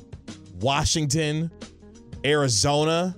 Washington, 0.60 1.50
Arizona, 2.24 3.16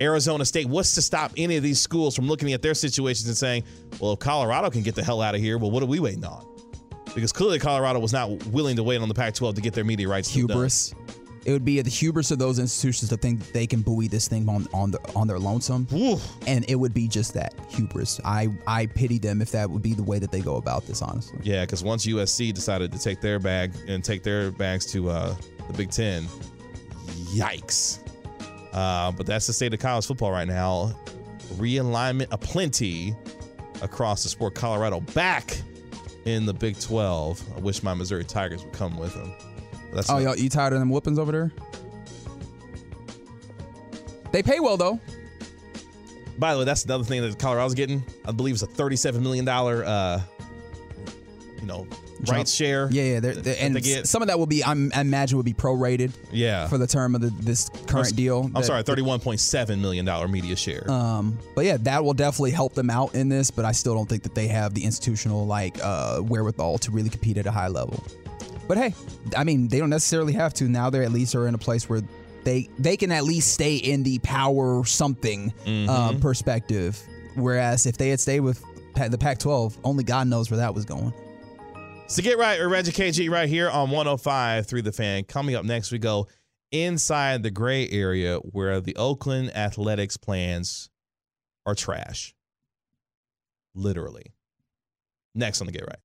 Arizona 0.00 0.44
State? 0.44 0.68
What's 0.68 0.94
to 0.94 1.02
stop 1.02 1.32
any 1.36 1.56
of 1.56 1.62
these 1.62 1.80
schools 1.80 2.14
from 2.14 2.28
looking 2.28 2.52
at 2.52 2.62
their 2.62 2.74
situations 2.74 3.28
and 3.28 3.36
saying, 3.36 3.64
well, 4.00 4.12
if 4.12 4.18
Colorado 4.18 4.70
can 4.70 4.82
get 4.82 4.94
the 4.94 5.02
hell 5.02 5.22
out 5.22 5.34
of 5.34 5.40
here, 5.40 5.58
well, 5.58 5.70
what 5.70 5.82
are 5.82 5.86
we 5.86 5.98
waiting 6.00 6.24
on? 6.24 6.46
Because 7.14 7.32
clearly 7.32 7.58
Colorado 7.58 7.98
was 7.98 8.12
not 8.12 8.30
willing 8.46 8.76
to 8.76 8.82
wait 8.82 9.00
on 9.00 9.08
the 9.08 9.14
Pac 9.14 9.34
12 9.34 9.56
to 9.56 9.60
get 9.60 9.72
their 9.72 9.84
media 9.84 10.08
rights. 10.08 10.28
Hubris. 10.28 10.94
It 11.48 11.52
would 11.52 11.64
be 11.64 11.80
the 11.80 11.88
hubris 11.88 12.30
of 12.30 12.38
those 12.38 12.58
institutions 12.58 13.08
to 13.08 13.16
think 13.16 13.52
they 13.52 13.66
can 13.66 13.80
buoy 13.80 14.06
this 14.06 14.28
thing 14.28 14.46
on 14.50 14.68
on, 14.74 14.90
the, 14.90 15.00
on 15.16 15.26
their 15.26 15.38
lonesome, 15.38 15.86
Ooh. 15.94 16.18
and 16.46 16.62
it 16.68 16.74
would 16.74 16.92
be 16.92 17.08
just 17.08 17.32
that 17.32 17.54
hubris. 17.70 18.20
I 18.22 18.48
I 18.66 18.84
pity 18.84 19.18
them 19.18 19.40
if 19.40 19.50
that 19.52 19.70
would 19.70 19.80
be 19.80 19.94
the 19.94 20.02
way 20.02 20.18
that 20.18 20.30
they 20.30 20.42
go 20.42 20.56
about 20.56 20.86
this. 20.86 21.00
Honestly, 21.00 21.38
Yeah, 21.42 21.62
because 21.62 21.82
once 21.82 22.04
USC 22.04 22.52
decided 22.52 22.92
to 22.92 22.98
take 22.98 23.22
their 23.22 23.38
bag 23.38 23.72
and 23.86 24.04
take 24.04 24.22
their 24.22 24.50
bags 24.50 24.84
to 24.92 25.08
uh, 25.08 25.34
the 25.68 25.72
Big 25.72 25.90
Ten, 25.90 26.26
yikes. 27.32 28.00
Uh, 28.74 29.10
but 29.12 29.24
that's 29.24 29.46
the 29.46 29.54
state 29.54 29.72
of 29.72 29.80
college 29.80 30.04
football 30.04 30.30
right 30.30 30.46
now. 30.46 30.92
Realignment 31.54 32.28
aplenty 32.30 33.16
across 33.80 34.22
the 34.22 34.28
sport. 34.28 34.54
Colorado 34.54 35.00
back 35.00 35.56
in 36.26 36.44
the 36.44 36.52
Big 36.52 36.78
12. 36.78 37.42
I 37.56 37.60
wish 37.60 37.82
my 37.82 37.94
Missouri 37.94 38.24
Tigers 38.24 38.62
would 38.62 38.74
come 38.74 38.98
with 38.98 39.14
them. 39.14 39.32
That's 39.92 40.10
oh 40.10 40.18
y'all, 40.18 40.36
you 40.36 40.48
tired 40.48 40.72
of 40.72 40.78
them 40.80 40.90
whoopings 40.90 41.18
over 41.18 41.32
there? 41.32 41.52
They 44.32 44.42
pay 44.42 44.60
well 44.60 44.76
though. 44.76 45.00
By 46.38 46.52
the 46.52 46.60
way, 46.60 46.64
that's 46.64 46.84
another 46.84 47.04
thing 47.04 47.22
that 47.22 47.38
Colorado's 47.38 47.74
getting. 47.74 48.04
I 48.24 48.30
believe 48.30 48.54
it's 48.54 48.62
a 48.62 48.68
$37 48.68 49.20
million, 49.20 49.48
uh, 49.48 50.20
you 51.60 51.66
know, 51.66 51.84
rights 52.28 52.52
share. 52.54 52.88
Yeah, 52.92 53.02
yeah. 53.14 53.20
They're, 53.20 53.34
they're- 53.34 53.56
and 53.58 54.06
some 54.06 54.22
of 54.22 54.28
that 54.28 54.38
will 54.38 54.46
be, 54.46 54.62
I'm, 54.62 54.92
I 54.94 55.00
imagine, 55.00 55.36
will 55.36 55.42
be 55.42 55.52
prorated. 55.52 56.12
Yeah. 56.30 56.68
For 56.68 56.78
the 56.78 56.86
term 56.86 57.16
of 57.16 57.22
the, 57.22 57.30
this 57.30 57.68
current 57.88 58.14
deal. 58.14 58.44
I'm 58.44 58.52
that- 58.52 58.66
sorry, 58.66 58.84
$31.7 58.84 59.80
million 59.80 60.30
media 60.30 60.54
share. 60.54 60.88
Um, 60.88 61.36
but 61.56 61.64
yeah, 61.64 61.76
that 61.78 62.04
will 62.04 62.14
definitely 62.14 62.52
help 62.52 62.74
them 62.74 62.88
out 62.88 63.16
in 63.16 63.28
this. 63.28 63.50
But 63.50 63.64
I 63.64 63.72
still 63.72 63.94
don't 63.94 64.08
think 64.08 64.22
that 64.22 64.36
they 64.36 64.46
have 64.46 64.74
the 64.74 64.84
institutional 64.84 65.44
like 65.44 65.76
uh, 65.82 66.20
wherewithal 66.20 66.78
to 66.78 66.92
really 66.92 67.10
compete 67.10 67.36
at 67.38 67.46
a 67.46 67.50
high 67.50 67.68
level. 67.68 68.00
But 68.68 68.76
hey, 68.76 68.94
I 69.36 69.44
mean, 69.44 69.68
they 69.68 69.78
don't 69.78 69.90
necessarily 69.90 70.34
have 70.34 70.52
to. 70.54 70.64
Now 70.68 70.90
they 70.90 71.00
are 71.00 71.02
at 71.02 71.10
least 71.12 71.34
are 71.34 71.48
in 71.48 71.54
a 71.54 71.58
place 71.58 71.88
where 71.88 72.02
they 72.44 72.68
they 72.78 72.96
can 72.96 73.10
at 73.10 73.24
least 73.24 73.52
stay 73.52 73.76
in 73.76 74.02
the 74.02 74.18
power 74.20 74.84
something 74.84 75.52
uh, 75.66 76.12
Mhm. 76.12 76.20
perspective. 76.20 77.02
Whereas 77.34 77.86
if 77.86 77.96
they 77.98 78.10
had 78.10 78.20
stayed 78.20 78.40
with 78.40 78.62
the 78.94 79.16
Pac-12, 79.18 79.76
only 79.84 80.04
God 80.04 80.26
knows 80.26 80.50
where 80.50 80.58
that 80.58 80.74
was 80.74 80.84
going. 80.84 81.12
So 82.08 82.22
get 82.22 82.36
right, 82.38 82.58
or 82.58 82.68
Reggie 82.68 82.90
KG 82.92 83.30
right 83.30 83.48
here 83.48 83.68
on 83.70 83.90
105 83.90 84.66
through 84.66 84.82
the 84.82 84.92
fan. 84.92 85.24
Coming 85.24 85.54
up 85.54 85.64
next, 85.64 85.92
we 85.92 85.98
go 85.98 86.26
inside 86.72 87.42
the 87.42 87.50
gray 87.50 87.88
area 87.90 88.38
where 88.38 88.80
the 88.80 88.96
Oakland 88.96 89.54
Athletics 89.56 90.16
plans 90.16 90.90
are 91.66 91.74
trash. 91.74 92.34
Literally. 93.74 94.32
Next 95.34 95.60
on 95.60 95.66
the 95.66 95.72
Get 95.72 95.82
Right. 95.86 95.98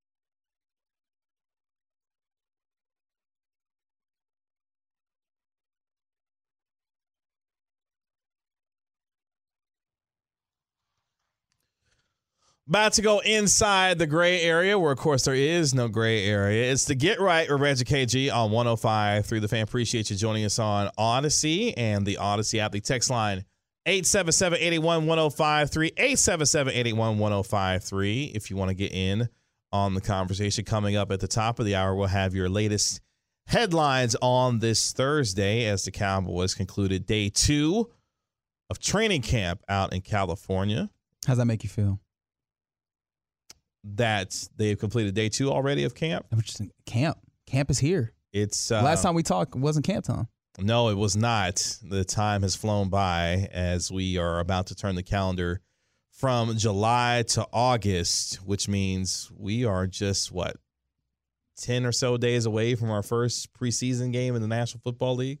About 12.66 12.94
to 12.94 13.02
go 13.02 13.18
inside 13.18 13.98
the 13.98 14.06
gray 14.06 14.40
area, 14.40 14.78
where 14.78 14.92
of 14.92 14.96
course 14.96 15.24
there 15.24 15.34
is 15.34 15.74
no 15.74 15.86
gray 15.86 16.24
area. 16.24 16.72
It's 16.72 16.86
the 16.86 16.94
Get 16.94 17.20
Right 17.20 17.50
with 17.50 17.60
Reggie 17.60 17.84
KG 17.84 18.32
on 18.32 18.50
105 18.52 19.26
through 19.26 19.40
the 19.40 19.48
fan. 19.48 19.62
Appreciate 19.62 20.08
you 20.08 20.16
joining 20.16 20.46
us 20.46 20.58
on 20.58 20.90
Audacy 20.98 21.74
and 21.76 22.06
the 22.06 22.16
Audacy 22.18 22.60
app. 22.60 22.72
The 22.72 22.80
text 22.80 23.10
line 23.10 23.44
877 23.84 24.58
81 24.58 25.06
1053 25.06 25.88
877 25.88 26.72
81 26.72 27.18
1053 27.18 28.32
if 28.34 28.50
you 28.50 28.56
want 28.56 28.70
to 28.70 28.74
get 28.74 28.92
in 28.92 29.28
on 29.70 29.92
the 29.92 30.00
conversation. 30.00 30.64
Coming 30.64 30.96
up 30.96 31.12
at 31.12 31.20
the 31.20 31.28
top 31.28 31.58
of 31.58 31.66
the 31.66 31.74
hour, 31.74 31.94
we'll 31.94 32.06
have 32.06 32.34
your 32.34 32.48
latest 32.48 33.02
headlines 33.46 34.16
on 34.22 34.60
this 34.60 34.92
Thursday 34.94 35.66
as 35.66 35.84
the 35.84 35.90
Cowboys 35.90 36.54
concluded 36.54 37.04
day 37.04 37.28
two 37.28 37.90
of 38.70 38.78
training 38.78 39.20
camp 39.20 39.62
out 39.68 39.92
in 39.92 40.00
California 40.00 40.88
How's 41.26 41.38
that 41.38 41.46
make 41.46 41.62
you 41.62 41.70
feel? 41.70 42.00
That 43.84 44.48
they've 44.56 44.78
completed 44.78 45.14
day 45.14 45.28
two 45.28 45.50
already 45.50 45.84
of 45.84 45.94
camp. 45.94 46.26
Which 46.34 46.50
is 46.58 46.62
camp. 46.86 47.18
Camp 47.46 47.70
is 47.70 47.78
here. 47.78 48.12
It's 48.32 48.72
uh, 48.72 48.82
Last 48.82 49.02
time 49.02 49.14
we 49.14 49.22
talked 49.22 49.54
wasn't 49.54 49.86
camp 49.86 50.04
time. 50.06 50.28
No, 50.58 50.88
it 50.88 50.96
was 50.96 51.16
not. 51.16 51.56
The 51.82 52.04
time 52.04 52.42
has 52.42 52.54
flown 52.56 52.88
by 52.88 53.48
as 53.52 53.90
we 53.92 54.18
are 54.18 54.38
about 54.40 54.68
to 54.68 54.74
turn 54.74 54.94
the 54.94 55.02
calendar 55.02 55.60
from 56.12 56.56
July 56.56 57.24
to 57.28 57.46
August, 57.52 58.36
which 58.36 58.68
means 58.68 59.30
we 59.36 59.64
are 59.64 59.86
just 59.86 60.30
what 60.32 60.56
10 61.58 61.84
or 61.86 61.92
so 61.92 62.16
days 62.16 62.46
away 62.46 62.74
from 62.76 62.90
our 62.90 63.02
first 63.02 63.52
preseason 63.52 64.12
game 64.12 64.34
in 64.36 64.42
the 64.42 64.48
National 64.48 64.80
Football 64.80 65.16
League. 65.16 65.40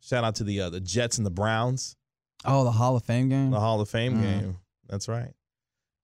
Shout 0.00 0.24
out 0.24 0.36
to 0.36 0.44
the 0.44 0.60
uh, 0.60 0.70
the 0.70 0.80
Jets 0.80 1.16
and 1.18 1.26
the 1.26 1.30
Browns. 1.30 1.96
Oh, 2.44 2.64
the 2.64 2.70
Hall 2.70 2.96
of 2.96 3.02
Fame 3.04 3.28
game. 3.28 3.50
The 3.50 3.60
Hall 3.60 3.80
of 3.80 3.88
Fame 3.88 4.18
Mm. 4.18 4.22
game. 4.22 4.56
That's 4.88 5.08
right. 5.08 5.32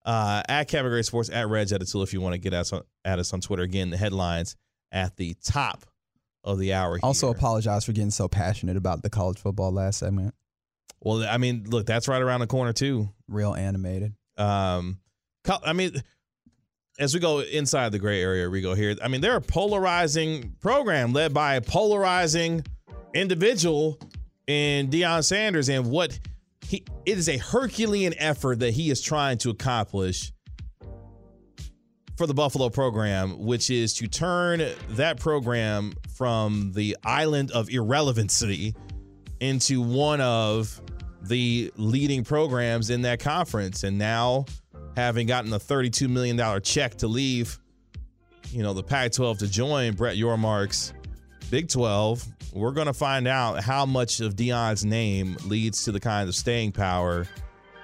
Uh, 0.05 0.43
at 0.49 0.69
Gray 0.69 1.03
Sports, 1.03 1.31
at 1.31 1.49
Reg 1.49 1.73
at 1.73 1.87
Tool 1.87 2.03
if 2.03 2.13
you 2.13 2.21
want 2.21 2.35
to 2.35 2.39
get 2.39 2.53
us 2.53 2.73
on, 2.73 2.83
at 3.05 3.19
us 3.19 3.33
on 3.33 3.41
Twitter. 3.41 3.63
Again, 3.63 3.91
the 3.91 3.97
headlines 3.97 4.57
at 4.93 5.17
the 5.17 5.35
top 5.45 5.87
of 6.43 6.59
the 6.59 6.75
hour. 6.75 6.99
Also, 7.03 7.31
apologize 7.31 7.85
for 7.85 7.93
getting 7.93 8.11
so 8.11 8.29
passionate 8.29 8.77
about 8.77 9.03
the 9.03 9.11
college 9.11 9.39
football 9.39 9.73
last 9.73 9.99
segment. 9.99 10.35
Well, 11.01 11.25
I 11.25 11.39
mean, 11.39 11.65
look, 11.69 11.87
that's 11.87 12.07
right 12.07 12.21
around 12.21 12.41
the 12.41 12.47
corner 12.47 12.73
too. 12.73 13.09
Real 13.29 13.55
animated. 13.55 14.15
Um, 14.37 14.99
I 15.65 15.73
mean, 15.73 16.03
as 16.99 17.15
we 17.15 17.21
go 17.21 17.41
inside 17.41 17.93
the 17.93 17.99
gray 17.99 18.23
area, 18.23 18.49
we 18.49 18.61
go 18.61 18.75
here. 18.75 18.97
I 19.03 19.09
mean, 19.09 19.21
they're 19.21 19.37
a 19.37 19.41
polarizing 19.41 20.55
program 20.61 21.13
led 21.13 21.35
by 21.35 21.57
a 21.57 21.61
polarizing 21.61 22.65
individual 23.15 23.99
in 24.47 24.89
Deion 24.89 25.25
Sanders, 25.25 25.69
and 25.69 25.91
what 25.91 26.19
he 26.67 26.85
it 27.07 27.19
is 27.19 27.29
a 27.29 27.39
Herculean 27.39 28.15
effort 28.19 28.61
that 28.61 28.73
he 28.73 28.91
is 28.91 29.01
trying 29.01 29.39
to 29.39 29.51
accomplish 29.51 30.33
for 32.17 32.27
the 32.27 32.35
Buffalo 32.35 32.69
program, 32.69 33.39
which 33.39 33.71
is 33.71 33.95
to 33.95 34.07
turn 34.07 34.63
that 34.91 35.19
program 35.19 35.93
from 36.17 36.73
the 36.75 36.97
island 37.05 37.51
of 37.51 37.69
irrelevancy 37.71 38.75
into 39.41 39.81
one 39.81 40.21
of 40.21 40.81
the 41.23 41.73
leading 41.77 42.25
programs 42.25 42.91
in 42.91 43.03
that 43.03 43.19
conference. 43.19 43.83
And 43.83 43.99
now, 43.99 44.45
having 44.97 45.27
gotten 45.27 45.53
a 45.53 45.59
$32 45.59 46.09
million 46.09 46.61
check 46.63 46.97
to 46.99 47.09
leave, 47.09 47.59
you 48.51 48.63
know, 48.63 48.75
the 48.75 48.83
Pac 48.83 49.13
12 49.13 49.39
to 49.39 49.49
join 49.49 49.95
Brett 49.95 50.17
Yormark's 50.17 50.93
Big 51.51 51.69
12, 51.69 52.27
we're 52.53 52.73
going 52.73 52.87
to 52.87 52.95
find 52.95 53.29
out 53.29 53.63
how 53.63 53.87
much 53.87 54.21
of 54.21 54.35
Deion's 54.35 54.85
name 54.85 55.37
leads 55.45 55.85
to 55.85 55.93
the 55.93 56.01
kind 56.01 56.29
of 56.29 56.35
staying 56.35 56.73
power 56.73 57.27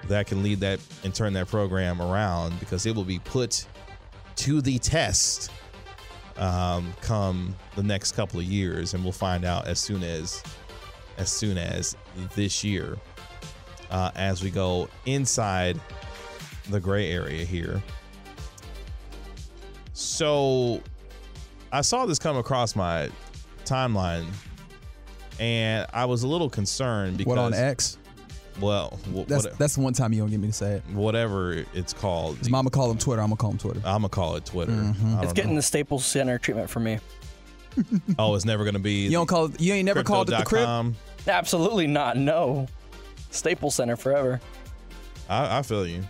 that 0.07 0.27
can 0.27 0.41
lead 0.41 0.59
that 0.61 0.79
and 1.03 1.13
turn 1.13 1.33
that 1.33 1.47
program 1.47 2.01
around 2.01 2.59
because 2.59 2.85
it 2.85 2.95
will 2.95 3.03
be 3.03 3.19
put 3.19 3.67
to 4.37 4.61
the 4.61 4.79
test 4.79 5.51
um, 6.37 6.93
come 7.01 7.55
the 7.75 7.83
next 7.83 8.13
couple 8.13 8.39
of 8.39 8.45
years, 8.45 8.93
and 8.93 9.03
we'll 9.03 9.11
find 9.13 9.45
out 9.45 9.67
as 9.67 9.79
soon 9.79 10.03
as 10.03 10.43
as 11.17 11.29
soon 11.29 11.57
as 11.57 11.95
this 12.35 12.63
year 12.63 12.97
uh, 13.91 14.09
as 14.15 14.41
we 14.43 14.49
go 14.49 14.89
inside 15.05 15.79
the 16.69 16.79
gray 16.79 17.11
area 17.11 17.45
here. 17.45 17.81
So 19.93 20.81
I 21.71 21.81
saw 21.81 22.05
this 22.05 22.17
come 22.17 22.37
across 22.37 22.75
my 22.75 23.09
timeline, 23.71 24.25
and 25.39 25.87
I 25.93 26.05
was 26.05 26.23
a 26.23 26.27
little 26.27 26.49
concerned 26.49 27.17
because 27.17 27.29
What 27.29 27.37
on 27.39 27.53
X? 27.53 27.97
Well, 28.59 28.99
wh- 29.15 29.25
That's 29.27 29.45
what- 29.45 29.57
that's 29.57 29.75
the 29.75 29.81
one 29.81 29.93
time 29.93 30.11
you 30.13 30.19
don't 30.21 30.29
get 30.29 30.39
me 30.39 30.47
to 30.47 30.53
say 30.53 30.73
it. 30.73 30.83
whatever 30.93 31.63
it's 31.73 31.93
called. 31.93 32.37
His 32.37 32.49
mama 32.49 32.69
call 32.69 32.91
him 32.91 32.97
Twitter. 32.97 33.21
I'm 33.21 33.29
gonna 33.29 33.37
call 33.37 33.51
him 33.51 33.57
Twitter. 33.57 33.79
I'm 33.85 34.01
gonna 34.01 34.09
call 34.09 34.35
it 34.35 34.45
Twitter. 34.45 34.71
Mhm. 34.73 34.79
I 34.79 34.89
It's 34.89 34.97
don't 35.27 35.33
getting 35.35 35.51
know. 35.51 35.55
the 35.57 35.61
Staples 35.61 36.05
Center 36.05 36.37
treatment 36.37 36.69
for 36.69 36.79
me. 36.81 36.99
oh, 38.19 38.35
it's 38.35 38.43
never 38.45 38.65
gonna 38.65 38.79
be. 38.79 39.05
You 39.05 39.11
don't 39.11 39.25
call 39.27 39.45
it. 39.45 39.59
You 39.61 39.73
ain't 39.73 39.85
never 39.85 40.03
called 40.03 40.29
it 40.29 40.31
the 40.37 40.43
crib. 40.43 40.47
Crypto.com. 40.65 40.95
Absolutely 41.27 41.87
not. 41.87 42.17
No. 42.17 42.67
Staples 43.31 43.75
Center 43.75 43.95
forever. 43.95 44.41
I, 45.29 45.59
I 45.59 45.61
feel 45.61 45.87
you. 45.87 46.03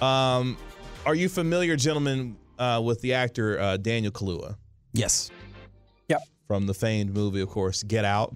Um, 0.00 0.56
are 1.04 1.16
you 1.16 1.28
familiar, 1.28 1.74
gentlemen, 1.74 2.36
uh, 2.60 2.80
with 2.84 3.00
the 3.00 3.14
actor 3.14 3.58
uh, 3.58 3.76
Daniel 3.76 4.12
Kalua 4.12 4.54
Yes. 4.92 5.30
Yep. 6.48 6.56
from 6.56 6.66
the 6.66 6.74
famed 6.74 7.14
movie, 7.14 7.40
of 7.40 7.48
course, 7.50 7.82
Get 7.82 8.04
Out? 8.04 8.34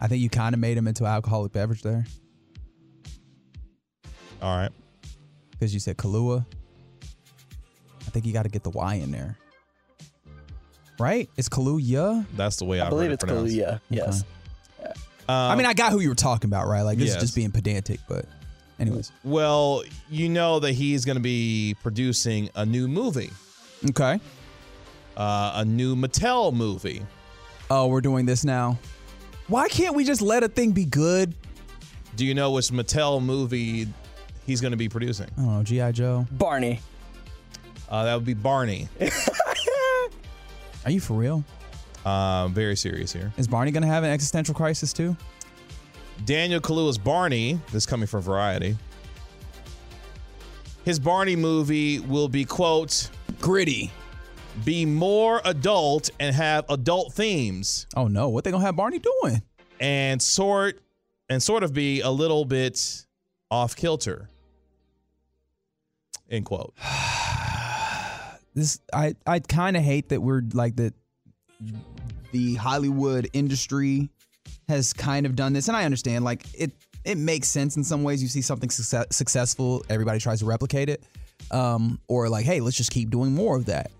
I 0.00 0.08
think 0.08 0.22
you 0.22 0.28
kind 0.30 0.54
of 0.54 0.60
made 0.60 0.76
him 0.76 0.86
into 0.88 1.04
an 1.04 1.10
alcoholic 1.12 1.52
beverage 1.52 1.82
there 1.82 2.04
All 4.40 4.56
right. 4.56 4.70
because 5.52 5.72
you 5.72 5.80
said 5.80 5.96
Kahlua. 5.96 6.44
I 8.00 8.10
think 8.10 8.26
you 8.26 8.32
got 8.32 8.42
to 8.42 8.48
get 8.48 8.62
the 8.64 8.70
Y 8.70 8.94
in 8.96 9.10
there. 9.12 9.36
Right? 10.98 11.28
It's 11.36 11.48
Kahlua. 11.48 12.26
That's 12.36 12.56
the 12.56 12.64
way 12.64 12.80
I 12.80 12.84
I've 12.84 12.90
believe 12.90 13.06
heard 13.10 13.14
it's 13.14 13.24
it 13.24 13.26
pronounced. 13.28 13.54
Kaluuya. 13.56 13.80
Yes. 13.90 14.24
I 15.28 15.54
mean, 15.56 15.66
I 15.66 15.72
got 15.72 15.92
who 15.92 16.00
you 16.00 16.08
were 16.08 16.14
talking 16.14 16.50
about, 16.50 16.66
right? 16.66 16.82
Like 16.82 16.98
this 16.98 17.08
Yes. 17.08 17.16
is 17.16 17.22
just 17.22 17.34
being 17.36 17.50
pedantic, 17.52 18.00
but 18.08 18.26
anyways. 18.80 19.12
Well, 19.24 19.82
you 20.10 20.28
know 20.28 20.58
that 20.60 20.72
he's 20.72 21.04
going 21.04 21.16
to 21.16 21.22
be 21.22 21.76
producing 21.82 22.50
a 22.56 22.66
new 22.66 22.86
movie, 22.88 23.30
Okay. 23.88 24.20
uh, 25.16 25.52
a 25.54 25.64
new 25.64 25.94
Mattel 25.96 26.52
movie. 26.52 27.02
Oh, 27.74 27.86
we're 27.86 28.02
doing 28.02 28.26
this 28.26 28.44
now. 28.44 28.78
Why 29.48 29.66
can't 29.66 29.94
we 29.94 30.04
just 30.04 30.20
let 30.20 30.42
a 30.44 30.48
thing 30.48 30.72
be 30.72 30.84
good? 30.84 31.34
Do 32.16 32.26
you 32.26 32.34
know 32.34 32.50
which 32.50 32.68
Mattel 32.68 33.22
movie 33.22 33.88
he's 34.44 34.60
going 34.60 34.72
to 34.72 34.76
be 34.76 34.90
producing? 34.90 35.28
Oh, 35.38 35.62
G.I. 35.62 35.92
Joe. 35.92 36.26
Barney. 36.32 36.80
Uh, 37.88 38.04
that 38.04 38.14
would 38.14 38.26
be 38.26 38.34
Barney. 38.34 38.90
Are 40.84 40.90
you 40.90 41.00
for 41.00 41.14
real? 41.14 41.42
Uh, 42.04 42.48
very 42.48 42.76
serious 42.76 43.10
here. 43.10 43.32
Is 43.38 43.48
Barney 43.48 43.70
gonna 43.70 43.86
have 43.86 44.04
an 44.04 44.10
existential 44.10 44.54
crisis 44.54 44.92
too? 44.92 45.16
Daniel 46.26 46.60
Kaluuya's 46.60 46.98
Barney, 46.98 47.58
this 47.66 47.84
is 47.84 47.86
coming 47.86 48.06
from 48.06 48.20
Variety. 48.20 48.76
His 50.84 50.98
Barney 50.98 51.36
movie 51.36 52.00
will 52.00 52.28
be, 52.28 52.44
quote, 52.44 53.08
Gritty. 53.40 53.90
Be 54.64 54.84
more 54.84 55.40
adult 55.44 56.10
and 56.20 56.34
have 56.34 56.64
adult 56.68 57.12
themes 57.14 57.86
Oh 57.96 58.06
no, 58.08 58.28
what 58.28 58.44
they 58.44 58.50
gonna 58.50 58.64
have 58.64 58.76
Barney 58.76 58.98
doing? 58.98 59.42
and 59.80 60.20
sort 60.22 60.80
and 61.28 61.42
sort 61.42 61.62
of 61.62 61.72
be 61.72 62.00
a 62.02 62.10
little 62.10 62.44
bit 62.44 63.04
off 63.50 63.74
kilter. 63.76 64.28
End 66.30 66.44
quote. 66.44 66.74
This 68.54 68.80
I 68.92 69.14
I 69.26 69.38
kind 69.38 69.78
of 69.78 69.82
hate 69.82 70.10
that 70.10 70.20
we're 70.20 70.42
like 70.52 70.76
that. 70.76 70.92
The 72.32 72.54
Hollywood 72.56 73.28
industry 73.32 74.10
has 74.68 74.92
kind 74.92 75.24
of 75.24 75.34
done 75.34 75.54
this, 75.54 75.68
and 75.68 75.76
I 75.76 75.84
understand. 75.86 76.22
Like 76.24 76.44
it, 76.52 76.70
it 77.02 77.16
makes 77.16 77.48
sense 77.48 77.78
in 77.78 77.84
some 77.84 78.02
ways. 78.02 78.22
You 78.22 78.28
see 78.28 78.42
something 78.42 78.68
success, 78.68 79.06
successful, 79.10 79.82
everybody 79.88 80.18
tries 80.18 80.40
to 80.40 80.44
replicate 80.44 80.90
it, 80.90 81.02
um, 81.50 81.98
or 82.08 82.28
like, 82.28 82.44
hey, 82.44 82.60
let's 82.60 82.76
just 82.76 82.90
keep 82.90 83.08
doing 83.08 83.32
more 83.32 83.56
of 83.56 83.64
that. 83.66 83.90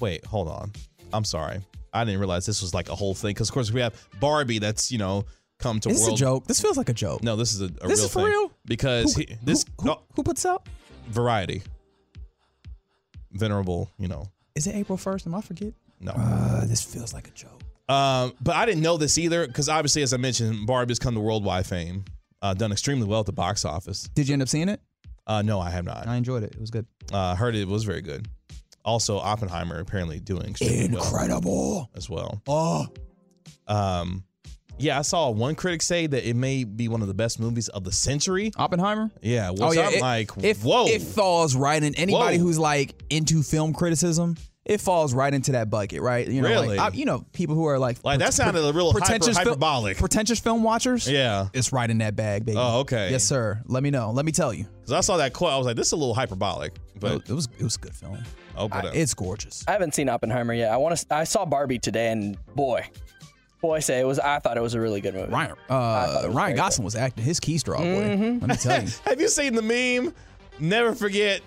Wait, 0.00 0.24
hold 0.24 0.48
on. 0.48 0.72
I'm 1.12 1.24
sorry. 1.24 1.60
I 1.92 2.04
didn't 2.04 2.20
realize 2.20 2.46
this 2.46 2.62
was 2.62 2.72
like 2.74 2.88
a 2.88 2.94
whole 2.94 3.14
thing 3.14 3.30
because, 3.30 3.48
of 3.48 3.54
course, 3.54 3.70
we 3.72 3.80
have 3.80 3.94
Barbie 4.20 4.58
that's, 4.58 4.90
you 4.92 4.98
know, 4.98 5.24
come 5.58 5.80
to 5.80 5.88
Is 5.90 5.98
this 5.98 6.06
is 6.08 6.12
a 6.14 6.16
joke? 6.16 6.46
This 6.46 6.60
feels 6.60 6.76
like 6.76 6.88
a 6.88 6.92
joke. 6.94 7.22
No, 7.22 7.36
this 7.36 7.52
is 7.52 7.60
a, 7.60 7.64
a 7.64 7.68
This 7.68 7.82
real 7.82 7.92
is 7.92 8.12
for 8.12 8.18
thing. 8.20 8.24
real? 8.28 8.52
Because 8.64 9.14
Who- 9.14 9.20
he, 9.22 9.36
this 9.42 9.64
who, 9.80 9.90
oh, 9.90 10.02
who 10.14 10.22
puts 10.22 10.46
out? 10.46 10.66
variety, 11.08 11.62
venerable, 13.32 13.90
you 13.98 14.08
know, 14.08 14.26
Is 14.54 14.66
it 14.66 14.74
April 14.74 14.96
first? 14.96 15.26
Am 15.26 15.34
I 15.34 15.40
forget? 15.40 15.72
no. 16.00 16.12
Uh, 16.12 16.64
this 16.66 16.80
feels 16.82 17.12
like 17.12 17.28
a 17.28 17.32
joke. 17.32 17.60
Um, 17.88 18.32
but 18.40 18.54
I 18.54 18.64
didn't 18.66 18.82
know 18.82 18.96
this 18.96 19.18
either 19.18 19.46
because 19.46 19.68
obviously, 19.68 20.02
as 20.02 20.12
I 20.14 20.16
mentioned, 20.16 20.66
Barbie's 20.66 20.98
come 21.00 21.14
to 21.14 21.20
worldwide 21.20 21.66
fame, 21.66 22.04
uh, 22.40 22.54
done 22.54 22.70
extremely 22.72 23.06
well 23.06 23.20
at 23.20 23.26
the 23.26 23.32
box 23.32 23.64
office. 23.64 24.04
Did 24.14 24.28
you 24.28 24.34
end 24.34 24.42
up 24.42 24.48
seeing 24.48 24.68
it? 24.68 24.80
Uh, 25.26 25.42
no, 25.42 25.58
I 25.60 25.70
have 25.70 25.84
not. 25.84 26.06
I 26.06 26.16
enjoyed 26.16 26.42
it. 26.44 26.54
It 26.54 26.60
was 26.60 26.70
good. 26.70 26.86
Uh, 27.12 27.34
heard 27.34 27.54
it 27.56 27.66
was 27.68 27.82
very 27.84 28.00
good. 28.00 28.28
Also, 28.84 29.18
Oppenheimer 29.18 29.78
apparently 29.78 30.20
doing 30.20 30.50
extremely 30.50 30.88
well 30.96 31.04
Incredible. 31.04 31.90
as 31.94 32.08
well. 32.08 32.40
Oh, 32.46 32.86
Um, 33.66 34.24
yeah, 34.78 34.98
I 34.98 35.02
saw 35.02 35.28
one 35.30 35.54
critic 35.54 35.82
say 35.82 36.06
that 36.06 36.26
it 36.28 36.34
may 36.34 36.64
be 36.64 36.88
one 36.88 37.02
of 37.02 37.08
the 37.08 37.14
best 37.14 37.38
movies 37.38 37.68
of 37.68 37.84
the 37.84 37.92
century. 37.92 38.50
Oppenheimer. 38.56 39.10
Yeah, 39.20 39.50
which 39.50 39.60
oh 39.60 39.72
yeah, 39.72 39.88
I'm 39.88 39.94
it- 39.94 40.00
like, 40.00 40.30
if, 40.42 40.62
whoa. 40.64 40.86
It 40.86 41.02
falls 41.02 41.54
right 41.54 41.82
in 41.82 41.94
anybody 41.96 42.38
Whoa. 42.38 42.44
who's 42.44 42.58
like 42.58 42.94
into 43.10 43.42
film 43.42 43.74
criticism. 43.74 44.36
It 44.66 44.80
falls 44.80 45.14
right 45.14 45.32
into 45.32 45.52
that 45.52 45.70
bucket, 45.70 46.02
right? 46.02 46.28
You 46.28 46.42
know, 46.42 46.48
Really? 46.48 46.76
like, 46.76 46.92
I- 46.92 46.96
you 46.96 47.06
know, 47.06 47.24
people 47.32 47.54
who 47.54 47.64
are 47.64 47.78
like 47.78 47.96
Like, 48.04 48.18
that 48.18 48.26
pre- 48.26 48.32
sounded 48.32 48.62
a 48.62 48.72
real 48.74 48.92
hyper- 48.92 49.00
pretentious 49.00 49.38
fil- 49.38 49.46
hyperbolic. 49.52 49.96
pretentious 49.96 50.38
film 50.38 50.62
watchers. 50.62 51.08
yeah, 51.08 51.48
it's 51.54 51.72
right 51.72 51.88
in 51.88 51.98
that 51.98 52.14
bag, 52.14 52.44
baby. 52.44 52.58
Oh, 52.60 52.80
okay. 52.80 53.10
Yes, 53.10 53.24
sir. 53.24 53.62
Let 53.66 53.82
me 53.82 53.90
know. 53.90 54.10
Let 54.12 54.26
me 54.26 54.32
tell 54.32 54.52
you. 54.52 54.66
because 54.80 54.92
I 54.92 55.00
saw 55.00 55.16
that 55.16 55.32
quote, 55.32 55.50
I 55.52 55.56
was 55.56 55.66
like, 55.66 55.76
this 55.76 55.86
is 55.86 55.92
a 55.92 55.96
little 55.96 56.14
hyperbolic, 56.14 56.74
but 57.00 57.22
it 57.28 57.30
was 57.30 57.48
it 57.58 57.64
was 57.64 57.76
a 57.76 57.78
good 57.78 57.94
film. 57.94 58.18
oh, 58.56 58.68
but, 58.68 58.84
uh, 58.84 58.90
It's 58.92 59.14
gorgeous. 59.14 59.64
I 59.66 59.72
haven't 59.72 59.94
seen 59.94 60.08
Oppenheimer 60.10 60.52
yet. 60.52 60.70
I 60.70 60.76
want 60.76 60.96
to. 60.96 61.06
I 61.14 61.24
saw 61.24 61.46
Barbie 61.46 61.78
today, 61.78 62.12
and 62.12 62.36
boy, 62.54 62.86
boy, 63.62 63.80
say 63.80 63.98
it 64.00 64.06
was. 64.06 64.18
I 64.18 64.40
thought 64.40 64.58
it 64.58 64.62
was 64.62 64.74
a 64.74 64.80
really 64.80 65.00
good 65.00 65.14
movie. 65.14 65.32
Ryan 65.32 65.52
uh, 65.70 66.24
Ryan 66.28 66.32
very 66.34 66.52
Gosling 66.54 66.84
was 66.84 66.96
acting 66.96 67.24
his 67.24 67.40
key 67.40 67.56
straw 67.56 67.78
boy. 67.78 67.84
Mm-hmm. 67.84 68.38
Let 68.40 68.48
me 68.50 68.56
tell 68.56 68.82
you. 68.82 68.90
Have 69.06 69.20
you 69.22 69.28
seen 69.28 69.54
the 69.54 69.62
meme? 69.62 70.12
Never 70.58 70.94
forget. 70.94 71.40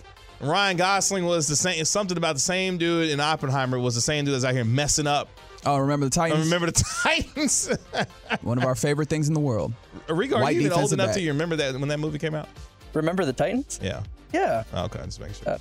Ryan 0.43 0.77
Gosling 0.77 1.25
was 1.25 1.47
the 1.47 1.55
same. 1.55 1.83
Something 1.85 2.17
about 2.17 2.33
the 2.35 2.41
same 2.41 2.77
dude 2.77 3.09
in 3.09 3.19
Oppenheimer 3.19 3.79
was 3.79 3.95
the 3.95 4.01
same 4.01 4.25
dude 4.25 4.33
that's 4.33 4.45
out 4.45 4.53
here 4.53 4.65
messing 4.65 5.07
up. 5.07 5.29
Oh, 5.65 5.77
remember 5.77 6.09
the 6.09 6.21
I 6.21 6.29
Titans? 6.29 6.45
remember 6.45 6.65
the 6.67 6.83
Titans. 7.03 7.69
One 8.41 8.57
of 8.57 8.65
our 8.65 8.75
favorite 8.75 9.07
things 9.09 9.27
in 9.29 9.33
the 9.33 9.39
world. 9.39 9.73
Rico, 10.09 10.35
are 10.35 10.41
White 10.41 10.55
you 10.55 10.61
even 10.61 10.73
old 10.73 10.79
defensive 10.89 10.99
enough 10.99 11.07
back. 11.09 11.15
to 11.15 11.21
you 11.21 11.31
remember 11.31 11.55
that 11.55 11.79
when 11.79 11.87
that 11.89 11.99
movie 11.99 12.19
came 12.19 12.35
out? 12.35 12.49
Remember 12.93 13.23
the 13.25 13.33
Titans? 13.33 13.79
Yeah. 13.81 14.03
Yeah, 14.33 14.63
Oh, 14.73 14.85
okay, 14.85 14.99
just 15.05 15.19
making 15.19 15.35
sure. 15.35 15.53
Uh, 15.53 15.57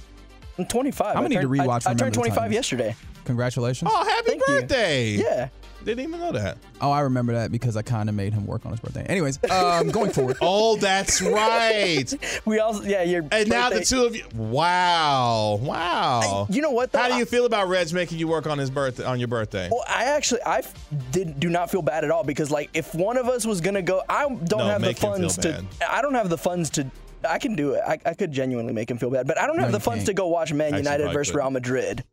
I'm 0.58 0.66
25. 0.66 1.06
I'm 1.06 1.14
gonna 1.14 1.24
I 1.24 1.28
need 1.28 1.40
to 1.42 1.48
rewatch 1.48 1.86
I, 1.86 1.90
I 1.90 1.92
Remember 1.92 2.04
turned 2.04 2.14
25 2.14 2.52
yesterday. 2.52 2.96
Congratulations. 3.26 3.90
oh, 3.92 4.04
happy 4.04 4.28
Thank 4.30 4.40
you. 4.48 4.54
birthday! 4.60 5.10
Yeah. 5.12 5.48
Didn't 5.84 6.04
even 6.04 6.20
know 6.20 6.32
that. 6.32 6.58
Oh, 6.80 6.90
I 6.90 7.00
remember 7.00 7.32
that 7.34 7.50
because 7.52 7.76
I 7.76 7.82
kind 7.82 8.08
of 8.08 8.14
made 8.14 8.32
him 8.32 8.46
work 8.46 8.64
on 8.64 8.72
his 8.72 8.80
birthday. 8.80 9.04
Anyways, 9.04 9.38
um, 9.50 9.88
going 9.88 10.10
forward. 10.10 10.36
Oh, 10.42 10.76
that's 10.76 11.20
right. 11.22 12.12
We 12.44 12.58
all. 12.58 12.84
Yeah, 12.84 13.02
your. 13.02 13.24
and 13.30 13.48
now 13.48 13.70
the 13.70 13.84
two 13.84 14.04
of 14.04 14.14
you. 14.16 14.24
Wow, 14.34 15.58
wow. 15.62 16.46
You 16.50 16.62
know 16.62 16.70
what? 16.70 16.92
Though? 16.92 16.98
How 17.00 17.08
do 17.08 17.14
you 17.16 17.22
I- 17.22 17.26
feel 17.26 17.46
about 17.46 17.68
Reg 17.68 17.92
making 17.92 18.18
you 18.18 18.28
work 18.28 18.46
on 18.46 18.58
his 18.58 18.70
birthday 18.70 19.04
on 19.04 19.18
your 19.18 19.28
birthday? 19.28 19.68
Well, 19.70 19.84
I 19.88 20.04
actually 20.04 20.42
I 20.42 20.58
f- 20.58 20.74
did 21.10 21.38
do 21.40 21.48
not 21.48 21.70
feel 21.70 21.82
bad 21.82 22.04
at 22.04 22.10
all 22.10 22.24
because 22.24 22.50
like 22.50 22.70
if 22.74 22.94
one 22.94 23.16
of 23.16 23.28
us 23.28 23.44
was 23.46 23.60
gonna 23.60 23.82
go, 23.82 24.02
I 24.08 24.22
don't 24.28 24.50
No, 24.50 24.58
have 24.66 24.80
the 24.80 24.86
make 24.88 24.98
him 24.98 25.02
feel 25.02 25.12
funds 25.30 25.36
to. 25.38 25.64
I 25.88 26.02
don't 26.02 26.14
have 26.14 26.28
the 26.28 26.38
funds 26.38 26.70
to. 26.70 26.86
I 27.28 27.38
can 27.38 27.54
do 27.54 27.74
it. 27.74 27.82
I, 27.86 27.98
I 28.04 28.14
could 28.14 28.32
genuinely 28.32 28.72
make 28.72 28.90
him 28.90 28.98
feel 28.98 29.10
bad, 29.10 29.26
but 29.28 29.38
I 29.38 29.46
don't 29.46 29.58
have 29.58 29.68
No, 29.68 29.78
the 29.78 29.80
funds 29.80 30.00
can't. 30.00 30.06
to 30.08 30.14
go 30.14 30.26
watch 30.28 30.52
Man 30.52 30.74
United 30.74 31.12
versus 31.12 31.30
could. 31.32 31.38
Real 31.38 31.50
Madrid. 31.50 32.04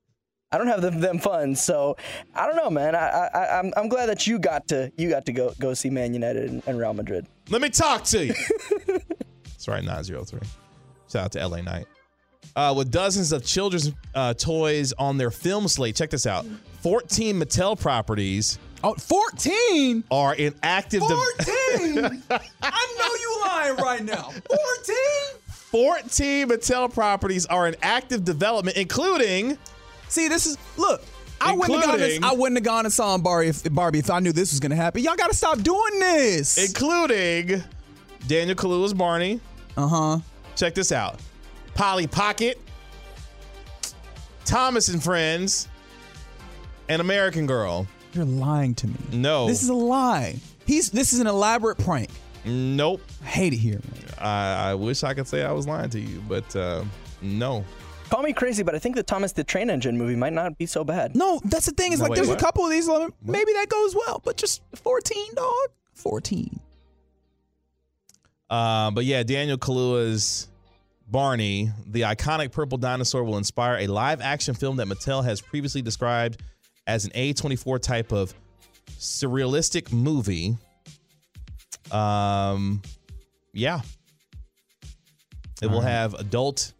I 0.52 0.58
don't 0.58 0.68
have 0.68 0.82
the, 0.82 0.90
them 0.90 1.20
funds, 1.20 1.62
so 1.64 1.96
I 2.34 2.48
don't 2.48 2.56
know, 2.56 2.70
man. 2.72 2.96
I, 2.96 3.28
I 3.34 3.60
I'm 3.60 3.72
I'm 3.78 3.88
glad 3.88 4.08
that 4.08 4.26
you 4.26 4.40
got 4.40 4.68
to 4.70 4.92
you 4.98 5.10
got 5.10 5.26
to 5.28 5.32
go 5.32 5.54
go 5.60 5.74
see 5.76 5.90
Man 5.92 6.14
United 6.14 6.50
and, 6.50 6.64
and 6.66 6.80
Real 6.80 6.94
Madrid. 6.94 7.28
Let 7.50 7.62
me 7.62 7.70
talk 7.70 8.04
to 8.06 8.26
you. 8.26 8.34
That's 9.44 9.68
right, 9.68 9.84
903. 9.84 10.40
Shout 11.12 11.26
out 11.26 11.32
to 11.34 11.48
LA 11.48 11.62
Knight. 11.62 11.86
Uh, 12.56 12.74
with 12.76 12.90
dozens 12.92 13.32
of 13.32 13.46
children's 13.46 13.92
uh, 14.16 14.34
toys 14.34 14.92
on 14.98 15.18
their 15.18 15.30
film 15.30 15.68
slate, 15.68 15.96
check 15.96 16.10
this 16.10 16.26
out 16.26 16.46
14 16.82 17.40
Mattel 17.40 17.80
properties 17.80 18.58
Oh, 18.84 18.94
14? 18.96 20.06
are 20.10 20.34
in 20.36 20.56
active. 20.64 21.02
de- 21.02 21.08
14? 21.08 22.24
I 22.62 22.96
know 22.98 23.16
you 23.20 23.42
lying 23.46 23.76
right 23.76 24.04
now. 24.04 24.32
14? 24.32 24.96
14 25.48 26.48
Mattel 26.48 26.92
properties 26.94 27.46
are 27.48 27.68
in 27.68 27.76
active 27.82 28.24
development, 28.24 28.78
including 28.78 29.58
See, 30.10 30.28
this 30.28 30.46
is 30.46 30.58
look. 30.78 31.02
I 31.42 31.54
wouldn't 31.54 31.80
have 31.80 31.98
gone. 31.98 32.00
To, 32.00 32.20
I 32.24 32.34
wouldn't 32.34 32.58
have 32.58 32.66
gone 32.66 32.86
and 32.86 32.94
saw 32.94 33.18
Barbie 33.18 33.48
if, 33.48 33.74
Barbie 33.74 34.00
if 34.00 34.12
I 34.12 34.20
knew 34.20 34.34
this 34.34 34.52
was 34.52 34.60
gonna 34.60 34.76
happen. 34.76 35.02
Y'all 35.02 35.16
gotta 35.16 35.34
stop 35.36 35.62
doing 35.62 36.00
this. 36.00 36.58
including 36.58 37.64
Daniel 38.28 38.56
Kaluuya's 38.56 38.94
Barney, 38.94 39.40
Uh 39.78 39.88
huh. 39.88 40.20
Check 40.56 40.76
this 40.76 40.92
out. 40.92 41.20
Polly 41.76 42.08
Pocket, 42.08 42.60
Thomas 44.46 44.90
and 44.90 45.02
Friends, 45.02 45.68
and 46.90 47.02
American 47.02 47.46
Girl. 47.48 47.88
You're 48.14 48.26
lying 48.26 48.76
to 48.76 48.88
me. 48.88 48.96
No. 49.14 49.48
This 49.48 49.64
is 49.64 49.70
a 49.70 49.74
lie. 49.74 50.38
He's 50.66 50.90
this 50.92 51.14
is 51.14 51.20
an 51.20 51.28
elaborate 51.28 51.78
prank. 51.78 52.10
Nope. 52.46 53.02
I 53.24 53.28
hate 53.28 53.54
it 53.54 53.58
here, 53.58 53.80
man. 53.94 54.04
I, 54.18 54.72
I 54.72 54.76
wish 54.76 55.04
I 55.04 55.14
could 55.14 55.28
say 55.28 55.44
I 55.44 55.52
was 55.52 55.68
lying 55.68 55.90
to 55.92 56.00
you, 56.00 56.22
but 56.28 56.54
uh, 56.56 56.84
no. 57.22 57.64
Call 58.10 58.24
me 58.24 58.34
crazy, 58.34 58.64
but 58.64 58.74
I 58.74 58.80
think 58.80 58.96
the 58.96 59.04
Thomas 59.04 59.34
the 59.34 59.44
Train 59.44 59.70
Engine 59.70 59.98
movie 59.98 60.16
might 60.16 60.34
not 60.34 60.58
be 60.58 60.66
so 60.66 60.84
bad. 60.84 61.16
No, 61.16 61.40
that's 61.46 61.68
the 61.68 61.72
thing. 61.72 61.94
Is 61.94 62.00
No, 62.00 62.04
like 62.04 62.12
wait, 62.12 62.16
there's 62.16 62.28
what? 62.30 62.42
a 62.42 62.44
couple 62.44 62.66
of 62.66 62.72
these. 62.72 62.88
like, 62.88 63.12
Maybe 63.24 63.54
that 63.54 63.68
goes 63.70 63.96
well, 63.96 64.22
but 64.24 64.36
just 64.36 64.62
14, 64.76 65.36
dog. 65.36 65.54
14. 65.94 66.60
Uh, 68.50 68.90
but 68.92 69.06
yeah, 69.06 69.22
Daniel 69.22 69.58
Kaluuya's 69.58 70.48
Barney, 71.08 71.72
the 71.86 72.02
iconic 72.02 72.52
purple 72.52 72.78
dinosaur, 72.78 73.24
will 73.24 73.38
inspire 73.38 73.78
a 73.78 73.88
live 73.88 74.22
action 74.22 74.56
film 74.56 74.78
that 74.78 74.88
Mattel 74.88 75.24
has 75.24 75.40
previously 75.42 75.82
described 75.82 76.42
as 76.88 77.06
an 77.06 77.12
A24 77.12 77.80
type 77.80 78.12
of 78.12 78.34
surrealistic 78.98 79.92
movie. 79.94 80.58
Um, 81.92 82.82
yeah. 83.54 83.82
It 85.62 85.68
will 85.68 85.82
have 85.82 86.14
adult 86.16 86.72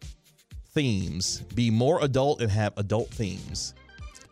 themes, 0.72 1.42
be 1.54 1.70
more 1.70 2.02
adult 2.02 2.40
and 2.40 2.50
have 2.50 2.72
adult 2.76 3.10
themes, 3.10 3.74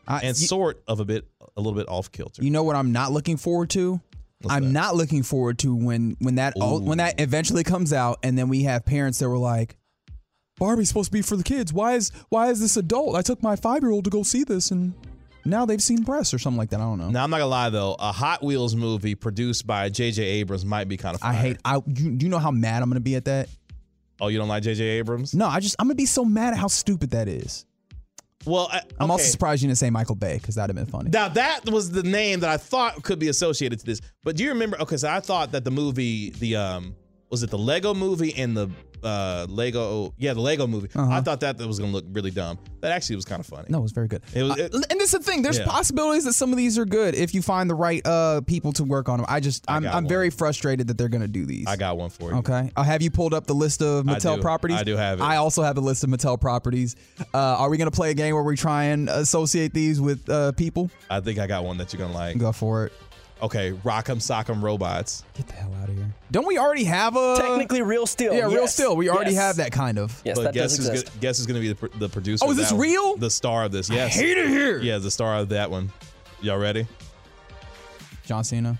I, 0.06 0.18
and 0.18 0.38
you, 0.40 0.46
sort 0.46 0.82
of 0.86 1.00
a 1.00 1.04
bit, 1.04 1.26
a 1.56 1.60
little 1.60 1.76
bit 1.78 1.88
off 1.88 2.10
kilter. 2.12 2.42
you 2.42 2.50
know 2.50 2.62
what 2.62 2.76
I'm 2.76 2.92
not 2.92 3.12
looking 3.12 3.36
forward 3.36 3.70
to? 3.70 4.00
What's 4.40 4.54
I'm 4.54 4.64
that? 4.64 4.70
not 4.70 4.94
looking 4.96 5.22
forward 5.24 5.58
to 5.60 5.74
when 5.74 6.16
when 6.20 6.36
that 6.36 6.54
oh, 6.56 6.80
when 6.80 6.98
that 6.98 7.20
eventually 7.20 7.64
comes 7.64 7.92
out, 7.92 8.18
and 8.22 8.38
then 8.38 8.48
we 8.48 8.62
have 8.62 8.84
parents 8.86 9.18
that 9.18 9.28
were 9.28 9.36
like, 9.38 9.76
"Barbie's 10.58 10.88
supposed 10.88 11.10
to 11.10 11.12
be 11.12 11.22
for 11.22 11.36
the 11.36 11.42
kids. 11.42 11.72
Why 11.72 11.94
is 11.94 12.12
why 12.28 12.50
is 12.50 12.60
this 12.60 12.76
adult? 12.76 13.16
I 13.16 13.22
took 13.22 13.42
my 13.42 13.56
five 13.56 13.82
year 13.82 13.90
old 13.90 14.04
to 14.04 14.10
go 14.10 14.22
see 14.22 14.44
this, 14.44 14.70
and 14.70 14.94
now 15.44 15.66
they've 15.66 15.82
seen 15.82 16.04
breasts 16.04 16.32
or 16.32 16.38
something 16.38 16.58
like 16.58 16.70
that. 16.70 16.80
I 16.80 16.84
don't 16.84 16.98
know. 16.98 17.10
Now 17.10 17.24
I'm 17.24 17.30
not 17.30 17.38
gonna 17.38 17.50
lie 17.50 17.70
though, 17.70 17.96
a 17.98 18.12
Hot 18.12 18.40
Wheels 18.40 18.76
movie 18.76 19.16
produced 19.16 19.66
by 19.66 19.88
J.J. 19.88 20.22
Abrams 20.22 20.64
might 20.64 20.86
be 20.88 20.96
kind 20.96 21.16
of. 21.16 21.22
I 21.24 21.32
hate. 21.34 21.56
I 21.64 21.82
you, 21.86 22.16
you 22.20 22.28
know 22.28 22.38
how 22.38 22.52
mad 22.52 22.80
I'm 22.82 22.88
gonna 22.90 23.00
be 23.00 23.16
at 23.16 23.24
that? 23.24 23.48
Oh, 24.20 24.28
you 24.28 24.38
don't 24.38 24.48
like 24.48 24.62
J.J. 24.62 24.82
Abrams? 24.82 25.34
No, 25.34 25.46
I 25.46 25.60
just 25.60 25.76
I'm 25.78 25.86
gonna 25.86 25.94
be 25.94 26.06
so 26.06 26.24
mad 26.24 26.52
at 26.54 26.58
how 26.58 26.66
stupid 26.68 27.10
that 27.10 27.28
is. 27.28 27.64
Well, 28.44 28.68
I, 28.72 28.80
I'm 28.98 29.10
also 29.10 29.24
surprised 29.24 29.62
you 29.62 29.68
didn't 29.68 29.78
say 29.78 29.90
Michael 29.90 30.14
Bay 30.14 30.38
because 30.38 30.54
that'd 30.54 30.74
have 30.74 30.86
been 30.86 30.90
funny. 30.90 31.10
Now 31.10 31.28
that 31.28 31.68
was 31.70 31.90
the 31.90 32.02
name 32.02 32.40
that 32.40 32.50
I 32.50 32.56
thought 32.56 33.02
could 33.02 33.18
be 33.18 33.28
associated 33.28 33.80
to 33.80 33.86
this. 33.86 34.00
But 34.24 34.36
do 34.36 34.44
you 34.44 34.50
remember? 34.50 34.80
Okay, 34.80 34.96
so 34.96 35.08
I 35.08 35.20
thought 35.20 35.52
that 35.52 35.64
the 35.64 35.70
movie, 35.70 36.30
the 36.30 36.56
um, 36.56 36.94
was 37.30 37.42
it 37.42 37.50
the 37.50 37.58
Lego 37.58 37.94
movie 37.94 38.34
and 38.36 38.56
the 38.56 38.70
uh 39.04 39.46
Lego? 39.48 40.14
Yeah, 40.18 40.34
the 40.34 40.40
Lego 40.40 40.66
movie. 40.66 40.88
Uh-huh. 40.94 41.10
I 41.12 41.20
thought 41.20 41.40
that 41.40 41.58
that 41.58 41.66
was 41.66 41.78
gonna 41.78 41.92
look 41.92 42.04
really 42.12 42.30
dumb. 42.30 42.58
That 42.80 42.92
actually 42.92 43.16
was 43.16 43.24
kind 43.24 43.40
of 43.40 43.46
funny. 43.46 43.66
No, 43.68 43.78
it 43.78 43.82
was 43.82 43.92
very 43.92 44.08
good. 44.08 44.22
It 44.34 44.42
was- 44.42 44.58
Uh, 44.58 44.68
and 44.90 45.00
this 45.00 45.12
is 45.12 45.20
the 45.20 45.30
thing. 45.30 45.42
There's 45.42 45.58
Yeah. 45.58 45.66
possibilities 45.66 46.24
that 46.24 46.32
some 46.34 46.50
of 46.52 46.56
these 46.56 46.78
are 46.78 46.84
good 46.84 47.14
if 47.14 47.34
you 47.34 47.42
find 47.42 47.68
the 47.68 47.74
right 47.74 48.00
uh 48.06 48.40
people 48.42 48.72
to 48.74 48.84
work 48.84 49.08
on 49.08 49.18
them. 49.18 49.26
I 49.28 49.40
just 49.40 49.64
I 49.68 49.76
I'm 49.76 49.82
got 49.82 49.94
I'm 49.94 50.06
very 50.08 50.30
frustrated 50.30 50.86
that 50.88 50.98
they're 50.98 51.08
gonna 51.08 51.28
do 51.28 51.44
these. 51.46 51.66
I 51.66 51.76
got 51.76 51.96
one 51.98 52.10
for 52.10 52.30
you. 52.32 52.38
Okay. 52.38 52.70
I'll 52.76 52.84
have 52.84 53.02
you 53.02 53.10
pulled 53.10 53.34
up 53.34 53.46
the 53.46 53.54
list 53.54 53.82
of 53.82 54.04
Mattel 54.04 54.36
do. 54.36 54.42
properties. 54.42 54.78
I 54.78 54.84
do 54.84 54.96
have 54.96 55.20
it. 55.20 55.22
I 55.22 55.36
also 55.36 55.62
have 55.62 55.76
a 55.76 55.80
list 55.80 56.04
of 56.04 56.10
Mattel 56.10 56.40
properties. 56.40 56.96
Uh, 57.34 57.38
are 57.38 57.68
we 57.70 57.76
gonna 57.78 57.90
play 57.90 58.10
a 58.10 58.14
game 58.14 58.34
where 58.34 58.44
we 58.44 58.56
try 58.56 58.84
and 58.84 59.08
associate 59.08 59.72
these 59.74 60.00
with 60.00 60.28
uh, 60.28 60.52
people? 60.52 60.90
I 61.10 61.20
think 61.20 61.38
I 61.38 61.46
got 61.46 61.64
one 61.64 61.78
that 61.78 61.92
you're 61.92 62.00
gonna 62.00 62.14
like. 62.14 62.38
Go 62.38 62.52
for 62.52 62.86
it. 62.86 62.92
Okay, 63.40 63.72
Rock'em 63.84 64.16
Sock'em 64.18 64.60
Robots. 64.62 65.22
Get 65.34 65.46
the 65.46 65.52
hell 65.54 65.72
out 65.80 65.88
of 65.88 65.94
here. 65.96 66.12
Don't 66.32 66.46
we 66.46 66.58
already 66.58 66.82
have 66.84 67.14
a 67.16 67.36
Technically, 67.38 67.82
real 67.82 68.04
steel. 68.06 68.34
Yeah, 68.34 68.46
real 68.46 68.52
yes. 68.62 68.74
still. 68.74 68.96
We 68.96 69.08
already 69.08 69.30
Yes. 69.30 69.40
have 69.40 69.56
that 69.56 69.70
kind 69.70 69.96
of. 69.98 70.20
Yes, 70.24 70.36
but 70.36 70.42
that 70.44 70.54
guess 70.54 70.70
does 70.70 70.76
who's 70.78 70.88
exist. 70.88 71.06
gonna, 71.06 71.20
guess 71.20 71.36
who's 71.38 71.46
gonna 71.46 71.60
be 71.60 71.68
the, 71.68 71.74
pr- 71.76 71.98
the 71.98 72.08
producer? 72.08 72.44
Oh, 72.44 72.50
is 72.50 72.52
of 72.52 72.56
this 72.56 72.70
that 72.70 72.74
one? 72.76 72.82
real? 72.82 73.16
The 73.16 73.30
star 73.30 73.64
of 73.64 73.70
this. 73.72 73.88
Yes. 73.88 74.14
Hate 74.16 74.36
it 74.38 74.48
here. 74.48 74.80
Yeah, 74.80 74.98
the 74.98 75.10
star 75.10 75.36
of 75.36 75.50
that 75.50 75.70
one. 75.70 75.92
Y'all 76.40 76.58
ready? 76.58 76.86
John 78.26 78.42
Cena. 78.42 78.78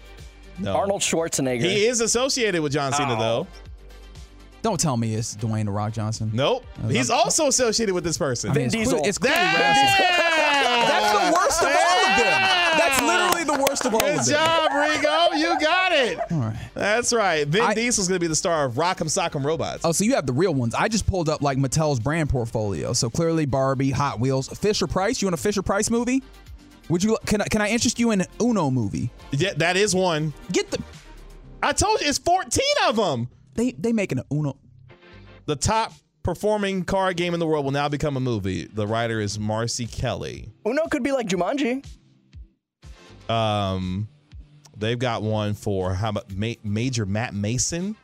No. 0.58 0.74
Arnold 0.76 1.02
Schwarzenegger. 1.02 1.60
He 1.62 1.86
is 1.86 2.00
associated 2.00 2.60
with 2.60 2.72
John 2.72 2.92
Cena 2.92 3.14
Oh. 3.14 3.18
though. 3.20 3.46
Don't 4.62 4.80
tell 4.80 4.96
me 4.96 5.14
it's 5.14 5.36
Dwayne 5.36 5.66
the 5.66 5.70
Rock 5.70 5.92
Johnson. 5.92 6.30
Nope. 6.34 6.64
Oh, 6.84 6.88
He's 6.88 7.10
also 7.10 7.46
associated 7.46 7.94
with 7.94 8.02
this 8.02 8.18
person. 8.18 8.50
I 8.50 8.54
mean, 8.54 8.70
Vin 8.70 8.80
it's, 8.80 8.90
Diesel. 8.90 9.06
it's 9.06 9.18
clearly 9.18 9.36
That- 9.38 9.54
Ramsey. 9.60 10.27
That's 10.88 11.12
the 11.12 11.32
worst 11.38 11.62
of 11.62 11.68
all 11.68 11.98
of 12.06 12.16
them. 12.18 12.78
That's 12.78 13.02
literally 13.02 13.44
the 13.44 13.62
worst 13.64 13.84
of 13.86 13.94
all 13.94 14.00
Good 14.00 14.18
of 14.20 14.26
them. 14.26 14.34
job, 14.34 14.70
Rigo. 14.72 15.38
You 15.38 15.60
got 15.60 15.92
it. 15.92 16.18
All 16.32 16.38
right. 16.38 16.70
That's 16.74 17.12
right. 17.12 17.46
Vin 17.46 17.62
I- 17.62 17.74
Diesel's 17.74 18.08
gonna 18.08 18.18
be 18.20 18.26
the 18.26 18.36
star 18.36 18.64
of 18.66 18.74
Rock'em 18.74 19.06
Sock'em 19.08 19.44
Robots. 19.44 19.84
Oh, 19.84 19.92
so 19.92 20.04
you 20.04 20.14
have 20.14 20.26
the 20.26 20.32
real 20.32 20.54
ones. 20.54 20.74
I 20.74 20.88
just 20.88 21.06
pulled 21.06 21.28
up 21.28 21.42
like 21.42 21.58
Mattel's 21.58 22.00
brand 22.00 22.28
portfolio. 22.30 22.92
So 22.92 23.10
clearly 23.10 23.46
Barbie, 23.46 23.90
Hot 23.90 24.18
Wheels, 24.20 24.48
Fisher 24.48 24.86
Price. 24.86 25.20
You 25.22 25.26
want 25.26 25.34
a 25.34 25.42
Fisher 25.42 25.62
Price 25.62 25.90
movie? 25.90 26.22
Would 26.88 27.04
you? 27.04 27.18
Can 27.26 27.42
I? 27.42 27.44
Can 27.46 27.60
I 27.60 27.68
interest 27.68 27.98
you 27.98 28.10
in 28.12 28.22
an 28.22 28.26
Uno 28.40 28.70
movie? 28.70 29.10
Yeah, 29.32 29.52
that 29.58 29.76
is 29.76 29.94
one. 29.94 30.32
Get 30.52 30.70
the. 30.70 30.82
I 31.62 31.72
told 31.72 32.00
you 32.00 32.08
it's 32.08 32.18
14 32.18 32.62
of 32.86 32.96
them. 32.96 33.28
They 33.54 33.72
they 33.72 33.92
making 33.92 34.18
an 34.18 34.24
Uno. 34.32 34.56
The 35.46 35.56
top 35.56 35.92
performing 36.28 36.84
card 36.84 37.16
game 37.16 37.32
in 37.32 37.40
the 37.40 37.46
world 37.46 37.64
will 37.64 37.72
now 37.72 37.88
become 37.88 38.14
a 38.14 38.20
movie. 38.20 38.66
The 38.66 38.86
writer 38.86 39.18
is 39.18 39.38
Marcy 39.38 39.86
Kelly. 39.86 40.52
Uno 40.66 40.86
could 40.88 41.02
be 41.02 41.10
like 41.10 41.26
Jumanji. 41.26 41.86
Um, 43.30 44.06
they've 44.76 44.98
got 44.98 45.22
one 45.22 45.54
for 45.54 45.94
how 45.94 46.10
about 46.10 46.30
Ma- 46.30 46.52
Major 46.62 47.06
Matt 47.06 47.32
Mason? 47.32 47.96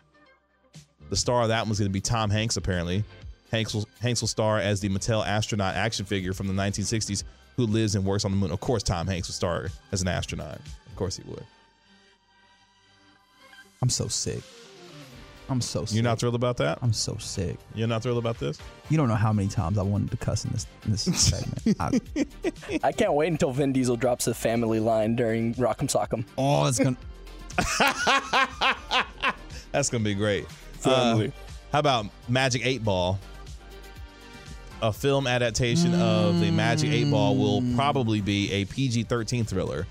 The 1.10 1.16
star 1.16 1.42
of 1.42 1.48
that 1.48 1.66
one's 1.66 1.78
going 1.78 1.90
to 1.90 1.92
be 1.92 2.00
Tom 2.00 2.30
Hanks. 2.30 2.56
Apparently, 2.56 3.04
Hanks 3.52 3.74
will 3.74 3.86
Hanks 4.00 4.22
will 4.22 4.28
star 4.28 4.58
as 4.58 4.80
the 4.80 4.88
Mattel 4.88 5.22
astronaut 5.26 5.74
action 5.74 6.06
figure 6.06 6.32
from 6.32 6.46
the 6.46 6.54
1960s 6.54 7.24
who 7.58 7.66
lives 7.66 7.94
and 7.94 8.06
works 8.06 8.24
on 8.24 8.30
the 8.30 8.38
moon. 8.38 8.52
Of 8.52 8.60
course, 8.60 8.82
Tom 8.82 9.06
Hanks 9.06 9.28
will 9.28 9.34
star 9.34 9.68
as 9.92 10.00
an 10.00 10.08
astronaut. 10.08 10.60
Of 10.86 10.96
course, 10.96 11.18
he 11.18 11.24
would. 11.28 11.44
I'm 13.82 13.90
so 13.90 14.08
sick. 14.08 14.40
I'm 15.48 15.60
so 15.60 15.84
sick. 15.84 15.94
You're 15.94 16.04
not 16.04 16.18
thrilled 16.18 16.34
about 16.34 16.56
that? 16.58 16.78
I'm 16.80 16.92
so 16.92 17.16
sick. 17.18 17.56
You're 17.74 17.88
not 17.88 18.02
thrilled 18.02 18.18
about 18.18 18.38
this? 18.38 18.58
You 18.88 18.96
don't 18.96 19.08
know 19.08 19.14
how 19.14 19.32
many 19.32 19.48
times 19.48 19.76
I 19.78 19.82
wanted 19.82 20.10
to 20.10 20.16
cuss 20.16 20.44
in 20.44 20.52
this 20.52 20.66
in 20.84 20.90
this 20.92 21.02
segment. 21.02 21.76
I, 21.80 22.00
I 22.82 22.92
can't 22.92 23.12
wait 23.12 23.28
until 23.28 23.52
Vin 23.52 23.72
Diesel 23.72 23.96
drops 23.96 24.26
a 24.26 24.34
family 24.34 24.80
line 24.80 25.16
during 25.16 25.54
Rock'em 25.54 25.90
Sock'em. 25.90 26.24
oh, 26.38 26.66
it's 26.66 26.78
gonna. 26.78 26.96
That's 29.72 29.90
gonna 29.90 30.04
be 30.04 30.14
great. 30.14 30.46
Uh, 30.84 31.28
how 31.72 31.78
about 31.78 32.06
Magic 32.28 32.64
Eight 32.64 32.84
Ball? 32.84 33.18
A 34.82 34.92
film 34.92 35.26
adaptation 35.26 35.94
of 35.94 36.40
the 36.40 36.50
Magic 36.50 36.90
Eight 36.90 37.10
Ball 37.10 37.36
will 37.36 37.62
probably 37.74 38.20
be 38.20 38.50
a 38.52 38.64
PG-13 38.66 39.46
thriller. 39.46 39.86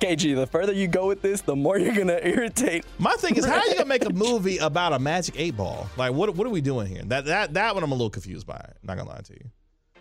KG, 0.00 0.34
the 0.34 0.46
further 0.46 0.72
you 0.72 0.88
go 0.88 1.06
with 1.06 1.22
this, 1.22 1.40
the 1.40 1.56
more 1.56 1.78
you're 1.78 1.94
gonna 1.94 2.20
irritate. 2.22 2.84
My 2.98 3.12
thing 3.14 3.36
is, 3.36 3.44
how 3.44 3.58
are 3.58 3.66
you 3.66 3.74
gonna 3.74 3.86
make 3.86 4.04
a 4.04 4.12
movie 4.12 4.58
about 4.60 4.92
a 4.92 4.98
Magic 4.98 5.34
Eight 5.38 5.56
Ball? 5.56 5.88
Like, 5.96 6.12
what 6.12 6.34
what 6.34 6.46
are 6.46 6.50
we 6.50 6.60
doing 6.60 6.86
here? 6.86 7.02
That 7.04 7.24
that 7.26 7.54
that 7.54 7.74
one 7.74 7.82
I'm 7.82 7.92
a 7.92 7.94
little 7.94 8.10
confused 8.10 8.46
by. 8.46 8.72
Not 8.82 8.96
gonna 8.96 9.08
lie 9.08 9.20
to 9.20 9.32
you. 9.32 9.50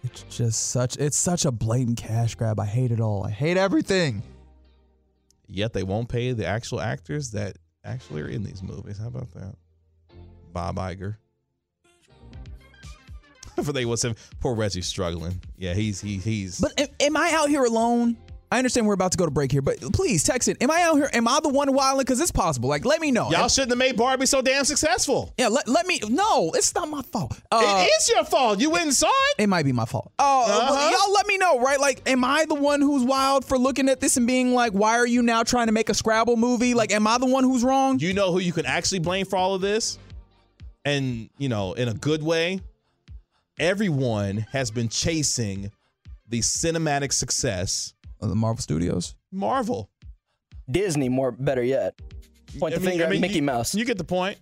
It's 0.04 0.24
just 0.24 0.70
such. 0.70 0.98
It's 0.98 1.18
such 1.18 1.46
a 1.46 1.52
blatant 1.52 1.98
cash 1.98 2.36
grab. 2.36 2.60
I 2.60 2.66
hate 2.66 2.92
it 2.92 3.00
all. 3.00 3.26
I 3.26 3.32
hate 3.32 3.58
everything. 3.58 4.22
Yet 5.48 5.74
they 5.74 5.84
won't 5.84 6.10
pay 6.10 6.32
the 6.32 6.46
actual 6.46 6.82
actors 6.82 7.32
that 7.32 7.58
actually 7.84 8.22
are 8.22 8.28
in 8.28 8.44
these 8.44 8.62
movies. 8.64 8.98
How 8.98 9.08
about 9.08 9.32
that? 9.34 9.56
Bob 10.54 10.78
Iger. 10.78 11.18
For 13.64 13.72
they 13.72 13.86
was 13.86 14.04
him, 14.04 14.16
poor 14.40 14.54
Reggie's 14.56 14.88
struggling. 14.88 15.42
Yeah, 15.58 15.74
he's 15.74 16.02
he 16.02 16.18
he's. 16.18 16.60
But 16.60 16.80
am, 16.80 16.88
am 17.00 17.18
I 17.18 17.32
out 17.34 17.50
here 17.50 17.64
alone? 17.64 18.18
I 18.52 18.60
understand 18.60 18.86
we're 18.88 18.94
about 18.94 19.12
to 19.12 19.18
go 19.18 19.26
to 19.26 19.32
break 19.32 19.52
here, 19.52 19.62
but 19.62 19.80
please 19.92 20.24
text 20.24 20.48
it. 20.48 20.58
Am 20.62 20.70
I 20.70 20.84
out 20.84 20.96
here? 20.96 21.10
Am 21.14 21.28
I 21.28 21.40
the 21.42 21.50
one 21.50 21.74
wilding? 21.74 22.02
Because 22.02 22.22
it's 22.22 22.32
possible. 22.32 22.70
Like, 22.70 22.86
let 22.86 23.02
me 23.02 23.12
know. 23.12 23.30
Y'all 23.32 23.48
shouldn't 23.50 23.72
have 23.72 23.78
made 23.80 23.98
Barbie 23.98 24.28
so 24.28 24.42
damn 24.42 24.64
successful. 24.66 25.34
yeah, 25.38 25.48
let, 25.48 25.68
let 25.68 25.88
me. 25.88 26.00
No, 26.10 26.52
it's 26.54 26.74
not 26.76 26.88
my 26.88 27.02
fault. 27.02 27.38
Uh, 27.52 27.62
it 27.86 27.90
is 28.00 28.10
your 28.10 28.24
fault. 28.24 28.60
You 28.60 28.70
went 28.70 28.86
and 28.86 28.94
saw 28.94 29.08
it. 29.32 29.44
It 29.44 29.48
might 29.48 29.66
be 29.66 29.72
my 29.72 29.86
fault. 29.86 30.12
Oh, 30.20 30.46
but 30.48 30.72
Uh-huh. 30.74 30.92
y'all 30.92 31.14
let 31.14 31.26
me 31.28 31.38
know, 31.38 31.60
right? 31.60 31.80
Like, 31.80 32.08
am 32.08 32.24
I 32.24 32.46
the 32.46 32.56
one 32.56 32.82
who's 32.82 33.04
wild 33.04 33.44
for 33.46 33.58
looking 33.58 33.90
at 33.90 34.00
this 34.00 34.16
and 34.16 34.28
being 34.28 34.54
like, 34.54 34.74
why 34.74 34.92
are 34.98 35.08
you 35.08 35.24
now 35.24 35.42
trying 35.44 35.66
to 35.68 35.74
make 35.74 35.90
a 35.90 35.94
Scrabble 35.96 36.38
movie? 36.38 36.74
Like, 36.76 36.92
am 36.94 37.08
I 37.08 37.18
the 37.18 37.26
one 37.26 37.44
who's 37.44 37.64
wrong? 37.64 38.00
You 38.00 38.14
know 38.14 38.32
who 38.32 38.40
you 38.40 38.54
can 38.54 38.66
actually 38.68 39.00
blame 39.00 39.26
for 39.26 39.38
all 39.38 39.56
of 39.56 39.62
this? 39.62 39.98
And, 40.86 41.32
you 41.40 41.50
know, 41.50 41.74
in 41.74 41.88
a 41.90 41.94
good 41.96 42.22
way, 42.22 42.62
everyone 43.60 44.46
has 44.52 44.70
been 44.72 44.88
chasing 44.90 45.72
the 46.30 46.40
cinematic 46.42 47.12
success 47.14 47.94
Uh, 48.22 48.28
the 48.28 48.36
Marvel 48.36 48.62
Studios. 48.62 49.16
Marvel. 49.32 49.90
Disney, 50.70 51.10
more 51.10 51.32
better 51.32 51.64
yet. 51.64 52.00
Point 52.60 52.74
I 52.74 52.78
the 52.78 52.82
mean- 52.82 52.90
finger 52.92 53.06
I 53.06 53.10
mean, 53.10 53.18
at 53.18 53.22
Mickey 53.22 53.36
you- 53.36 53.44
Mouse. 53.44 53.76
You 53.76 53.86
get 53.86 53.98
the 53.98 54.04
point. 54.04 54.38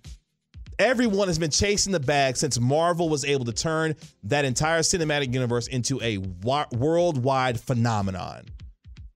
Everyone 0.80 1.28
has 1.28 1.38
been 1.38 1.52
chasing 1.52 1.92
the 1.92 2.00
bag 2.00 2.36
since 2.36 2.60
Marvel 2.60 3.08
was 3.08 3.24
able 3.26 3.46
to 3.46 3.52
turn 3.52 3.96
that 4.24 4.44
entire 4.44 4.80
cinematic 4.80 5.32
universe 5.34 5.68
into 5.68 6.02
a 6.02 6.18
wa- 6.42 6.66
worldwide 6.72 7.60
phenomenon. 7.60 8.46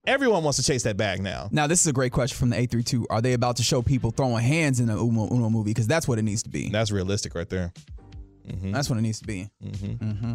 Everyone 0.06 0.42
wants 0.44 0.56
to 0.58 0.64
chase 0.64 0.84
that 0.84 0.96
bag 0.96 1.20
now. 1.20 1.48
Now, 1.50 1.66
this 1.66 1.80
is 1.80 1.86
a 1.88 1.92
great 1.92 2.12
question 2.12 2.36
from 2.38 2.50
the 2.50 2.56
A32. 2.56 3.04
Are 3.10 3.20
they 3.20 3.32
about 3.34 3.56
to 3.56 3.62
show 3.62 3.82
people 3.82 4.10
throwing 4.10 4.42
hands 4.42 4.80
in 4.80 4.88
an 4.88 4.96
Uno, 4.98 5.28
Uno 5.30 5.50
movie? 5.50 5.70
Because 5.70 5.86
that's 5.86 6.06
what 6.08 6.18
it 6.18 6.22
needs 6.22 6.42
to 6.44 6.48
be. 6.48 6.70
That's 6.70 6.90
realistic 6.92 7.34
right 7.34 7.48
there. 7.48 7.72
Mm-hmm. 8.48 8.72
That's 8.72 8.88
what 8.88 8.98
it 8.98 9.02
needs 9.02 9.18
to 9.20 9.26
be. 9.26 9.50
Mm-hmm. 9.62 10.04
Mm-hmm. 10.10 10.34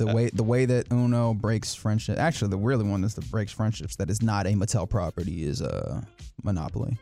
The 0.00 0.14
way 0.14 0.30
the 0.32 0.42
way 0.42 0.64
that 0.64 0.90
Uno 0.90 1.34
breaks 1.34 1.74
friendship. 1.74 2.18
Actually, 2.18 2.50
the 2.50 2.56
really 2.56 2.84
one 2.84 3.02
that's 3.02 3.14
that 3.14 3.30
breaks 3.30 3.52
friendships 3.52 3.96
that 3.96 4.08
is 4.08 4.22
not 4.22 4.46
a 4.46 4.50
Mattel 4.50 4.88
property 4.88 5.44
is 5.44 5.60
uh, 5.60 6.00
Monopoly. 6.42 6.96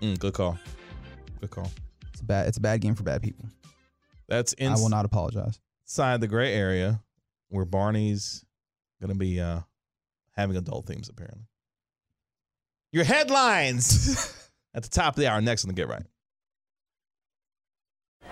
Mm, 0.00 0.18
good 0.18 0.32
call. 0.32 0.58
Good 1.42 1.50
call. 1.50 1.70
It's 2.10 2.22
a 2.22 2.24
bad. 2.24 2.48
It's 2.48 2.56
a 2.56 2.60
bad 2.62 2.80
game 2.80 2.94
for 2.94 3.02
bad 3.02 3.22
people. 3.22 3.44
That's 4.28 4.54
I 4.58 4.74
will 4.74 4.88
not 4.88 5.04
apologize. 5.04 5.60
inside 5.84 6.22
the 6.22 6.26
gray 6.26 6.54
area 6.54 7.02
where 7.48 7.66
Barney's 7.66 8.44
gonna 9.00 9.14
be 9.14 9.40
uh, 9.40 9.60
having 10.32 10.56
adult 10.56 10.86
themes 10.86 11.10
apparently. 11.10 11.44
Your 12.92 13.04
headlines 13.04 14.50
at 14.74 14.82
the 14.82 14.88
top 14.88 15.16
of 15.16 15.20
the 15.20 15.26
hour. 15.30 15.40
Next 15.42 15.64
on 15.64 15.68
the 15.68 15.74
Get 15.74 15.88
Right. 15.88 16.06